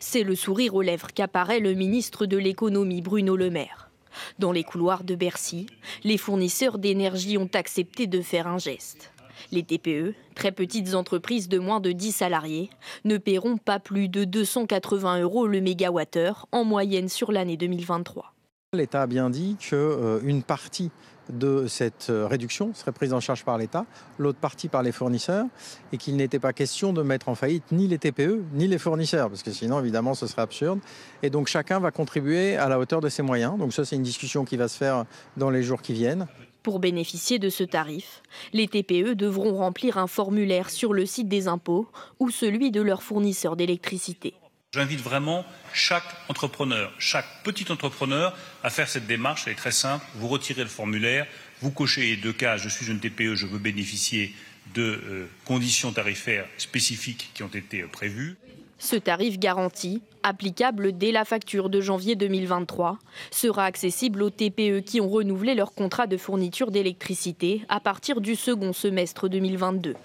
c'est 0.00 0.22
le 0.22 0.34
sourire 0.34 0.74
aux 0.74 0.82
lèvres 0.82 1.12
qu'apparaît 1.12 1.60
le 1.60 1.74
ministre 1.74 2.26
de 2.26 2.36
l'économie 2.36 3.02
Bruno 3.02 3.36
Le 3.36 3.50
Maire. 3.50 3.90
Dans 4.38 4.52
les 4.52 4.64
couloirs 4.64 5.04
de 5.04 5.14
Bercy, 5.14 5.66
les 6.02 6.18
fournisseurs 6.18 6.78
d'énergie 6.78 7.38
ont 7.38 7.50
accepté 7.54 8.06
de 8.06 8.20
faire 8.22 8.46
un 8.46 8.58
geste. 8.58 9.12
Les 9.52 9.62
TPE, 9.62 10.14
très 10.34 10.52
petites 10.52 10.94
entreprises 10.94 11.48
de 11.48 11.58
moins 11.58 11.80
de 11.80 11.92
10 11.92 12.12
salariés, 12.12 12.70
ne 13.04 13.16
paieront 13.18 13.56
pas 13.56 13.78
plus 13.78 14.08
de 14.08 14.24
280 14.24 15.20
euros 15.20 15.46
le 15.46 15.60
mégawattheure 15.60 16.46
en 16.52 16.64
moyenne 16.64 17.08
sur 17.08 17.32
l'année 17.32 17.56
2023. 17.56 18.34
L'État 18.72 19.02
a 19.02 19.06
bien 19.08 19.30
dit 19.30 19.56
qu'une 19.58 19.78
euh, 19.80 20.40
partie 20.46 20.92
de 21.28 21.66
cette 21.66 22.06
euh, 22.08 22.28
réduction 22.28 22.72
serait 22.72 22.92
prise 22.92 23.12
en 23.12 23.18
charge 23.18 23.44
par 23.44 23.58
l'État, 23.58 23.84
l'autre 24.16 24.38
partie 24.38 24.68
par 24.68 24.84
les 24.84 24.92
fournisseurs, 24.92 25.46
et 25.92 25.96
qu'il 25.96 26.14
n'était 26.14 26.38
pas 26.38 26.52
question 26.52 26.92
de 26.92 27.02
mettre 27.02 27.28
en 27.28 27.34
faillite 27.34 27.64
ni 27.72 27.88
les 27.88 27.98
TPE 27.98 28.44
ni 28.52 28.68
les 28.68 28.78
fournisseurs, 28.78 29.28
parce 29.28 29.42
que 29.42 29.50
sinon, 29.50 29.80
évidemment, 29.80 30.14
ce 30.14 30.28
serait 30.28 30.42
absurde. 30.42 30.78
Et 31.24 31.30
donc, 31.30 31.48
chacun 31.48 31.80
va 31.80 31.90
contribuer 31.90 32.54
à 32.54 32.68
la 32.68 32.78
hauteur 32.78 33.00
de 33.00 33.08
ses 33.08 33.22
moyens. 33.22 33.58
Donc, 33.58 33.72
ça, 33.72 33.84
c'est 33.84 33.96
une 33.96 34.04
discussion 34.04 34.44
qui 34.44 34.56
va 34.56 34.68
se 34.68 34.78
faire 34.78 35.04
dans 35.36 35.50
les 35.50 35.64
jours 35.64 35.82
qui 35.82 35.92
viennent. 35.92 36.28
Pour 36.62 36.78
bénéficier 36.78 37.40
de 37.40 37.48
ce 37.48 37.64
tarif, 37.64 38.22
les 38.52 38.68
TPE 38.68 39.16
devront 39.16 39.56
remplir 39.56 39.98
un 39.98 40.06
formulaire 40.06 40.70
sur 40.70 40.92
le 40.92 41.06
site 41.06 41.28
des 41.28 41.48
impôts 41.48 41.88
ou 42.20 42.30
celui 42.30 42.70
de 42.70 42.82
leur 42.82 43.02
fournisseur 43.02 43.56
d'électricité. 43.56 44.34
J'invite 44.72 45.00
vraiment 45.00 45.44
chaque 45.72 46.04
entrepreneur, 46.28 46.92
chaque 47.00 47.26
petit 47.42 47.72
entrepreneur 47.72 48.36
à 48.62 48.70
faire 48.70 48.88
cette 48.88 49.08
démarche. 49.08 49.42
Elle 49.46 49.54
est 49.54 49.56
très 49.56 49.72
simple. 49.72 50.06
Vous 50.14 50.28
retirez 50.28 50.62
le 50.62 50.68
formulaire, 50.68 51.26
vous 51.60 51.72
cochez 51.72 52.02
les 52.02 52.16
deux 52.16 52.32
cases. 52.32 52.60
Je 52.60 52.68
suis 52.68 52.86
une 52.86 53.00
TPE, 53.00 53.34
je 53.34 53.46
veux 53.46 53.58
bénéficier 53.58 54.32
de 54.76 54.82
euh, 54.82 55.26
conditions 55.44 55.90
tarifaires 55.90 56.46
spécifiques 56.56 57.32
qui 57.34 57.42
ont 57.42 57.48
été 57.48 57.80
euh, 57.80 57.88
prévues. 57.88 58.36
Ce 58.78 58.94
tarif 58.94 59.40
garanti, 59.40 60.02
applicable 60.22 60.96
dès 60.96 61.10
la 61.10 61.24
facture 61.24 61.68
de 61.68 61.80
janvier 61.80 62.14
2023, 62.14 63.00
sera 63.32 63.64
accessible 63.64 64.22
aux 64.22 64.30
TPE 64.30 64.84
qui 64.86 65.00
ont 65.00 65.08
renouvelé 65.08 65.56
leur 65.56 65.74
contrat 65.74 66.06
de 66.06 66.16
fourniture 66.16 66.70
d'électricité 66.70 67.62
à 67.68 67.80
partir 67.80 68.20
du 68.20 68.36
second 68.36 68.72
semestre 68.72 69.28
2022. 69.28 69.96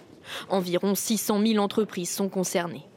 Environ 0.49 0.95
600 0.95 1.39
000 1.45 1.63
entreprises 1.63 2.09
sont 2.09 2.29
concernées. 2.29 2.87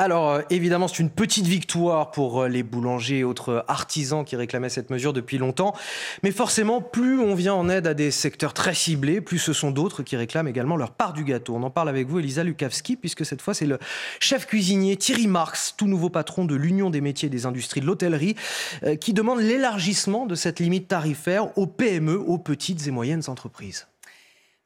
Alors 0.00 0.30
euh, 0.30 0.40
évidemment, 0.48 0.88
c'est 0.88 1.00
une 1.00 1.10
petite 1.10 1.46
victoire 1.46 2.10
pour 2.10 2.40
euh, 2.40 2.48
les 2.48 2.62
boulangers 2.62 3.18
et 3.18 3.24
autres 3.24 3.66
artisans 3.68 4.24
qui 4.24 4.34
réclamaient 4.34 4.70
cette 4.70 4.88
mesure 4.88 5.12
depuis 5.12 5.36
longtemps. 5.36 5.74
Mais 6.22 6.30
forcément, 6.30 6.80
plus 6.80 7.20
on 7.20 7.34
vient 7.34 7.52
en 7.52 7.68
aide 7.68 7.86
à 7.86 7.92
des 7.92 8.10
secteurs 8.10 8.54
très 8.54 8.72
ciblés, 8.72 9.20
plus 9.20 9.38
ce 9.38 9.52
sont 9.52 9.70
d'autres 9.70 10.02
qui 10.02 10.16
réclament 10.16 10.48
également 10.48 10.78
leur 10.78 10.92
part 10.92 11.12
du 11.12 11.22
gâteau. 11.22 11.54
On 11.54 11.62
en 11.64 11.68
parle 11.68 11.90
avec 11.90 12.08
vous, 12.08 12.18
Elisa 12.18 12.42
Lukavski, 12.42 12.96
puisque 12.96 13.26
cette 13.26 13.42
fois, 13.42 13.52
c'est 13.52 13.66
le 13.66 13.78
chef 14.20 14.46
cuisinier 14.46 14.96
Thierry 14.96 15.26
Marx, 15.26 15.74
tout 15.76 15.86
nouveau 15.86 16.08
patron 16.08 16.46
de 16.46 16.54
l'Union 16.54 16.88
des 16.88 17.02
métiers 17.02 17.26
et 17.26 17.30
des 17.30 17.44
industries 17.44 17.82
de 17.82 17.86
l'hôtellerie, 17.86 18.36
euh, 18.84 18.96
qui 18.96 19.12
demande 19.12 19.40
l'élargissement 19.40 20.24
de 20.24 20.34
cette 20.34 20.60
limite 20.60 20.88
tarifaire 20.88 21.58
aux 21.58 21.66
PME, 21.66 22.18
aux 22.18 22.38
petites 22.38 22.86
et 22.86 22.90
moyennes 22.90 23.24
entreprises. 23.26 23.89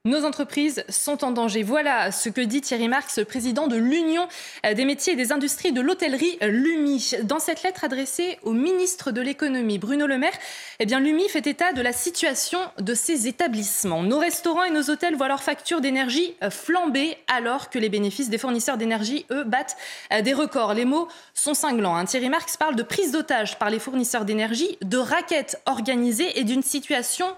Nos 0.06 0.26
entreprises 0.26 0.84
sont 0.90 1.24
en 1.24 1.30
danger. 1.30 1.62
Voilà 1.62 2.12
ce 2.12 2.28
que 2.28 2.42
dit 2.42 2.60
Thierry 2.60 2.88
Marx, 2.88 3.20
président 3.26 3.68
de 3.68 3.76
l'Union 3.76 4.28
des 4.62 4.84
métiers 4.84 5.14
et 5.14 5.16
des 5.16 5.32
industries 5.32 5.72
de 5.72 5.80
l'hôtellerie, 5.80 6.36
l'UMI. 6.42 7.12
Dans 7.22 7.38
cette 7.38 7.62
lettre 7.62 7.84
adressée 7.84 8.38
au 8.42 8.52
ministre 8.52 9.12
de 9.12 9.22
l'économie, 9.22 9.78
Bruno 9.78 10.06
Le 10.06 10.18
Maire, 10.18 10.36
eh 10.78 10.84
l'UMI 10.84 11.26
fait 11.30 11.46
état 11.46 11.72
de 11.72 11.80
la 11.80 11.94
situation 11.94 12.58
de 12.78 12.92
ces 12.92 13.28
établissements. 13.28 14.02
Nos 14.02 14.18
restaurants 14.18 14.64
et 14.64 14.70
nos 14.70 14.90
hôtels 14.90 15.16
voient 15.16 15.28
leurs 15.28 15.42
factures 15.42 15.80
d'énergie 15.80 16.34
flamber 16.50 17.16
alors 17.26 17.70
que 17.70 17.78
les 17.78 17.88
bénéfices 17.88 18.28
des 18.28 18.36
fournisseurs 18.36 18.76
d'énergie, 18.76 19.24
eux, 19.30 19.44
battent 19.44 19.78
des 20.22 20.34
records. 20.34 20.74
Les 20.74 20.84
mots 20.84 21.08
sont 21.32 21.54
cinglants. 21.54 21.96
Hein. 21.96 22.04
Thierry 22.04 22.28
Marx 22.28 22.58
parle 22.58 22.76
de 22.76 22.82
prise 22.82 23.12
d'otage 23.12 23.58
par 23.58 23.70
les 23.70 23.78
fournisseurs 23.78 24.26
d'énergie, 24.26 24.76
de 24.82 24.98
raquettes 24.98 25.62
organisées 25.64 26.38
et 26.38 26.44
d'une 26.44 26.62
situation 26.62 27.34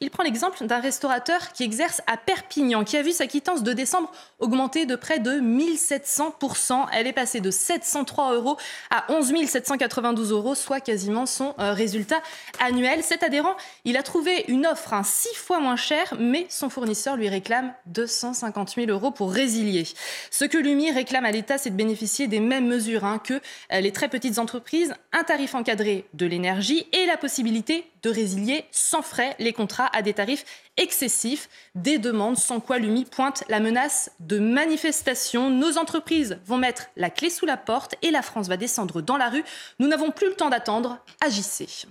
Il 0.00 0.10
prend 0.10 0.22
l'exemple 0.22 0.64
d'un 0.66 0.80
restaurateur 0.80 1.52
qui 1.52 1.64
exerce 1.64 2.00
à 2.06 2.16
Perpignan, 2.16 2.84
qui 2.84 2.96
a 2.96 3.02
vu 3.02 3.12
sa 3.12 3.26
quittance 3.26 3.62
de 3.62 3.72
décembre 3.72 4.10
augmenter 4.38 4.86
de 4.86 4.96
près 4.96 5.18
de 5.18 5.32
1700%. 5.40 6.86
Elle 6.92 7.06
est 7.06 7.12
passée 7.12 7.40
de 7.40 7.50
703 7.50 8.34
euros 8.34 8.56
à 8.90 9.04
11 9.12 9.32
792 9.46 10.32
euros, 10.32 10.54
soit 10.54 10.80
quasiment 10.80 11.26
son 11.26 11.54
euh, 11.58 11.72
résultat 11.72 12.20
annuel. 12.58 13.02
Cet 13.02 13.22
adhérent, 13.22 13.54
il 13.84 13.96
a 13.96 14.02
trouvé 14.02 14.44
une 14.48 14.66
offre 14.66 14.94
hein, 14.94 15.02
six 15.02 15.34
fois 15.34 15.60
moins 15.60 15.76
chère, 15.76 16.14
mais 16.18 16.46
son 16.48 16.70
fournisseur 16.70 17.16
lui 17.16 17.28
réclame 17.28 17.72
250 17.86 18.74
000 18.76 18.90
euros 18.90 19.10
pour 19.10 19.32
résilier. 19.32 19.86
Ce 20.30 20.44
que 20.44 20.58
l'UMI 20.58 20.92
réclame 20.92 21.24
à 21.24 21.30
l'État, 21.30 21.58
c'est 21.58 21.70
de 21.70 21.76
bénéficier 21.76 22.26
des 22.26 22.40
mêmes 22.40 22.66
mesures 22.66 23.04
hein, 23.04 23.20
que 23.22 23.34
euh, 23.72 23.80
les 23.80 23.92
très 23.92 24.08
petites 24.08 24.38
entreprises, 24.38 24.94
un 25.12 25.24
tarif 25.24 25.54
encadré 25.54 26.06
de 26.14 26.26
l'énergie 26.26 26.86
et 26.92 27.06
la 27.06 27.16
possibilité 27.16 27.90
de 28.02 28.10
résilier 28.10 28.64
sans 28.70 29.02
frais 29.10 29.36
les 29.38 29.52
contrats 29.52 29.90
à 29.92 30.02
des 30.02 30.14
tarifs 30.14 30.44
excessifs, 30.76 31.48
des 31.74 31.98
demandes 31.98 32.38
sans 32.38 32.60
quoi 32.60 32.78
l'UMI 32.78 33.04
pointe 33.04 33.44
la 33.48 33.60
menace 33.60 34.10
de 34.20 34.38
manifestation. 34.38 35.50
Nos 35.50 35.76
entreprises 35.76 36.38
vont 36.46 36.56
mettre 36.56 36.86
la 36.96 37.10
clé 37.10 37.28
sous 37.28 37.44
la 37.44 37.56
porte 37.56 37.96
et 38.02 38.10
la 38.10 38.22
France 38.22 38.48
va 38.48 38.56
descendre 38.56 39.02
dans 39.02 39.16
la 39.16 39.28
rue. 39.28 39.44
Nous 39.78 39.88
n'avons 39.88 40.10
plus 40.10 40.28
le 40.28 40.34
temps 40.34 40.48
d'attendre. 40.48 40.98
Agissez. 41.24 41.86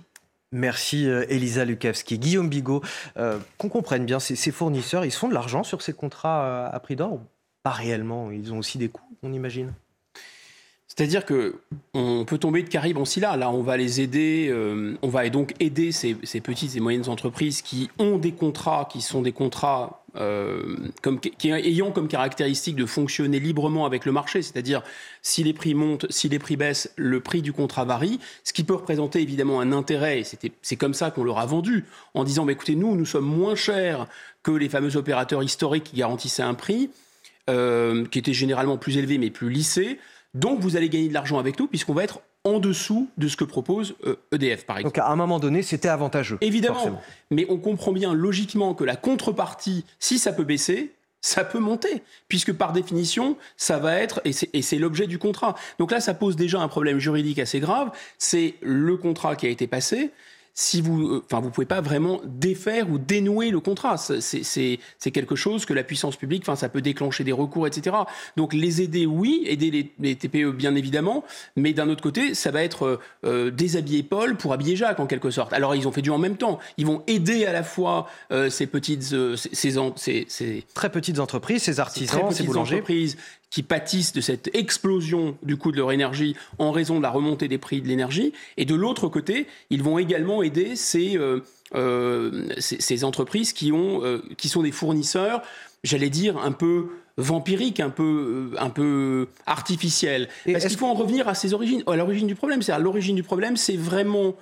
Merci 0.52 1.06
euh, 1.06 1.24
Elisa 1.28 1.64
Lukavski. 1.64 2.18
Guillaume 2.18 2.48
Bigot, 2.48 2.82
euh, 3.16 3.38
qu'on 3.58 3.68
comprenne 3.68 4.04
bien, 4.04 4.18
ces, 4.18 4.50
fournisseurs, 4.50 5.04
ils 5.04 5.12
font 5.12 5.28
de 5.28 5.34
l'argent 5.34 5.62
sur 5.62 5.80
ces 5.80 5.92
contrats 5.92 6.44
euh, 6.44 6.68
à 6.72 6.80
prix 6.80 6.96
d'or 6.96 7.20
Pas 7.62 7.70
réellement, 7.70 8.32
ils 8.32 8.52
ont 8.52 8.58
aussi 8.58 8.76
des 8.76 8.88
coûts, 8.88 9.16
on 9.22 9.32
imagine? 9.32 9.72
C'est-à-dire 10.96 11.24
que 11.24 11.54
on 11.94 12.24
peut 12.24 12.36
tomber 12.36 12.64
de 12.64 12.68
Caraïbes 12.68 12.98
en 12.98 13.04
Scylla. 13.04 13.36
Là, 13.36 13.52
on 13.52 13.62
va 13.62 13.76
les 13.76 14.00
aider, 14.00 14.48
euh, 14.50 14.96
on 15.02 15.08
va 15.08 15.28
donc 15.28 15.54
aider 15.60 15.92
ces, 15.92 16.14
petites 16.14 16.74
et 16.74 16.80
moyennes 16.80 17.08
entreprises 17.08 17.62
qui 17.62 17.88
ont 18.00 18.18
des 18.18 18.32
contrats, 18.32 18.88
qui 18.90 19.00
sont 19.00 19.22
des 19.22 19.30
contrats 19.30 20.02
euh, 20.16 20.76
ayant 21.44 21.92
comme 21.92 22.08
caractéristique 22.08 22.74
de 22.74 22.86
fonctionner 22.86 23.38
librement 23.38 23.86
avec 23.86 24.04
le 24.04 24.10
marché. 24.10 24.42
C'est-à-dire, 24.42 24.82
si 25.22 25.44
les 25.44 25.52
prix 25.52 25.74
montent, 25.74 26.06
si 26.10 26.28
les 26.28 26.40
prix 26.40 26.56
baissent, 26.56 26.92
le 26.96 27.20
prix 27.20 27.40
du 27.40 27.52
contrat 27.52 27.84
varie, 27.84 28.18
ce 28.42 28.52
qui 28.52 28.64
peut 28.64 28.74
représenter 28.74 29.22
évidemment 29.22 29.60
un 29.60 29.70
intérêt. 29.70 30.24
C'est 30.60 30.76
comme 30.76 30.94
ça 30.94 31.12
qu'on 31.12 31.22
leur 31.22 31.38
a 31.38 31.46
vendu, 31.46 31.84
en 32.14 32.24
disant, 32.24 32.44
bah, 32.44 32.52
écoutez, 32.52 32.74
nous, 32.74 32.96
nous 32.96 33.06
sommes 33.06 33.26
moins 33.26 33.54
chers 33.54 34.08
que 34.42 34.50
les 34.50 34.68
fameux 34.68 34.96
opérateurs 34.96 35.44
historiques 35.44 35.84
qui 35.84 35.96
garantissaient 35.96 36.42
un 36.42 36.54
prix, 36.54 36.90
euh, 37.48 38.04
qui 38.06 38.18
était 38.18 38.32
généralement 38.32 38.76
plus 38.76 38.96
élevé 38.96 39.18
mais 39.18 39.30
plus 39.30 39.50
lissé. 39.50 40.00
Donc 40.34 40.60
vous 40.60 40.76
allez 40.76 40.88
gagner 40.88 41.08
de 41.08 41.14
l'argent 41.14 41.38
avec 41.38 41.58
nous 41.58 41.66
puisqu'on 41.66 41.94
va 41.94 42.04
être 42.04 42.20
en 42.44 42.58
dessous 42.58 43.08
de 43.18 43.28
ce 43.28 43.36
que 43.36 43.44
propose 43.44 43.94
EDF, 44.32 44.60
euh, 44.60 44.62
e 44.62 44.66
par 44.66 44.78
exemple. 44.78 44.96
Donc 44.96 45.04
à 45.04 45.10
un 45.10 45.16
moment 45.16 45.38
donné, 45.38 45.62
c'était 45.62 45.88
avantageux. 45.88 46.38
Évidemment. 46.40 47.00
Mais 47.30 47.46
on 47.50 47.58
comprend 47.58 47.92
bien 47.92 48.14
logiquement 48.14 48.74
que 48.74 48.84
la 48.84 48.96
contrepartie, 48.96 49.84
si 49.98 50.18
ça 50.18 50.32
peut 50.32 50.44
baisser, 50.44 50.94
ça 51.20 51.44
peut 51.44 51.58
monter, 51.58 52.02
puisque 52.28 52.52
par 52.52 52.72
définition, 52.72 53.36
ça 53.56 53.78
va 53.78 53.94
être, 53.96 54.22
et 54.24 54.62
c'est 54.62 54.78
l'objet 54.78 55.06
du 55.06 55.18
contrat. 55.18 55.54
Donc 55.78 55.90
là, 55.90 56.00
ça 56.00 56.14
pose 56.14 56.34
déjà 56.34 56.60
un 56.60 56.68
problème 56.68 56.98
juridique 56.98 57.38
assez 57.38 57.60
grave, 57.60 57.90
c'est 58.16 58.54
le 58.62 58.96
contrat 58.96 59.36
qui 59.36 59.46
a 59.46 59.50
été 59.50 59.66
passé, 59.66 60.12
si 60.54 60.80
vous, 60.80 61.06
euh, 61.06 61.24
enfin, 61.24 61.40
vous 61.40 61.50
pouvez 61.50 61.66
pas 61.66 61.80
vraiment 61.80 62.20
défaire 62.24 62.90
ou 62.90 62.98
dénouer 62.98 63.50
le 63.50 63.60
contrat. 63.60 63.96
C'est 63.96 65.10
quelque 65.12 65.36
chose 65.36 65.64
que 65.64 65.72
la 65.72 65.82
puissance 65.82 66.16
publique, 66.16 66.42
enfin, 66.42 66.56
ça 66.56 66.68
peut 66.68 66.82
déclencher 66.82 67.24
des 67.24 67.32
recours, 67.32 67.66
etc. 67.66 67.96
Donc 68.36 68.52
les 68.52 68.82
aider, 68.82 69.06
oui, 69.06 69.44
aider 69.46 69.90
les, 69.98 70.16
TPE, 70.16 70.52
bien 70.52 70.74
évidemment, 70.74 71.24
mais 71.56 71.72
d'un 71.72 71.88
autre 71.88 72.02
côté, 72.02 72.34
ça 72.34 72.50
va 72.50 72.62
être 72.62 73.00
euh, 73.24 73.50
déshabiller 73.50 74.02
Paul 74.02 74.36
pour 74.36 74.52
habiller 74.52 74.76
Jacques, 74.76 75.00
en 75.00 75.06
quelque 75.06 75.30
sorte. 75.30 75.52
Alors 75.52 75.74
ils 75.74 75.88
ont 75.88 75.92
fait 75.92 76.02
du 76.02 76.10
en 76.10 76.18
même 76.18 76.36
temps. 76.36 76.58
Ils 76.76 76.86
vont 76.86 77.02
aider 77.06 77.46
à 77.46 77.52
la 77.52 77.62
fois 77.62 78.08
euh, 78.32 78.50
ces 78.50 78.66
petites, 78.66 79.14
ces, 79.36 80.26
ces, 80.28 80.64
très 80.74 80.90
petites 80.90 81.20
entreprises, 81.20 81.62
ces 81.62 81.80
artisans, 81.80 82.30
ces, 82.32 82.42
boulangers. 82.42 82.76
entreprises 82.76 83.16
qui 83.50 83.62
pâtissent 83.62 84.12
de 84.12 84.20
cette 84.20 84.54
explosion 84.54 85.36
du 85.42 85.56
coût 85.56 85.72
de 85.72 85.76
leur 85.76 85.92
énergie 85.92 86.36
en 86.58 86.70
raison 86.70 86.98
de 86.98 87.02
la 87.02 87.10
remontée 87.10 87.48
des 87.48 87.58
prix 87.58 87.82
de 87.82 87.88
l'énergie. 87.88 88.32
Et 88.56 88.64
de 88.64 88.74
l'autre 88.74 89.08
côté, 89.08 89.46
ils 89.70 89.82
vont 89.82 89.98
également 89.98 90.42
aider 90.42 90.76
ces, 90.76 91.18
euh, 91.18 91.40
euh, 91.74 92.48
ces, 92.58 93.04
entreprises 93.04 93.52
qui, 93.52 93.72
ont, 93.72 94.04
euh, 94.04 94.22
qui 94.38 94.48
sont 94.48 94.62
des 94.62 94.70
fournisseurs, 94.70 95.42
j'allais 95.82 96.10
dire, 96.10 96.38
un 96.38 96.52
peu 96.52 96.86
vampiriques, 97.16 97.80
un 97.80 97.90
peu, 97.90 98.52
un 98.56 98.70
peu 98.70 99.28
artificiels. 99.46 100.28
Est-ce 100.46 100.68
qu'il 100.68 100.78
faut 100.78 100.86
en 100.86 100.94
revenir 100.94 101.28
à 101.28 101.34
ses 101.34 101.52
origines, 101.52 101.82
à 101.86 101.96
l'origine 101.96 102.28
du 102.28 102.36
problème 102.36 102.62
C'est 102.62 102.72
à 102.72 102.78
l'origine 102.78 103.16
du 103.16 103.24
problème, 103.24 103.56
c'est 103.56 103.76
vraiment 103.76 104.36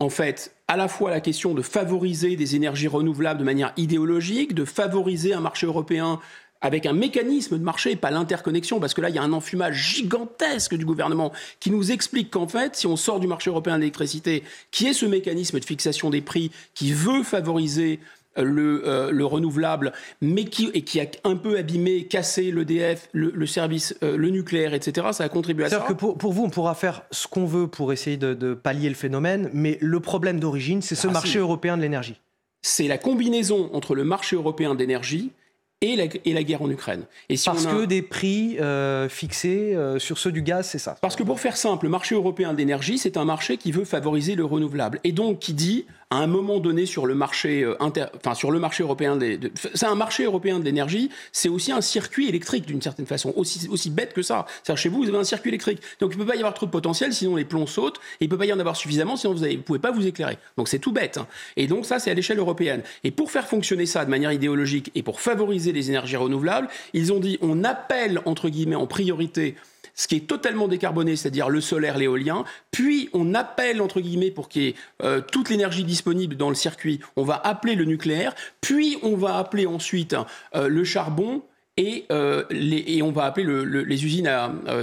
en 0.00 0.10
fait, 0.10 0.54
à 0.68 0.76
la 0.76 0.86
fois 0.86 1.10
la 1.10 1.20
question 1.20 1.54
de 1.54 1.62
favoriser 1.62 2.36
des 2.36 2.54
énergies 2.54 2.86
renouvelables 2.86 3.40
de 3.40 3.44
manière 3.44 3.72
idéologique, 3.76 4.54
de 4.54 4.64
favoriser 4.64 5.32
un 5.34 5.40
marché 5.40 5.66
européen 5.66 6.20
avec 6.60 6.86
un 6.86 6.92
mécanisme 6.92 7.58
de 7.58 7.62
marché, 7.62 7.96
pas 7.96 8.10
l'interconnexion, 8.10 8.80
parce 8.80 8.94
que 8.94 9.00
là, 9.00 9.08
il 9.08 9.14
y 9.14 9.18
a 9.18 9.22
un 9.22 9.32
enfumage 9.32 9.76
gigantesque 9.76 10.74
du 10.74 10.84
gouvernement 10.84 11.32
qui 11.60 11.70
nous 11.70 11.92
explique 11.92 12.30
qu'en 12.30 12.48
fait, 12.48 12.74
si 12.74 12.86
on 12.86 12.96
sort 12.96 13.20
du 13.20 13.26
marché 13.26 13.50
européen 13.50 13.76
de 13.76 13.80
l'électricité, 13.80 14.42
qui 14.70 14.86
est 14.86 14.92
ce 14.92 15.06
mécanisme 15.06 15.58
de 15.60 15.64
fixation 15.64 16.10
des 16.10 16.20
prix 16.20 16.50
qui 16.74 16.92
veut 16.92 17.22
favoriser 17.22 18.00
euh, 18.38 18.44
le, 18.44 18.82
euh, 18.86 19.10
le, 19.10 19.24
renouvelable, 19.24 19.92
mais 20.20 20.44
qui, 20.44 20.70
et 20.74 20.82
qui 20.82 21.00
a 21.00 21.06
un 21.24 21.36
peu 21.36 21.58
abîmé, 21.58 22.04
cassé 22.04 22.50
l'EDF, 22.50 23.08
le, 23.12 23.30
le, 23.34 23.46
service, 23.46 23.96
euh, 24.02 24.16
le 24.16 24.30
nucléaire, 24.30 24.74
etc. 24.74 25.08
Ça 25.12 25.24
a 25.24 25.28
contribué 25.28 25.64
à 25.64 25.68
ça. 25.68 25.76
C'est-à-dire 25.76 25.96
que 25.96 25.98
pour, 25.98 26.18
pour, 26.18 26.32
vous, 26.32 26.44
on 26.44 26.50
pourra 26.50 26.74
faire 26.74 27.02
ce 27.10 27.26
qu'on 27.26 27.46
veut 27.46 27.66
pour 27.66 27.92
essayer 27.92 28.16
de, 28.16 28.34
de, 28.34 28.54
pallier 28.54 28.88
le 28.88 28.94
phénomène, 28.94 29.50
mais 29.52 29.78
le 29.80 30.00
problème 30.00 30.40
d'origine, 30.40 30.82
c'est 30.82 30.94
ce 30.94 31.08
ah, 31.08 31.12
marché 31.12 31.38
européen 31.38 31.76
de 31.76 31.82
l'énergie. 31.82 32.20
C'est 32.62 32.88
la 32.88 32.98
combinaison 32.98 33.70
entre 33.72 33.94
le 33.94 34.04
marché 34.04 34.36
européen 34.36 34.74
d'énergie 34.74 35.32
et 35.80 35.96
la, 35.96 36.04
et 36.24 36.32
la, 36.32 36.42
guerre 36.42 36.62
en 36.62 36.70
Ukraine. 36.70 37.04
Et 37.28 37.36
si 37.36 37.46
Parce 37.46 37.66
que 37.66 37.84
des 37.84 38.02
prix 38.02 38.58
euh, 38.58 39.08
fixés 39.08 39.74
euh, 39.76 39.98
sur 39.98 40.18
ceux 40.18 40.32
du 40.32 40.42
gaz, 40.42 40.66
c'est 40.66 40.78
ça 40.78 40.96
Parce 41.00 41.14
que 41.14 41.22
pour 41.22 41.38
faire 41.38 41.56
simple, 41.56 41.86
le 41.86 41.90
marché 41.90 42.14
européen 42.14 42.52
d'énergie, 42.52 42.98
c'est 42.98 43.16
un 43.16 43.24
marché 43.24 43.56
qui 43.56 43.70
veut 43.70 43.84
favoriser 43.84 44.34
le 44.34 44.44
renouvelable. 44.44 44.98
Et 45.04 45.12
donc 45.12 45.38
qui 45.38 45.54
dit, 45.54 45.86
à 46.10 46.18
un 46.18 46.26
moment 46.26 46.58
donné 46.58 46.86
sur 46.86 47.06
le 47.06 47.14
marché, 47.14 47.62
euh, 47.62 47.82
inter, 47.82 48.06
enfin, 48.16 48.34
sur 48.34 48.50
le 48.50 48.58
marché 48.58 48.82
européen. 48.82 49.16
De, 49.16 49.38
c'est 49.74 49.86
un 49.86 49.94
marché 49.94 50.24
européen 50.24 50.58
de 50.58 50.64
l'énergie, 50.64 51.10
c'est 51.32 51.48
aussi 51.48 51.70
un 51.70 51.80
circuit 51.80 52.28
électrique 52.28 52.66
d'une 52.66 52.80
certaine 52.80 53.06
façon, 53.06 53.32
aussi, 53.36 53.90
bête 53.90 54.14
que 54.14 54.22
ça. 54.22 54.46
C'est-à-dire 54.62 54.82
chez 54.82 54.88
vous, 54.88 55.02
vous 55.02 55.08
avez 55.08 55.18
un 55.18 55.24
circuit 55.24 55.50
électrique. 55.50 55.80
Donc 56.00 56.12
il 56.12 56.18
ne 56.18 56.24
peut 56.24 56.30
pas 56.30 56.36
y 56.36 56.38
avoir 56.38 56.54
trop 56.54 56.66
de 56.66 56.70
potentiel, 56.70 57.12
sinon 57.12 57.36
les 57.36 57.44
plombs 57.44 57.66
sautent, 57.66 57.98
et 58.20 58.24
il 58.24 58.26
ne 58.26 58.30
peut 58.30 58.38
pas 58.38 58.46
y 58.46 58.52
en 58.52 58.60
avoir 58.60 58.76
suffisamment, 58.76 59.16
sinon 59.16 59.34
vous 59.34 59.44
ne 59.44 59.56
pouvez 59.56 59.78
pas 59.78 59.90
vous 59.90 60.06
éclairer. 60.06 60.38
Donc 60.56 60.68
c'est 60.68 60.78
tout 60.78 60.92
bête. 60.92 61.18
Hein. 61.18 61.26
Et 61.56 61.66
donc 61.66 61.84
ça, 61.84 61.98
c'est 61.98 62.10
à 62.10 62.14
l'échelle 62.14 62.38
européenne. 62.38 62.82
Et 63.04 63.10
pour 63.10 63.30
faire 63.30 63.46
fonctionner 63.46 63.86
ça 63.86 64.04
de 64.04 64.10
manière 64.10 64.32
idéologique 64.32 64.90
et 64.94 65.02
pour 65.02 65.20
favoriser 65.20 65.72
les 65.72 65.90
énergies 65.90 66.16
renouvelables, 66.16 66.68
ils 66.94 67.12
ont 67.12 67.20
dit 67.20 67.38
on 67.42 67.64
appelle, 67.64 68.20
entre 68.24 68.48
guillemets, 68.48 68.76
en 68.76 68.86
priorité 68.86 69.56
ce 69.98 70.06
qui 70.06 70.14
est 70.14 70.26
totalement 70.28 70.68
décarboné, 70.68 71.16
c'est-à-dire 71.16 71.50
le 71.50 71.60
solaire, 71.60 71.98
l'éolien, 71.98 72.44
puis 72.70 73.10
on 73.12 73.34
appelle, 73.34 73.82
entre 73.82 74.00
guillemets, 74.00 74.30
pour 74.30 74.48
qu'il 74.48 74.62
y 74.62 74.68
ait 74.68 74.74
euh, 75.02 75.20
toute 75.20 75.50
l'énergie 75.50 75.82
disponible 75.82 76.36
dans 76.36 76.48
le 76.48 76.54
circuit, 76.54 77.00
on 77.16 77.24
va 77.24 77.34
appeler 77.34 77.74
le 77.74 77.84
nucléaire, 77.84 78.34
puis 78.60 78.96
on 79.02 79.16
va 79.16 79.38
appeler 79.38 79.66
ensuite 79.66 80.14
euh, 80.54 80.68
le 80.68 80.84
charbon, 80.84 81.42
et, 81.76 82.06
euh, 82.10 82.44
et, 82.50 83.02
on 83.02 83.12
va 83.12 83.24
appeler 83.24 83.46
les 83.84 84.04
usines 84.04 84.28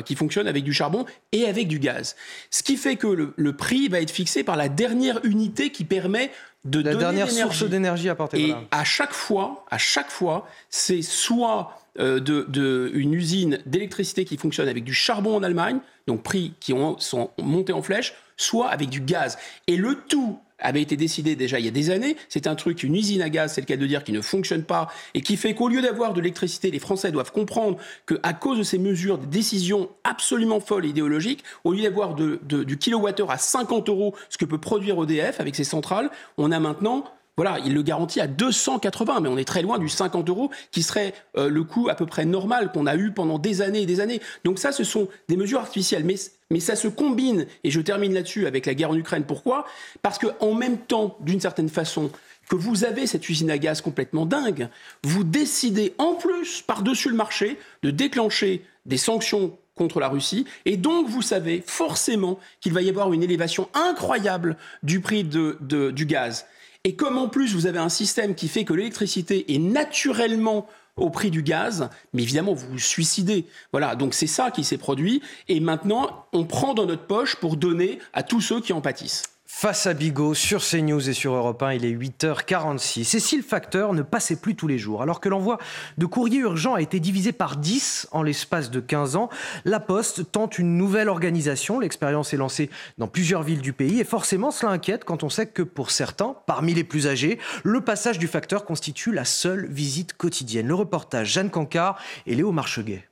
qui 0.06 0.16
fonctionnent 0.16 0.48
avec 0.48 0.64
du 0.64 0.72
charbon 0.72 1.06
et 1.34 1.46
avec 1.46 1.68
du 1.68 1.78
gaz. 1.78 2.16
Ce 2.52 2.64
qui 2.64 2.78
fait 2.78 2.96
que 2.96 3.08
le, 3.36 3.54
prix 3.54 3.90
va 3.90 4.00
être 4.00 4.12
fixé 4.12 4.46
par 4.46 4.56
la 4.56 4.70
dernière 4.70 5.20
unité 5.26 5.72
qui 5.72 5.84
permet 5.84 6.32
de 6.66 6.82
la 6.82 6.96
dernière 6.96 7.32
source 7.32 7.64
d'énergie 7.64 8.10
apportée. 8.10 8.50
Et 8.50 8.56
à 8.72 8.84
chaque 8.84 9.14
fois, 9.14 9.66
à 9.70 9.78
chaque 9.78 10.10
fois, 10.10 10.48
c'est 10.70 11.02
soit 11.02 11.80
euh, 12.00 12.20
de, 12.20 12.92
une 12.94 13.14
usine 13.14 13.60
d'électricité 13.66 14.26
qui 14.26 14.38
fonctionne 14.38 14.68
avec 14.68 14.84
du 14.84 14.94
charbon 14.94 15.36
en 15.36 15.44
Allemagne, 15.44 15.80
donc 16.08 16.24
prix 16.24 16.54
qui 16.60 16.74
ont, 16.74 17.00
sont 17.00 17.30
montés 17.42 17.74
en 17.74 17.82
flèche, 17.82 18.16
soit 18.36 18.68
avec 18.70 18.90
du 18.90 19.00
gaz. 19.00 19.38
Et 19.68 19.78
le 19.78 19.96
tout 20.08 20.40
avait 20.60 20.82
été 20.82 20.96
décidé 20.96 21.36
déjà 21.36 21.60
il 21.60 21.66
y 21.66 21.68
a 21.68 21.72
des 21.72 21.90
années. 21.90 22.16
C'est 22.30 22.48
un 22.48 22.56
truc, 22.56 22.84
une 22.84 22.96
usine 22.96 23.22
à 23.22 23.30
gaz, 23.30 23.54
c'est 23.54 23.62
le 23.62 23.66
cas 23.66 23.78
de 23.78 23.86
dire, 23.86 24.04
qui 24.04 24.12
ne 24.12 24.22
fonctionne 24.22 24.64
pas 24.64 24.88
et 25.14 25.22
qui 25.22 25.38
fait 25.38 25.54
qu'au 25.54 25.68
lieu 25.68 25.82
d'avoir 25.82 26.14
de 26.14 26.22
l'électricité, 26.22 26.72
les 26.72 26.80
Français 26.80 27.12
doivent 27.12 27.32
comprendre 27.32 27.78
qu'à 28.08 28.34
cause 28.34 28.58
de 28.58 28.64
ces 28.64 28.78
mesures, 28.78 29.18
des 29.18 29.28
décisions 29.28 29.90
absolument 30.04 30.60
folles 30.60 30.86
et 30.86 30.90
idéologiques, 30.90 31.44
au 31.64 31.74
lieu 31.74 31.84
d'avoir 31.84 32.16
de, 32.16 32.40
du 32.42 32.78
kilowattheure 32.78 33.32
à 33.32 33.38
50 33.38 33.90
euros, 33.90 34.16
ce 34.30 34.38
que 34.38 34.46
peut 34.46 34.58
produire 34.58 35.02
EDF 35.04 35.40
avec 35.40 35.56
ses 35.56 35.64
centrales, 35.64 36.10
on 36.38 36.52
a 36.52 36.60
maintenant 36.60 37.06
voilà, 37.38 37.60
il 37.66 37.74
le 37.74 37.82
garantit 37.82 38.22
à 38.22 38.28
280, 38.28 39.20
mais 39.20 39.30
on 39.30 39.38
est 39.38 39.46
très 39.46 39.62
loin 39.62 39.78
du 39.78 39.90
50 39.90 40.30
euros 40.30 40.52
qui 40.72 40.84
serait 40.84 41.14
euh, 41.38 41.50
le 41.50 41.64
coût 41.64 41.90
à 41.90 41.96
peu 41.96 42.06
près 42.06 42.26
normal 42.26 42.72
qu'on 42.72 42.86
a 42.86 42.96
eu 42.96 43.12
pendant 43.12 43.40
des 43.40 43.62
années 43.62 43.82
et 43.82 43.86
des 43.86 44.00
années. 44.00 44.22
Donc 44.44 44.58
ça, 44.58 44.72
ce 44.72 44.84
sont 44.84 45.10
des 45.28 45.36
mesures 45.36 45.60
artificielles, 45.60 46.06
mais, 46.06 46.16
mais 46.50 46.60
ça 46.60 46.76
se 46.76 46.88
combine, 46.88 47.46
et 47.64 47.72
je 47.72 47.82
termine 47.82 48.14
là-dessus 48.14 48.48
avec 48.48 48.66
la 48.66 48.74
guerre 48.74 48.92
en 48.92 48.96
Ukraine. 48.96 49.26
Pourquoi? 49.26 49.66
Parce 50.02 50.18
qu'en 50.18 50.54
même 50.54 50.78
temps, 50.78 51.18
d'une 51.20 51.42
certaine 51.42 51.70
façon, 51.70 52.10
que 52.50 52.56
vous 52.56 52.86
avez 52.86 53.08
cette 53.08 53.28
usine 53.28 53.50
à 53.50 53.58
gaz 53.58 53.82
complètement 53.82 54.26
dingue, 54.26 54.70
vous 55.04 55.24
décidez 55.24 55.94
en 55.98 56.14
plus, 56.14 56.62
par-dessus 56.62 57.10
le 57.10 57.16
marché, 57.16 57.58
de 57.84 57.92
déclencher 57.92 58.64
des 58.86 58.98
sanctions 58.98 59.58
contre 59.76 60.00
la 60.00 60.08
Russie. 60.08 60.46
Et 60.66 60.78
donc, 60.78 61.10
vous 61.10 61.22
savez 61.22 61.64
forcément 61.66 62.40
qu'il 62.62 62.72
va 62.72 62.82
y 62.82 62.90
avoir 62.90 63.12
une 63.14 63.24
élévation 63.24 63.68
incroyable 63.74 64.58
du 64.84 65.02
prix 65.02 65.24
du 65.24 66.06
gaz. 66.06 66.46
Et 66.86 66.96
comme 66.96 67.18
en 67.18 67.28
plus 67.28 67.54
vous 67.56 67.66
avez 67.66 67.80
un 67.80 67.90
système 67.90 68.36
qui 68.36 68.48
fait 68.48 68.64
que 68.64 68.74
l'électricité 68.74 69.54
est 69.54 69.58
naturellement 69.58 70.68
au 70.98 71.10
prix 71.10 71.32
du 71.32 71.42
gaz, 71.42 71.90
mais 72.14 72.22
évidemment 72.22 72.54
vous 72.54 72.68
vous 72.70 72.80
suicidez. 72.80 73.48
Voilà, 73.72 73.96
donc 73.96 74.14
c'est 74.14 74.28
ça 74.28 74.52
qui 74.52 74.64
s'est 74.64 74.78
produit. 74.78 75.22
Et 75.50 75.60
maintenant, 75.60 76.28
on 76.32 76.46
prend 76.46 76.76
dans 76.76 76.86
notre 76.86 77.08
poche 77.08 77.36
pour 77.38 77.58
donner 77.58 78.00
à 78.14 78.22
tous 78.22 78.40
ceux 78.40 78.62
qui 78.62 78.72
en 78.72 78.82
pâtissent. 78.82 79.24
Face 79.58 79.88
à 79.88 79.94
Bigot 79.94 80.34
sur 80.34 80.62
CNews 80.62 81.10
et 81.10 81.14
sur 81.14 81.34
Europe 81.34 81.64
1, 81.64 81.76
il 81.76 81.86
est 81.86 81.94
8h46. 81.94 83.06
Cécile 83.06 83.42
Facteur 83.42 83.94
ne 83.94 84.02
passait 84.02 84.36
plus 84.36 84.54
tous 84.54 84.68
les 84.68 84.78
jours. 84.78 85.02
Alors 85.02 85.22
que 85.22 85.30
l'envoi 85.30 85.60
de 85.98 86.06
courrier 86.06 86.40
urgent 86.40 86.74
a 86.74 86.82
été 86.82 87.00
divisé 87.00 87.32
par 87.32 87.56
10 87.56 88.10
en 88.12 88.22
l'espace 88.22 88.70
de 88.70 88.82
15 88.82 89.16
ans, 89.16 89.30
La 89.64 89.80
Poste 89.80 90.30
tente 90.30 90.60
une 90.60 90.76
nouvelle 90.76 91.08
organisation. 91.08 91.80
L'expérience 91.80 92.34
est 92.34 92.38
lancée 92.38 92.70
dans 92.98 93.08
plusieurs 93.08 93.44
villes 93.44 93.62
du 93.62 93.72
pays 93.72 94.02
et 94.02 94.04
forcément 94.04 94.52
cela 94.52 94.74
inquiète 94.74 95.06
quand 95.06 95.24
on 95.24 95.30
sait 95.30 95.48
que 95.48 95.64
pour 95.64 95.90
certains, 95.90 96.36
parmi 96.48 96.74
les 96.74 96.84
plus 96.84 97.08
âgés, 97.08 97.40
le 97.64 97.80
passage 97.80 98.20
du 98.20 98.28
facteur 98.28 98.66
constitue 98.66 99.14
la 99.14 99.24
seule 99.24 99.68
visite 99.68 100.18
quotidienne. 100.18 100.68
Le 100.68 100.76
reportage 100.76 101.32
Jeanne 101.32 101.50
Cancard 101.50 101.98
et 102.28 102.36
Léo 102.36 102.52
Marcheguet. 102.52 103.08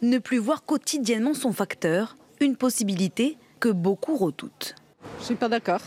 Ne 0.00 0.18
plus 0.18 0.38
voir 0.38 0.62
quotidiennement 0.62 1.34
son 1.34 1.52
facteur, 1.52 2.16
une 2.40 2.54
possibilité 2.54 3.36
que 3.60 3.68
beaucoup 3.68 4.16
redoutent. 4.16 4.74
Je 5.16 5.20
ne 5.20 5.26
suis 5.26 5.34
pas 5.34 5.48
d'accord. 5.48 5.80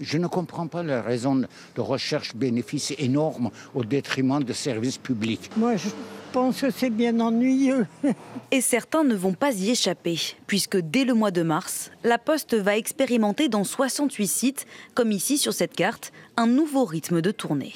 Je 0.00 0.18
ne 0.18 0.26
comprends 0.26 0.66
pas 0.66 0.82
la 0.82 1.02
raison 1.02 1.34
de 1.34 1.80
recherche 1.80 2.34
bénéfice 2.34 2.92
énorme 2.98 3.50
au 3.74 3.84
détriment 3.84 4.42
de 4.42 4.52
services 4.52 4.98
publics. 4.98 5.50
Moi, 5.56 5.76
je 5.76 5.88
pense 6.32 6.60
que 6.60 6.70
c'est 6.70 6.90
bien 6.90 7.18
ennuyeux. 7.20 7.86
Et 8.50 8.60
certains 8.60 9.04
ne 9.04 9.14
vont 9.14 9.34
pas 9.34 9.52
y 9.52 9.70
échapper, 9.70 10.18
puisque 10.46 10.76
dès 10.76 11.04
le 11.04 11.14
mois 11.14 11.30
de 11.30 11.42
mars, 11.42 11.90
la 12.02 12.18
Poste 12.18 12.54
va 12.54 12.76
expérimenter 12.76 13.48
dans 13.48 13.64
68 13.64 14.26
sites, 14.26 14.66
comme 14.94 15.12
ici 15.12 15.38
sur 15.38 15.52
cette 15.52 15.74
carte, 15.74 16.12
un 16.36 16.46
nouveau 16.46 16.84
rythme 16.84 17.20
de 17.20 17.30
tournée. 17.30 17.74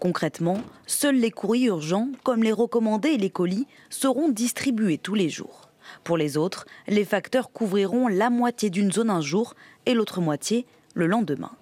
Concrètement, 0.00 0.58
seuls 0.86 1.16
les 1.16 1.30
courriers 1.30 1.66
urgents, 1.66 2.08
comme 2.22 2.42
les 2.42 2.52
recommandés 2.52 3.10
et 3.10 3.18
les 3.18 3.30
colis, 3.30 3.66
seront 3.90 4.28
distribués 4.28 4.98
tous 4.98 5.14
les 5.14 5.28
jours. 5.28 5.61
Pour 6.04 6.16
les 6.16 6.36
autres, 6.36 6.66
les 6.88 7.04
facteurs 7.04 7.52
couvriront 7.52 8.08
la 8.08 8.30
moitié 8.30 8.70
d'une 8.70 8.92
zone 8.92 9.10
un 9.10 9.20
jour 9.20 9.54
et 9.86 9.94
l'autre 9.94 10.20
moitié 10.20 10.66
le 10.94 11.06
lendemain. 11.06 11.52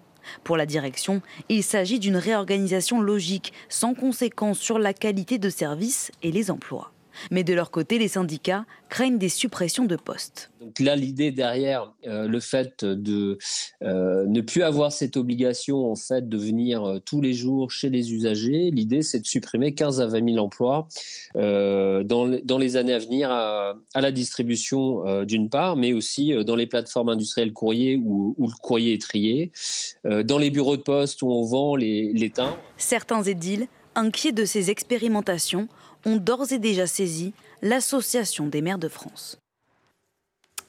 Pour 0.45 0.57
la 0.57 0.67
direction, 0.67 1.23
il 1.49 1.63
s'agit 1.63 1.99
d'une 1.99 2.17
réorganisation 2.17 3.01
logique, 3.01 3.53
sans 3.69 3.95
conséquence 3.95 4.59
sur 4.59 4.79
la 4.79 4.93
qualité 4.93 5.39
de 5.39 5.51
service 5.51 6.13
et 6.23 6.33
les 6.33 6.51
emplois. 6.51 6.93
Mais 7.31 7.45
de 7.45 7.55
leur 7.55 7.71
côté, 7.71 7.99
les 7.99 8.09
syndicats 8.09 8.65
craignent 8.89 9.19
des 9.19 9.29
suppressions 9.29 9.85
de 9.85 9.97
postes. 9.97 10.51
Donc 10.61 10.79
là, 10.81 10.97
l'idée 10.97 11.31
derrière 11.31 11.93
euh, 12.07 12.27
le 12.27 12.41
fait 12.41 12.85
de 12.85 13.39
euh, 13.83 14.27
ne 14.27 14.41
plus 14.41 14.63
avoir 14.63 14.93
cette 14.93 15.17
obligation 15.17 15.91
en 15.91 15.97
fait 15.97 16.29
de 16.29 16.37
venir 16.37 16.85
euh, 16.85 16.99
tous 16.99 17.21
les 17.21 17.33
jours 17.33 17.71
chez 17.71 17.89
les 17.89 18.13
usagers, 18.13 18.71
l'idée 18.71 19.03
c'est 19.03 19.21
de 19.21 19.27
supprimer 19.27 19.75
15 19.75 20.01
à 20.01 20.07
20 20.07 20.33
000 20.33 20.45
emplois 20.45 20.89
dans, 21.35 22.03
dans, 22.03 22.59
les 22.59 22.77
années 22.77 22.93
à 22.93 22.99
venir 22.99 23.31
à, 23.31 23.75
la 23.95 24.13
distribution 24.13 25.25
d'une 25.25 25.49
part, 25.49 25.77
mais 25.77 25.93
aussi 25.93 26.33
dans 26.45 26.57
les 26.57 26.67
plateformes 26.67 27.09
industrielles 27.09 27.53
courrier 27.53 27.97
où, 27.97 28.35
où, 28.37 28.47
le 28.47 28.55
courrier 28.61 28.95
est 28.95 29.01
trié, 29.01 29.53
dans 30.05 30.39
les 30.39 30.51
bureaux 30.51 30.77
de 30.77 30.83
poste 30.83 31.23
où 31.23 31.31
on 31.31 31.45
vend 31.45 31.77
les, 31.77 32.13
les. 32.13 32.31
Certains 32.77 33.23
édiles, 33.23 33.67
inquiets 34.01 34.33
de 34.33 34.45
ces 34.45 34.71
expérimentations, 34.71 35.69
ont 36.07 36.17
d'ores 36.17 36.53
et 36.53 36.59
déjà 36.59 36.87
saisi 36.87 37.35
l'Association 37.63 38.47
des 38.47 38.63
maires 38.63 38.79
de 38.79 38.89
France. 38.89 39.39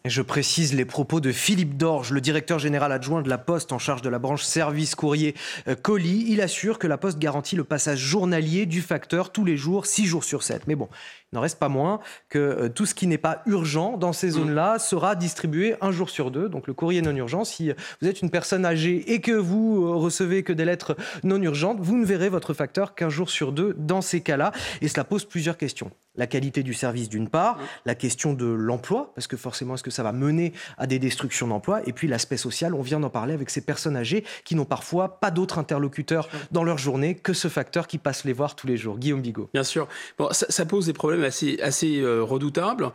Je 0.03 0.23
précise 0.23 0.73
les 0.73 0.83
propos 0.83 1.19
de 1.19 1.31
Philippe 1.31 1.77
Dorge, 1.77 2.11
le 2.11 2.21
directeur 2.21 2.57
général 2.57 2.91
adjoint 2.91 3.21
de 3.21 3.29
la 3.29 3.37
Poste 3.37 3.71
en 3.71 3.77
charge 3.77 4.01
de 4.01 4.09
la 4.09 4.17
branche 4.17 4.43
service 4.43 4.95
courrier 4.95 5.35
euh, 5.67 5.75
colis. 5.75 6.25
Il 6.27 6.41
assure 6.41 6.79
que 6.79 6.87
la 6.87 6.97
Poste 6.97 7.19
garantit 7.19 7.55
le 7.55 7.63
passage 7.63 7.99
journalier 7.99 8.65
du 8.65 8.81
facteur 8.81 9.31
tous 9.31 9.45
les 9.45 9.57
jours, 9.57 9.85
6 9.85 10.07
jours 10.07 10.23
sur 10.23 10.41
7. 10.41 10.65
Mais 10.65 10.73
bon, 10.73 10.89
n'en 11.33 11.41
reste 11.41 11.59
pas 11.59 11.69
moins 11.69 11.99
que 12.29 12.39
euh, 12.39 12.69
tout 12.69 12.85
ce 12.85 12.93
qui 12.93 13.07
n'est 13.07 13.17
pas 13.17 13.41
urgent 13.45 13.97
dans 13.97 14.13
ces 14.13 14.27
mm. 14.27 14.31
zones-là 14.31 14.79
sera 14.79 15.15
distribué 15.15 15.75
un 15.81 15.91
jour 15.91 16.09
sur 16.09 16.31
deux. 16.31 16.49
Donc 16.49 16.67
le 16.67 16.73
courrier 16.73 17.01
non 17.01 17.15
urgent, 17.15 17.43
si 17.43 17.71
vous 18.01 18.07
êtes 18.07 18.21
une 18.21 18.29
personne 18.29 18.65
âgée 18.65 19.13
et 19.13 19.21
que 19.21 19.31
vous 19.31 19.85
euh, 19.85 19.95
recevez 19.95 20.43
que 20.43 20.53
des 20.53 20.65
lettres 20.65 20.95
non 21.23 21.41
urgentes, 21.41 21.79
vous 21.79 21.97
ne 21.97 22.05
verrez 22.05 22.29
votre 22.29 22.53
facteur 22.53 22.95
qu'un 22.95 23.09
jour 23.09 23.29
sur 23.29 23.51
deux 23.51 23.73
dans 23.77 24.01
ces 24.01 24.21
cas-là. 24.21 24.51
Et 24.81 24.87
cela 24.87 25.03
pose 25.03 25.25
plusieurs 25.25 25.57
questions 25.57 25.91
la 26.15 26.27
qualité 26.27 26.61
du 26.63 26.73
service 26.73 27.09
d'une 27.09 27.29
part, 27.29 27.57
la 27.85 27.95
question 27.95 28.33
de 28.33 28.45
l'emploi, 28.45 29.11
parce 29.15 29.27
que 29.27 29.37
forcément 29.37 29.75
est-ce 29.75 29.83
que 29.83 29.91
ça 29.91 30.03
va 30.03 30.11
mener 30.11 30.51
à 30.77 30.87
des 30.87 30.99
destructions 30.99 31.47
d'emplois, 31.47 31.81
et 31.87 31.93
puis 31.93 32.07
l'aspect 32.07 32.37
social, 32.37 32.73
on 32.73 32.81
vient 32.81 32.99
d'en 32.99 33.09
parler 33.09 33.33
avec 33.33 33.49
ces 33.49 33.61
personnes 33.61 33.95
âgées 33.95 34.25
qui 34.43 34.55
n'ont 34.55 34.65
parfois 34.65 35.19
pas 35.19 35.31
d'autres 35.31 35.57
interlocuteurs 35.57 36.27
dans 36.51 36.63
leur 36.63 36.77
journée 36.77 37.15
que 37.15 37.33
ce 37.33 37.47
facteur 37.47 37.87
qui 37.87 37.97
passe 37.97 38.25
les 38.25 38.33
voir 38.33 38.55
tous 38.55 38.67
les 38.67 38.77
jours. 38.77 38.97
Guillaume 38.97 39.21
Bigot. 39.21 39.49
Bien 39.53 39.63
sûr, 39.63 39.87
bon, 40.17 40.27
ça, 40.31 40.65
pose 40.65 40.85
des 40.85 40.93
problèmes 40.93 41.20
assez, 41.25 41.59
assez 41.61 41.99
euh, 41.99 42.23
redoutables. 42.23 42.91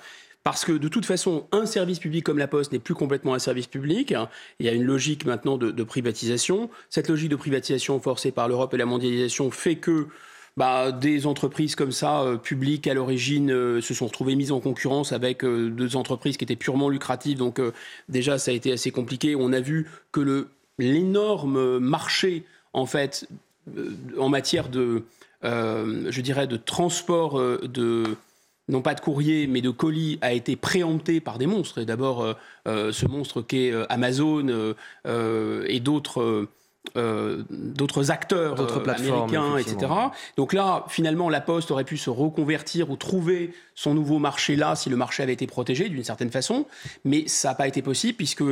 Parce 0.46 0.64
que 0.64 0.70
de 0.70 0.86
toute 0.86 1.06
façon, 1.06 1.48
un 1.50 1.66
service 1.66 1.98
public 1.98 2.22
comme 2.22 2.38
la 2.38 2.46
Poste 2.46 2.70
n'est 2.70 2.78
plus 2.78 2.94
complètement 2.94 3.34
un 3.34 3.40
service 3.40 3.66
public. 3.66 4.14
Il 4.60 4.66
y 4.66 4.68
a 4.68 4.72
une 4.72 4.84
logique 4.84 5.24
maintenant 5.24 5.58
de, 5.58 5.82
privatisation. 5.82 6.70
Cette 6.88 7.08
logique 7.08 7.30
de 7.30 7.34
privatisation 7.34 7.98
forcée 7.98 8.30
par 8.30 8.46
l'Europe 8.46 8.72
et 8.72 8.76
la 8.76 8.86
mondialisation 8.86 9.50
fait 9.50 9.74
que 9.74 10.06
bah, 10.56 10.92
des 10.92 11.26
entreprises 11.26 11.74
comme 11.74 11.90
ça, 11.90 12.20
euh, 12.20 12.36
publiques 12.36 12.86
à 12.86 12.94
l'origine, 12.94 13.50
euh, 13.50 13.80
se 13.80 13.92
sont 13.92 14.06
retrouvées 14.06 14.36
mises 14.36 14.52
en 14.52 14.60
concurrence 14.60 15.10
avec 15.10 15.44
euh, 15.44 15.68
deux 15.68 15.96
entreprises 15.96 16.36
qui 16.36 16.44
étaient 16.44 16.54
purement 16.54 16.90
lucratives. 16.90 17.38
Donc 17.38 17.60
déjà, 18.08 18.38
ça 18.38 18.52
a 18.52 18.54
été 18.54 18.70
assez 18.70 18.92
compliqué. 18.92 19.34
On 19.34 19.52
a 19.52 19.58
vu 19.58 19.90
que 20.12 20.46
l'énorme 20.78 21.80
marché, 21.80 22.44
en 22.72 22.86
fait, 22.86 23.28
en 24.16 24.28
matière 24.28 24.68
de, 24.68 25.02
je 25.46 26.20
dirais, 26.20 26.46
de 26.46 26.56
transport 26.56 27.40
de 27.40 28.16
non 28.68 28.82
pas 28.82 28.94
de 28.94 29.00
courrier, 29.00 29.46
mais 29.46 29.60
de 29.60 29.70
colis, 29.70 30.18
a 30.22 30.32
été 30.32 30.56
préempté 30.56 31.20
par 31.20 31.38
des 31.38 31.46
monstres. 31.46 31.78
Et 31.78 31.84
d'abord, 31.84 32.22
euh, 32.22 32.34
euh, 32.66 32.92
ce 32.92 33.06
monstre 33.06 33.42
qu'est 33.42 33.70
euh, 33.70 33.86
Amazon 33.88 34.74
et 35.06 35.80
d'autres. 35.80 36.48
d'autres 36.94 38.10
acteurs 38.12 38.60
américains, 38.88 39.56
etc. 39.56 39.92
Donc 40.36 40.52
là, 40.52 40.84
finalement, 40.88 41.28
la 41.28 41.40
Poste 41.40 41.70
aurait 41.72 41.84
pu 41.84 41.96
se 41.96 42.10
reconvertir 42.10 42.90
ou 42.90 42.96
trouver 42.96 43.52
son 43.74 43.92
nouveau 43.92 44.18
marché 44.20 44.54
là 44.54 44.76
si 44.76 44.88
le 44.88 44.96
marché 44.96 45.22
avait 45.24 45.32
été 45.32 45.48
protégé 45.48 45.88
d'une 45.88 46.04
certaine 46.04 46.30
façon, 46.30 46.64
mais 47.04 47.26
ça 47.26 47.48
n'a 47.48 47.54
pas 47.56 47.66
été 47.66 47.82
possible 47.82 48.16
puisque 48.16 48.44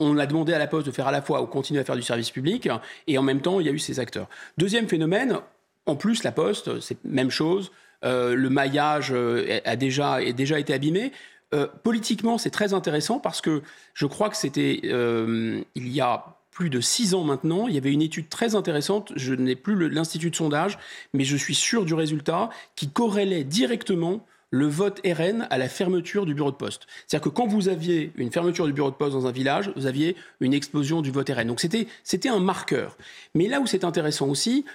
on 0.00 0.18
a 0.18 0.26
demandé 0.26 0.54
à 0.54 0.58
la 0.58 0.66
Poste 0.66 0.86
de 0.86 0.92
faire 0.92 1.06
à 1.06 1.12
la 1.12 1.20
fois 1.20 1.42
ou 1.42 1.46
continuer 1.46 1.80
à 1.80 1.84
faire 1.84 1.96
du 1.96 2.02
service 2.02 2.30
public 2.30 2.68
et 3.06 3.18
en 3.18 3.22
même 3.22 3.42
temps 3.42 3.60
il 3.60 3.66
y 3.66 3.68
a 3.68 3.72
eu 3.72 3.78
ces 3.78 4.00
acteurs. 4.00 4.28
Deuxième 4.56 4.88
phénomène, 4.88 5.38
en 5.86 5.96
plus 5.96 6.22
la 6.22 6.32
Poste, 6.32 6.80
c'est 6.80 7.02
même 7.04 7.30
chose. 7.30 7.70
Euh, 8.04 8.34
le 8.34 8.50
maillage 8.50 9.10
euh, 9.12 9.60
a 9.64 9.76
déjà, 9.76 10.20
été 10.20 10.74
abîmé. 10.74 11.12
Euh, 11.54 11.66
politiquement, 11.82 12.38
c'est 12.38 12.50
très 12.50 12.74
intéressant 12.74 13.18
parce 13.18 13.40
que 13.40 13.62
je 13.94 14.06
crois 14.06 14.28
que 14.28 14.36
c'était 14.36 14.80
il 14.82 15.88
y 15.88 16.00
a 16.00 16.36
plus 16.50 16.68
de 16.68 16.80
six 16.80 17.14
ans 17.14 17.24
maintenant, 17.24 17.66
il 17.66 17.74
y 17.74 17.78
avait 17.78 17.92
une 17.92 18.02
étude 18.02 18.28
très 18.28 18.54
intéressante, 18.54 19.10
je 19.16 19.32
n'ai 19.32 19.56
plus 19.56 19.88
l'institut 19.88 20.30
de 20.30 20.36
sondage, 20.36 20.78
mais 21.14 21.24
je 21.24 21.36
suis 21.36 21.54
sûr 21.54 21.86
du 21.86 21.94
résultat, 21.94 22.50
qui 22.76 22.90
corrélait 22.90 23.42
directement 23.42 24.26
le 24.52 24.66
vote 24.66 25.00
RN 25.04 25.46
à 25.48 25.56
la 25.56 25.68
fermeture 25.68 26.26
du 26.26 26.34
bureau 26.34 26.50
de 26.50 26.56
poste. 26.56 26.86
C'est-à-dire 27.06 27.24
que 27.24 27.34
quand 27.34 27.46
vous 27.46 27.68
aviez 27.68 28.12
une 28.16 28.30
fermeture 28.30 28.66
du 28.66 28.74
bureau 28.74 28.90
de 28.90 28.94
poste 28.94 29.14
dans 29.14 29.26
un 29.26 29.32
village, 29.32 29.72
vous 29.76 29.86
aviez 29.86 30.14
une 30.40 30.52
explosion 30.52 31.00
du 31.00 31.10
vote 31.10 31.30
RN. 31.30 31.46
Donc 31.46 31.60
c'était 31.60 32.28
un 32.28 32.38
marqueur. 32.38 32.98
Mais 33.34 33.48
là 33.48 33.60
où 33.60 33.66
c'est 33.66 33.82
intéressant 33.82 34.28
aussi, 34.28 34.66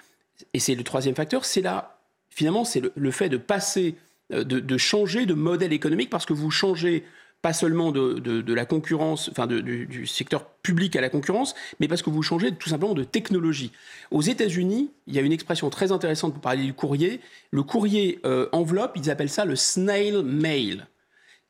et 0.53 0.59
c'est 0.59 0.75
le 0.75 0.83
troisième 0.83 1.15
facteur, 1.15 1.45
c'est 1.45 1.61
la 1.61 1.97
finalement, 2.38 2.65
c'est 2.65 2.83
le, 2.95 3.11
fait 3.11 3.29
de 3.29 3.38
passer, 3.38 3.95
euh, 4.31 4.43
de, 4.43 4.77
changer 4.77 5.25
de 5.25 5.33
modèle 5.33 5.73
économique 5.73 6.11
parce 6.11 6.25
que 6.25 6.33
vous 6.33 6.51
changez 6.51 7.03
pas 7.41 7.51
seulement 7.51 7.91
de, 7.91 8.53
la 8.53 8.65
concurrence, 8.65 9.29
enfin 9.29 9.47
du, 9.47 10.05
secteur 10.05 10.45
public 10.45 10.95
à 10.95 11.01
la 11.01 11.09
concurrence, 11.09 11.55
mais 11.79 11.88
parce 11.88 12.03
que 12.03 12.11
vous 12.11 12.21
changez 12.21 12.51
tout 12.51 12.69
simplement 12.69 12.93
de 12.93 13.03
technologie. 13.03 13.71
Aux 14.11 14.21
États-Unis, 14.21 14.91
il 15.07 15.15
y 15.15 15.19
a 15.19 15.21
une 15.21 15.31
expression 15.31 15.69
très 15.71 15.91
intéressante 15.91 16.33
pour 16.33 16.41
parler 16.41 16.63
du 16.63 16.73
courrier. 16.73 17.21
Le 17.51 17.63
courrier 17.63 18.19
euh, 18.25 18.49
enveloppe, 18.51 18.93
ils 18.95 19.09
appellent 19.09 19.29
ça 19.29 19.45
le 19.45 19.55
snail 19.55 20.23
mail. 20.23 20.88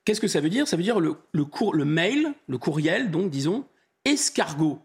Qu'est-ce 0.05 0.21
que 0.21 0.27
ça 0.27 0.39
veut 0.39 0.49
dire? 0.49 0.69
Ça 0.69 0.77
veut 0.77 0.83
dire 0.83 1.01
le, 1.01 1.15
le 1.33 1.85
mail, 1.85 2.33
le 2.47 2.57
courriel, 2.57 3.11
donc 3.11 3.29
disons, 3.29 3.65
escargot. 4.05 4.79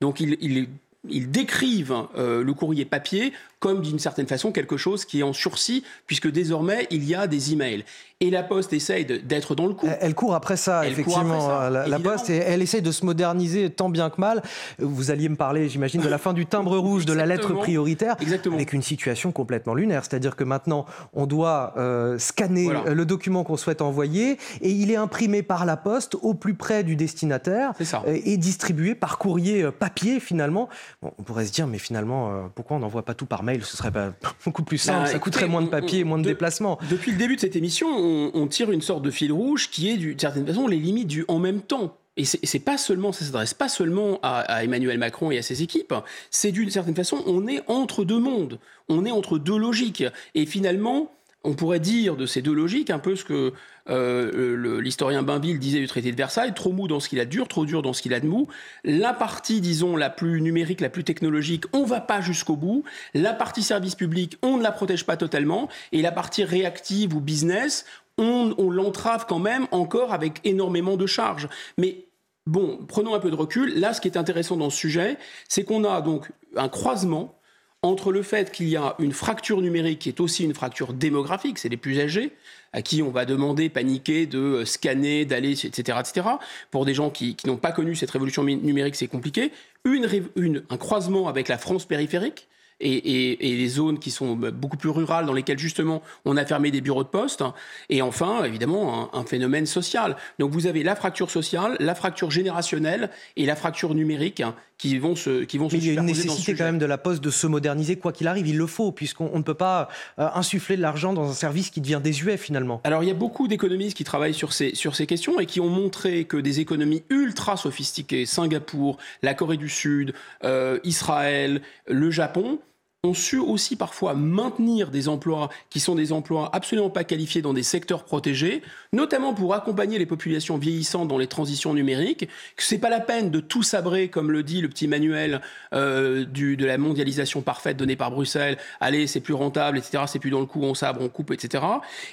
Donc 0.00 0.20
il 0.20 0.68
ils 1.10 1.30
décrivent 1.30 2.06
euh, 2.16 2.42
le 2.42 2.54
courrier 2.54 2.84
papier 2.84 3.32
comme 3.60 3.82
d'une 3.82 3.98
certaine 3.98 4.26
façon 4.26 4.52
quelque 4.52 4.76
chose 4.76 5.04
qui 5.04 5.20
est 5.20 5.22
en 5.22 5.32
sursis, 5.32 5.84
puisque 6.06 6.30
désormais 6.30 6.86
il 6.90 7.04
y 7.04 7.14
a 7.14 7.26
des 7.26 7.52
emails. 7.52 7.84
Et 8.20 8.30
la 8.30 8.42
Poste 8.42 8.72
essaye 8.72 9.04
d'être 9.04 9.54
dans 9.54 9.68
le 9.68 9.74
coup. 9.74 9.86
Elle 10.00 10.12
court 10.12 10.34
après 10.34 10.56
ça, 10.56 10.84
effectivement. 10.88 11.68
la, 11.70 11.98
Poste, 12.00 12.30
elle 12.30 12.62
essaye 12.62 12.82
de 12.82 12.90
se 12.90 13.06
moderniser 13.06 13.70
tant 13.70 13.88
bien 13.88 14.10
que 14.10 14.20
mal. 14.20 14.42
Vous 14.80 15.12
alliez 15.12 15.28
me 15.28 15.36
parler, 15.36 15.68
j'imagine, 15.68 16.00
de 16.00 16.08
la 16.08 16.18
fin 16.18 16.32
du 16.32 16.44
timbre 16.44 16.76
rouge, 16.78 17.06
de 17.06 17.12
la 17.12 17.26
lettre 17.26 17.52
prioritaire, 17.52 18.16
Exactement. 18.20 18.56
avec 18.56 18.72
une 18.72 18.82
situation 18.82 19.30
complètement 19.30 19.72
lunaire. 19.72 20.04
C'est-à-dire 20.04 20.34
que 20.34 20.42
maintenant, 20.42 20.84
on 21.12 21.26
doit 21.26 21.74
euh, 21.76 22.18
scanner 22.18 22.70
le 22.86 23.06
document 23.06 23.44
qu'on 23.44 23.56
souhaite 23.56 23.82
envoyer, 23.82 24.36
et 24.62 24.70
il 24.70 24.90
est 24.90 24.96
imprimé 24.96 25.44
par 25.44 25.64
la 25.64 25.76
Poste 25.76 26.16
au 26.20 26.34
plus 26.34 26.54
près 26.54 26.82
du 26.82 26.96
destinataire, 26.96 27.72
euh, 27.80 28.18
et 28.24 28.36
distribué 28.36 28.96
par 28.96 29.18
courrier 29.18 29.62
euh, 29.62 29.70
papier, 29.70 30.18
finalement. 30.18 30.68
on 31.02 31.22
pourrait 31.22 31.46
se 31.46 31.52
dire, 31.52 31.68
mais 31.68 31.78
finalement, 31.78 32.50
pourquoi 32.56 32.78
on 32.78 32.80
n'envoie 32.80 33.04
pas 33.04 33.14
tout 33.14 33.26
par 33.26 33.44
mail? 33.44 33.47
Ce 33.62 33.76
serait 33.76 33.92
pas 33.92 34.12
beaucoup 34.44 34.62
plus 34.62 34.78
simple, 34.78 35.08
ça 35.08 35.18
coûterait 35.18 35.48
moins 35.48 35.62
de 35.62 35.68
papier, 35.68 36.04
moins 36.04 36.18
de, 36.18 36.24
déplacements. 36.24 36.78
Depuis 36.90 37.12
le 37.12 37.18
début 37.18 37.36
de 37.36 37.40
cette 37.40 37.56
émission, 37.56 37.88
on, 37.88 38.46
tire 38.46 38.70
une 38.70 38.82
sorte 38.82 39.02
de 39.02 39.10
fil 39.10 39.32
rouge 39.32 39.70
qui 39.70 39.90
est, 39.90 39.96
d'une 39.96 40.18
certaine 40.18 40.46
façon, 40.46 40.66
les 40.66 40.78
limites 40.78 41.08
du 41.08 41.24
en 41.28 41.38
même 41.38 41.60
temps. 41.60 41.96
Et 42.16 42.24
c'est 42.24 42.58
pas 42.58 42.76
seulement, 42.76 43.12
ça 43.12 43.24
s'adresse 43.24 43.54
pas 43.54 43.68
seulement 43.68 44.18
à, 44.24 44.64
Emmanuel 44.64 44.98
Macron 44.98 45.30
et 45.30 45.38
à 45.38 45.42
ses 45.42 45.62
équipes. 45.62 45.94
C'est 46.30 46.50
d'une 46.50 46.68
certaine 46.68 46.96
façon, 46.96 47.22
on 47.26 47.46
est 47.46 47.62
entre 47.68 48.04
deux 48.04 48.18
mondes, 48.18 48.58
on 48.88 49.04
est 49.04 49.12
entre 49.12 49.38
deux 49.38 49.56
logiques. 49.56 50.04
Et 50.34 50.44
finalement, 50.44 51.12
on 51.48 51.54
pourrait 51.54 51.80
dire 51.80 52.16
de 52.16 52.26
ces 52.26 52.42
deux 52.42 52.52
logiques 52.52 52.90
un 52.90 52.98
peu 52.98 53.16
ce 53.16 53.24
que 53.24 53.54
euh, 53.88 54.80
l'historien 54.80 55.22
Bainville 55.22 55.58
disait 55.58 55.80
du 55.80 55.86
traité 55.86 56.12
de 56.12 56.16
Versailles, 56.16 56.52
trop 56.52 56.72
mou 56.72 56.88
dans 56.88 57.00
ce 57.00 57.08
qu'il 57.08 57.20
a 57.20 57.24
de 57.24 57.30
dur, 57.30 57.48
trop 57.48 57.64
dur 57.64 57.80
dans 57.80 57.94
ce 57.94 58.02
qu'il 58.02 58.12
a 58.12 58.20
de 58.20 58.26
mou. 58.26 58.48
La 58.84 59.14
partie, 59.14 59.62
disons, 59.62 59.96
la 59.96 60.10
plus 60.10 60.42
numérique, 60.42 60.82
la 60.82 60.90
plus 60.90 61.04
technologique, 61.04 61.64
on 61.72 61.84
va 61.84 62.02
pas 62.02 62.20
jusqu'au 62.20 62.54
bout. 62.54 62.84
La 63.14 63.32
partie 63.32 63.62
service 63.62 63.94
public, 63.94 64.36
on 64.42 64.58
ne 64.58 64.62
la 64.62 64.72
protège 64.72 65.06
pas 65.06 65.16
totalement. 65.16 65.68
Et 65.92 66.02
la 66.02 66.12
partie 66.12 66.44
réactive 66.44 67.16
ou 67.16 67.20
business, 67.20 67.86
on, 68.18 68.54
on 68.58 68.68
l'entrave 68.68 69.24
quand 69.26 69.38
même 69.38 69.66
encore 69.70 70.12
avec 70.12 70.40
énormément 70.44 70.98
de 70.98 71.06
charges. 71.06 71.48
Mais 71.78 72.04
bon, 72.46 72.80
prenons 72.86 73.14
un 73.14 73.20
peu 73.20 73.30
de 73.30 73.36
recul. 73.36 73.80
Là, 73.80 73.94
ce 73.94 74.02
qui 74.02 74.08
est 74.08 74.18
intéressant 74.18 74.56
dans 74.56 74.68
ce 74.68 74.76
sujet, 74.76 75.16
c'est 75.48 75.64
qu'on 75.64 75.84
a 75.84 76.02
donc 76.02 76.30
un 76.56 76.68
croisement 76.68 77.37
entre 77.82 78.10
le 78.10 78.22
fait 78.22 78.50
qu'il 78.50 78.68
y 78.68 78.76
a 78.76 78.96
une 78.98 79.12
fracture 79.12 79.60
numérique 79.60 80.00
qui 80.00 80.08
est 80.08 80.20
aussi 80.20 80.44
une 80.44 80.54
fracture 80.54 80.92
démographique, 80.92 81.58
c'est 81.58 81.68
les 81.68 81.76
plus 81.76 82.00
âgés, 82.00 82.32
à 82.72 82.82
qui 82.82 83.02
on 83.02 83.10
va 83.10 83.24
demander, 83.24 83.68
paniquer, 83.68 84.26
de 84.26 84.64
scanner, 84.64 85.24
d'aller, 85.24 85.52
etc., 85.64 85.98
etc. 86.00 86.28
Pour 86.70 86.84
des 86.84 86.94
gens 86.94 87.10
qui, 87.10 87.36
n'ont 87.46 87.56
pas 87.56 87.72
connu 87.72 87.94
cette 87.94 88.10
révolution 88.10 88.42
numérique, 88.42 88.96
c'est 88.96 89.06
compliqué. 89.06 89.52
une, 89.84 90.62
un 90.68 90.76
croisement 90.76 91.28
avec 91.28 91.48
la 91.48 91.56
France 91.56 91.84
périphérique, 91.84 92.48
et, 92.80 93.36
les 93.40 93.68
zones 93.68 93.98
qui 93.98 94.10
sont 94.10 94.34
beaucoup 94.34 94.76
plus 94.76 94.90
rurales 94.90 95.26
dans 95.26 95.32
lesquelles 95.32 95.58
justement 95.58 96.02
on 96.24 96.36
a 96.36 96.44
fermé 96.44 96.70
des 96.70 96.80
bureaux 96.80 97.02
de 97.02 97.08
poste. 97.08 97.42
Et 97.88 98.02
enfin, 98.02 98.44
évidemment, 98.44 99.14
un, 99.14 99.24
phénomène 99.24 99.66
social. 99.66 100.16
Donc 100.38 100.52
vous 100.52 100.66
avez 100.66 100.82
la 100.82 100.96
fracture 100.96 101.30
sociale, 101.30 101.76
la 101.80 101.94
fracture 101.94 102.30
générationnelle 102.30 103.10
et 103.36 103.46
la 103.46 103.56
fracture 103.56 103.94
numérique 103.94 104.42
qui 104.78 104.96
vont 104.98 105.16
se 105.16 105.44
qui 105.44 105.58
vont 105.58 105.68
Mais 105.72 105.78
Il 105.78 105.86
y 105.86 105.90
a 105.90 106.00
une 106.00 106.06
nécessité 106.06 106.54
quand 106.54 106.64
même 106.64 106.78
de 106.78 106.86
la 106.86 106.98
Poste 106.98 107.22
de 107.22 107.30
se 107.30 107.46
moderniser 107.46 107.96
quoi 107.96 108.12
qu'il 108.12 108.28
arrive. 108.28 108.46
Il 108.46 108.56
le 108.56 108.66
faut 108.66 108.92
puisqu'on 108.92 109.36
ne 109.36 109.42
peut 109.42 109.54
pas 109.54 109.88
euh, 110.18 110.28
insuffler 110.34 110.76
de 110.76 110.82
l'argent 110.82 111.12
dans 111.12 111.28
un 111.28 111.34
service 111.34 111.70
qui 111.70 111.80
devient 111.80 112.00
désuet 112.02 112.36
finalement. 112.36 112.80
Alors 112.84 113.02
il 113.02 113.08
y 113.08 113.10
a 113.10 113.14
beaucoup 113.14 113.48
d'économistes 113.48 113.96
qui 113.96 114.04
travaillent 114.04 114.34
sur 114.34 114.52
ces 114.52 114.74
sur 114.74 114.94
ces 114.94 115.06
questions 115.06 115.40
et 115.40 115.46
qui 115.46 115.60
ont 115.60 115.68
montré 115.68 116.24
que 116.24 116.36
des 116.36 116.60
économies 116.60 117.02
ultra 117.10 117.56
sophistiquées, 117.56 118.24
Singapour, 118.24 118.98
la 119.22 119.34
Corée 119.34 119.56
du 119.56 119.68
Sud, 119.68 120.14
euh, 120.44 120.78
Israël, 120.84 121.60
le 121.88 122.10
Japon, 122.10 122.60
ont 123.04 123.14
su 123.14 123.38
aussi 123.38 123.76
parfois 123.76 124.14
maintenir 124.14 124.90
des 124.90 125.08
emplois 125.08 125.50
qui 125.70 125.78
sont 125.78 125.94
des 125.94 126.12
emplois 126.12 126.50
absolument 126.52 126.90
pas 126.90 127.04
qualifiés 127.04 127.42
dans 127.42 127.54
des 127.54 127.62
secteurs 127.62 128.04
protégés, 128.04 128.60
notamment 128.92 129.34
pour 129.34 129.54
accompagner 129.54 129.98
les 129.98 130.06
populations 130.06 130.58
vieillissantes 130.58 131.06
dans 131.06 131.18
les 131.18 131.28
transitions 131.28 131.74
numériques, 131.74 132.28
que 132.56 132.62
c'est 132.64 132.78
pas 132.78 132.90
la 132.90 132.98
peine 132.98 133.30
de 133.30 133.38
tout 133.38 133.62
sabrer, 133.62 134.08
comme 134.08 134.32
le 134.32 134.42
dit 134.42 134.60
le 134.60 134.68
petit 134.68 134.88
manuel 134.88 135.40
euh, 135.74 136.24
de 136.24 136.66
la 136.66 136.76
mondialisation 136.76 137.40
parfaite 137.40 137.76
donnée 137.76 137.94
par 137.94 138.10
Bruxelles, 138.10 138.58
allez, 138.80 139.06
c'est 139.06 139.20
plus 139.20 139.34
rentable, 139.34 139.78
etc., 139.78 140.04
c'est 140.08 140.18
plus 140.18 140.30
dans 140.30 140.40
le 140.40 140.46
coup, 140.46 140.62
on 140.62 140.74
sabre, 140.74 141.00
on 141.00 141.08
coupe, 141.08 141.30
etc. 141.30 141.64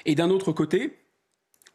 Et 0.05 0.13
d'un 0.13 0.29
autre 0.29 0.51
côté, 0.51 0.93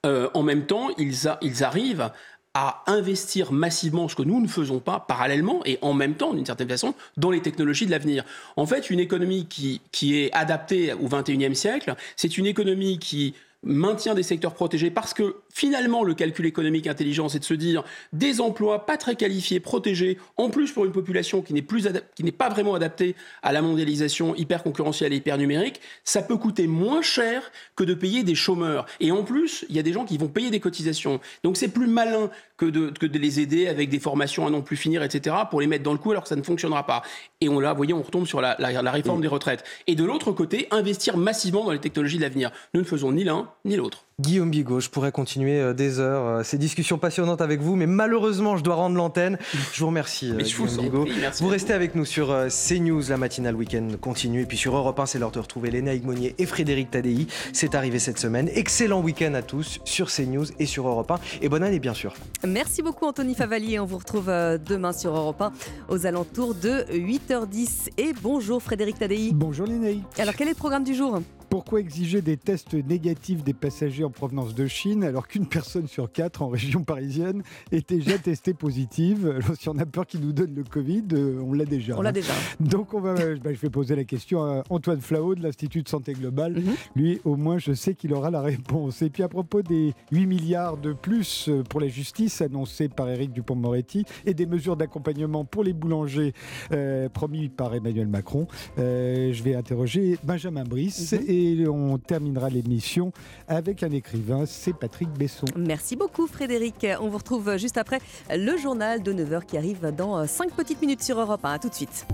euh, 0.06 0.30
en 0.32 0.42
même 0.42 0.66
temps, 0.66 0.88
ils 0.96 1.64
arrivent 1.64 2.11
à 2.55 2.82
investir 2.86 3.53
massivement, 3.53 4.09
ce 4.09 4.16
que 4.16 4.22
nous 4.22 4.40
ne 4.40 4.48
faisons 4.48 4.80
pas 4.80 5.01
parallèlement 5.01 5.61
et 5.64 5.78
en 5.82 5.94
même 5.94 6.14
temps, 6.14 6.34
d'une 6.34 6.46
certaine 6.46 6.68
façon, 6.68 6.94
dans 7.16 7.30
les 7.30 7.40
technologies 7.40 7.86
de 7.86 7.92
l'avenir. 7.92 8.24
En 8.57 8.66
fait, 8.66 8.90
une 8.90 9.01
économie 9.01 9.46
qui, 9.46 9.80
qui 9.92 10.18
est 10.18 10.32
adaptée 10.32 10.92
au 10.92 11.09
21e 11.09 11.55
siècle, 11.55 11.94
c'est 12.16 12.38
une 12.38 12.46
économie 12.46 12.98
qui 12.98 13.34
maintient 13.62 14.14
des 14.14 14.22
secteurs 14.22 14.54
protégés 14.54 14.90
parce 14.90 15.12
que 15.12 15.36
finalement 15.52 16.02
le 16.02 16.14
calcul 16.14 16.46
économique 16.46 16.86
intelligent 16.86 17.28
c'est 17.28 17.40
de 17.40 17.44
se 17.44 17.52
dire 17.52 17.84
des 18.14 18.40
emplois 18.40 18.86
pas 18.86 18.96
très 18.96 19.16
qualifiés 19.16 19.61
protégés 19.61 20.18
en 20.38 20.48
plus 20.48 20.72
pour 20.72 20.86
une 20.86 20.92
population 20.92 21.42
qui 21.42 21.52
n'est 21.52 21.61
plus 21.61 21.86
qui 22.14 22.24
n'est 22.24 22.32
pas 22.32 22.48
vraiment 22.48 22.74
adaptée 22.74 23.14
à 23.42 23.52
la 23.52 23.61
mondialisation 23.61 24.34
hyper 24.34 24.62
concurrentielle 24.62 25.12
et 25.12 25.16
hyper 25.16 25.36
numérique 25.36 25.80
ça 26.04 26.22
peut 26.22 26.38
coûter 26.38 26.66
moins 26.66 27.02
cher 27.02 27.52
que 27.76 27.84
de 27.84 27.92
payer 27.94 28.22
des 28.22 28.34
chômeurs. 28.34 28.86
Et 28.98 29.12
en 29.12 29.24
plus 29.24 29.66
il 29.68 29.76
y 29.76 29.78
a 29.78 29.82
des 29.82 29.92
gens 29.92 30.06
qui 30.06 30.16
vont 30.16 30.28
payer 30.28 30.50
des 30.50 30.61
cotisations. 30.61 31.20
Donc 31.44 31.58
c'est 31.58 31.68
plus 31.68 31.86
malin 31.86 32.30
que 32.56 32.66
de, 32.66 32.90
que 32.90 33.06
de 33.06 33.18
les 33.18 33.40
aider 33.40 33.68
avec 33.68 33.90
des 33.90 33.98
formations 33.98 34.46
à 34.46 34.50
non 34.50 34.62
plus 34.62 34.76
finir 34.76 35.02
etc 35.02 35.36
pour 35.50 35.61
les 35.61 35.66
mettre 35.66 35.84
dans 35.84 35.92
le 35.92 35.98
coup 35.98 36.12
alors 36.12 36.22
que 36.22 36.30
ça 36.30 36.36
ne 36.36 36.42
fonctionnera 36.42 36.86
pas. 36.86 37.02
Et 37.42 37.50
on 37.50 37.61
là 37.61 37.74
voyez 37.74 37.92
on 37.92 38.02
retombe 38.02 38.26
sur 38.26 38.40
la, 38.40 38.56
la 38.58 38.90
réforme 38.90 39.20
des 39.20 39.28
retraites. 39.28 39.64
Et 39.86 39.94
de 39.94 40.04
l'autre 40.04 40.32
côté 40.32 40.66
investir 40.70 41.18
massivement 41.18 41.64
dans 41.64 41.72
les 41.72 41.78
technologies 41.78 42.16
de 42.16 42.22
l'avenir. 42.22 42.50
Nous 42.72 42.80
ne 42.80 42.86
faisons 42.86 43.12
ni 43.12 43.24
l'un 43.24 43.49
ni 43.64 43.76
l'autre. 43.76 44.05
Guillaume 44.20 44.51
Bigot, 44.51 44.80
je 44.80 44.90
pourrais 44.90 45.12
continuer 45.12 45.61
euh, 45.61 45.72
des 45.72 45.98
heures, 45.98 46.26
euh, 46.26 46.42
ces 46.42 46.59
discussions 46.59 46.98
passionnantes 46.98 47.40
avec 47.40 47.61
vous, 47.61 47.74
mais 47.74 47.86
malheureusement, 47.86 48.59
je 48.59 48.62
dois 48.62 48.74
rendre 48.74 48.96
l'antenne. 48.96 49.38
Je 49.72 49.80
vous 49.80 49.86
remercie, 49.86 50.32
mais 50.36 50.42
Guillaume 50.42 50.68
vous 50.68 50.82
Bigot. 50.82 51.07
vous 51.40 51.48
restez 51.48 51.72
avec 51.72 51.94
nous 51.94 52.05
sur 52.05 52.30
euh, 52.30 52.48
CNews, 52.48 53.03
la 53.09 53.16
matinale 53.16 53.55
week-end 53.55 53.88
continue. 53.98 54.42
Et 54.42 54.46
puis 54.46 54.59
sur 54.59 54.76
Europe 54.76 55.01
1, 55.01 55.07
c'est 55.07 55.18
l'heure 55.18 55.30
de 55.30 55.38
retrouver 55.38 55.70
Léna 55.70 55.94
Higmonier 55.94 56.34
et 56.38 56.44
Frédéric 56.44 56.90
Tadei. 56.90 57.28
C'est 57.55 57.74
arrivé 57.74 57.98
cette 57.98 58.18
semaine. 58.18 58.51
Excellent 58.53 59.01
week-end 59.01 59.32
à 59.32 59.40
tous 59.40 59.80
sur 59.84 60.11
CNews 60.11 60.46
et 60.59 60.66
sur 60.66 60.86
Europe 60.86 61.11
1. 61.11 61.18
Et 61.40 61.48
bonne 61.48 61.62
année, 61.62 61.78
bien 61.78 61.94
sûr. 61.94 62.12
Merci 62.46 62.82
beaucoup, 62.82 63.07
Anthony 63.07 63.34
Favalier. 63.34 63.78
On 63.78 63.86
vous 63.86 63.98
retrouve 63.98 64.26
demain 64.26 64.92
sur 64.92 65.16
Europe 65.16 65.40
1 65.40 65.53
aux 65.88 66.05
alentours 66.05 66.55
de 66.55 66.84
8h10. 66.92 67.88
Et 67.96 68.12
bonjour, 68.20 68.62
Frédéric 68.62 68.98
Tadei. 68.98 69.30
Bonjour, 69.32 69.66
Léna. 69.66 69.98
Alors, 70.18 70.34
quel 70.34 70.48
est 70.48 70.53
le 70.53 70.57
programme 70.57 70.84
du 70.84 70.94
jour? 70.94 71.20
Pourquoi 71.51 71.80
exiger 71.80 72.22
des 72.22 72.36
tests 72.36 72.74
négatifs 72.74 73.42
des 73.42 73.53
passagers 73.53 74.05
en 74.05 74.11
provenance 74.11 74.55
de 74.55 74.68
Chine 74.68 75.03
alors 75.03 75.26
qu'une 75.26 75.46
personne 75.46 75.88
sur 75.88 76.11
quatre 76.12 76.42
en 76.42 76.48
région 76.48 76.84
parisienne 76.84 77.42
est 77.72 77.88
déjà 77.90 78.16
testée 78.22 78.55
positive? 78.55 79.26
Alors, 79.28 79.57
Si 79.59 79.68
on 79.68 79.76
a 79.78 79.84
peur 79.84 80.07
qu'ils 80.07 80.20
nous 80.20 80.32
donnent 80.32 80.55
le 80.55 80.62
Covid, 80.62 81.03
euh, 81.12 81.40
on 81.44 81.53
l'a 81.53 81.64
déjà. 81.64 81.98
On 81.98 82.03
l'a 82.03 82.11
hein. 82.11 82.12
déjà. 82.12 82.32
Donc 82.61 82.94
on 82.94 83.01
va, 83.01 83.14
bah, 83.14 83.53
je 83.53 83.59
vais 83.59 83.68
poser 83.68 83.96
la 83.96 84.05
question 84.05 84.44
à 84.44 84.62
Antoine 84.70 85.01
Flao 85.01 85.34
de 85.34 85.42
l'Institut 85.42 85.82
de 85.82 85.88
santé 85.88 86.12
globale. 86.12 86.53
Mhm. 86.61 86.74
Lui, 86.94 87.20
au 87.24 87.34
moins, 87.36 87.59
je 87.59 87.72
sais 87.72 87.94
qu'il 87.94 88.14
aura 88.14 88.30
la 88.30 88.42
réponse. 88.42 89.03
Et 89.03 89.11
puis 89.11 89.24
à 89.24 89.28
propos 89.28 89.62
des 89.62 89.92
8 90.12 90.26
milliards 90.26 90.76
de 90.76 90.92
plus 90.92 91.48
euh, 91.48 91.64
pour 91.64 91.80
la 91.80 91.88
justice 91.88 92.40
annoncés 92.42 92.88
par 92.88 93.09
Éric 93.09 93.32
Dupont-Moretti 93.32 94.05
et 94.24 94.34
des 94.34 94.46
mesures 94.46 94.76
d'accompagnement 94.76 95.44
pour 95.44 95.64
les 95.64 95.72
boulangers 95.72 96.32
euh, 96.70 97.09
promis 97.09 97.48
par 97.48 97.74
Emmanuel 97.74 98.07
Macron, 98.07 98.46
euh, 98.78 99.32
je 99.32 99.42
vais 99.42 99.57
interroger 99.57 100.16
Benjamin 100.22 100.62
Brice 100.62 101.12
Mhm. 101.12 101.24
et 101.26 101.39
on 101.68 101.99
terminera 101.99 102.49
l'émission 102.49 103.12
avec 103.49 103.82
un 103.82 103.91
écrivain, 103.91 104.45
c'est 104.47 104.72
Patrick 104.72 105.11
Besson. 105.11 105.47
Merci 105.57 105.97
beaucoup 105.97 106.26
Frédéric. 106.26 106.86
On 107.01 107.09
vous 107.09 107.18
retrouve 107.18 107.57
juste 107.57 107.78
après 107.78 108.01
le 108.30 108.57
journal 108.57 109.03
de 109.03 109.12
9h 109.12 109.45
qui 109.47 109.57
arrive 109.57 109.93
dans 109.97 110.26
5 110.26 110.53
petites 110.53 110.80
minutes 110.80 111.03
sur 111.03 111.20
Europe 111.20 111.45
1. 111.45 111.53
À 111.53 111.59
tout 111.59 111.68
de 111.68 111.74
suite. 111.74 112.07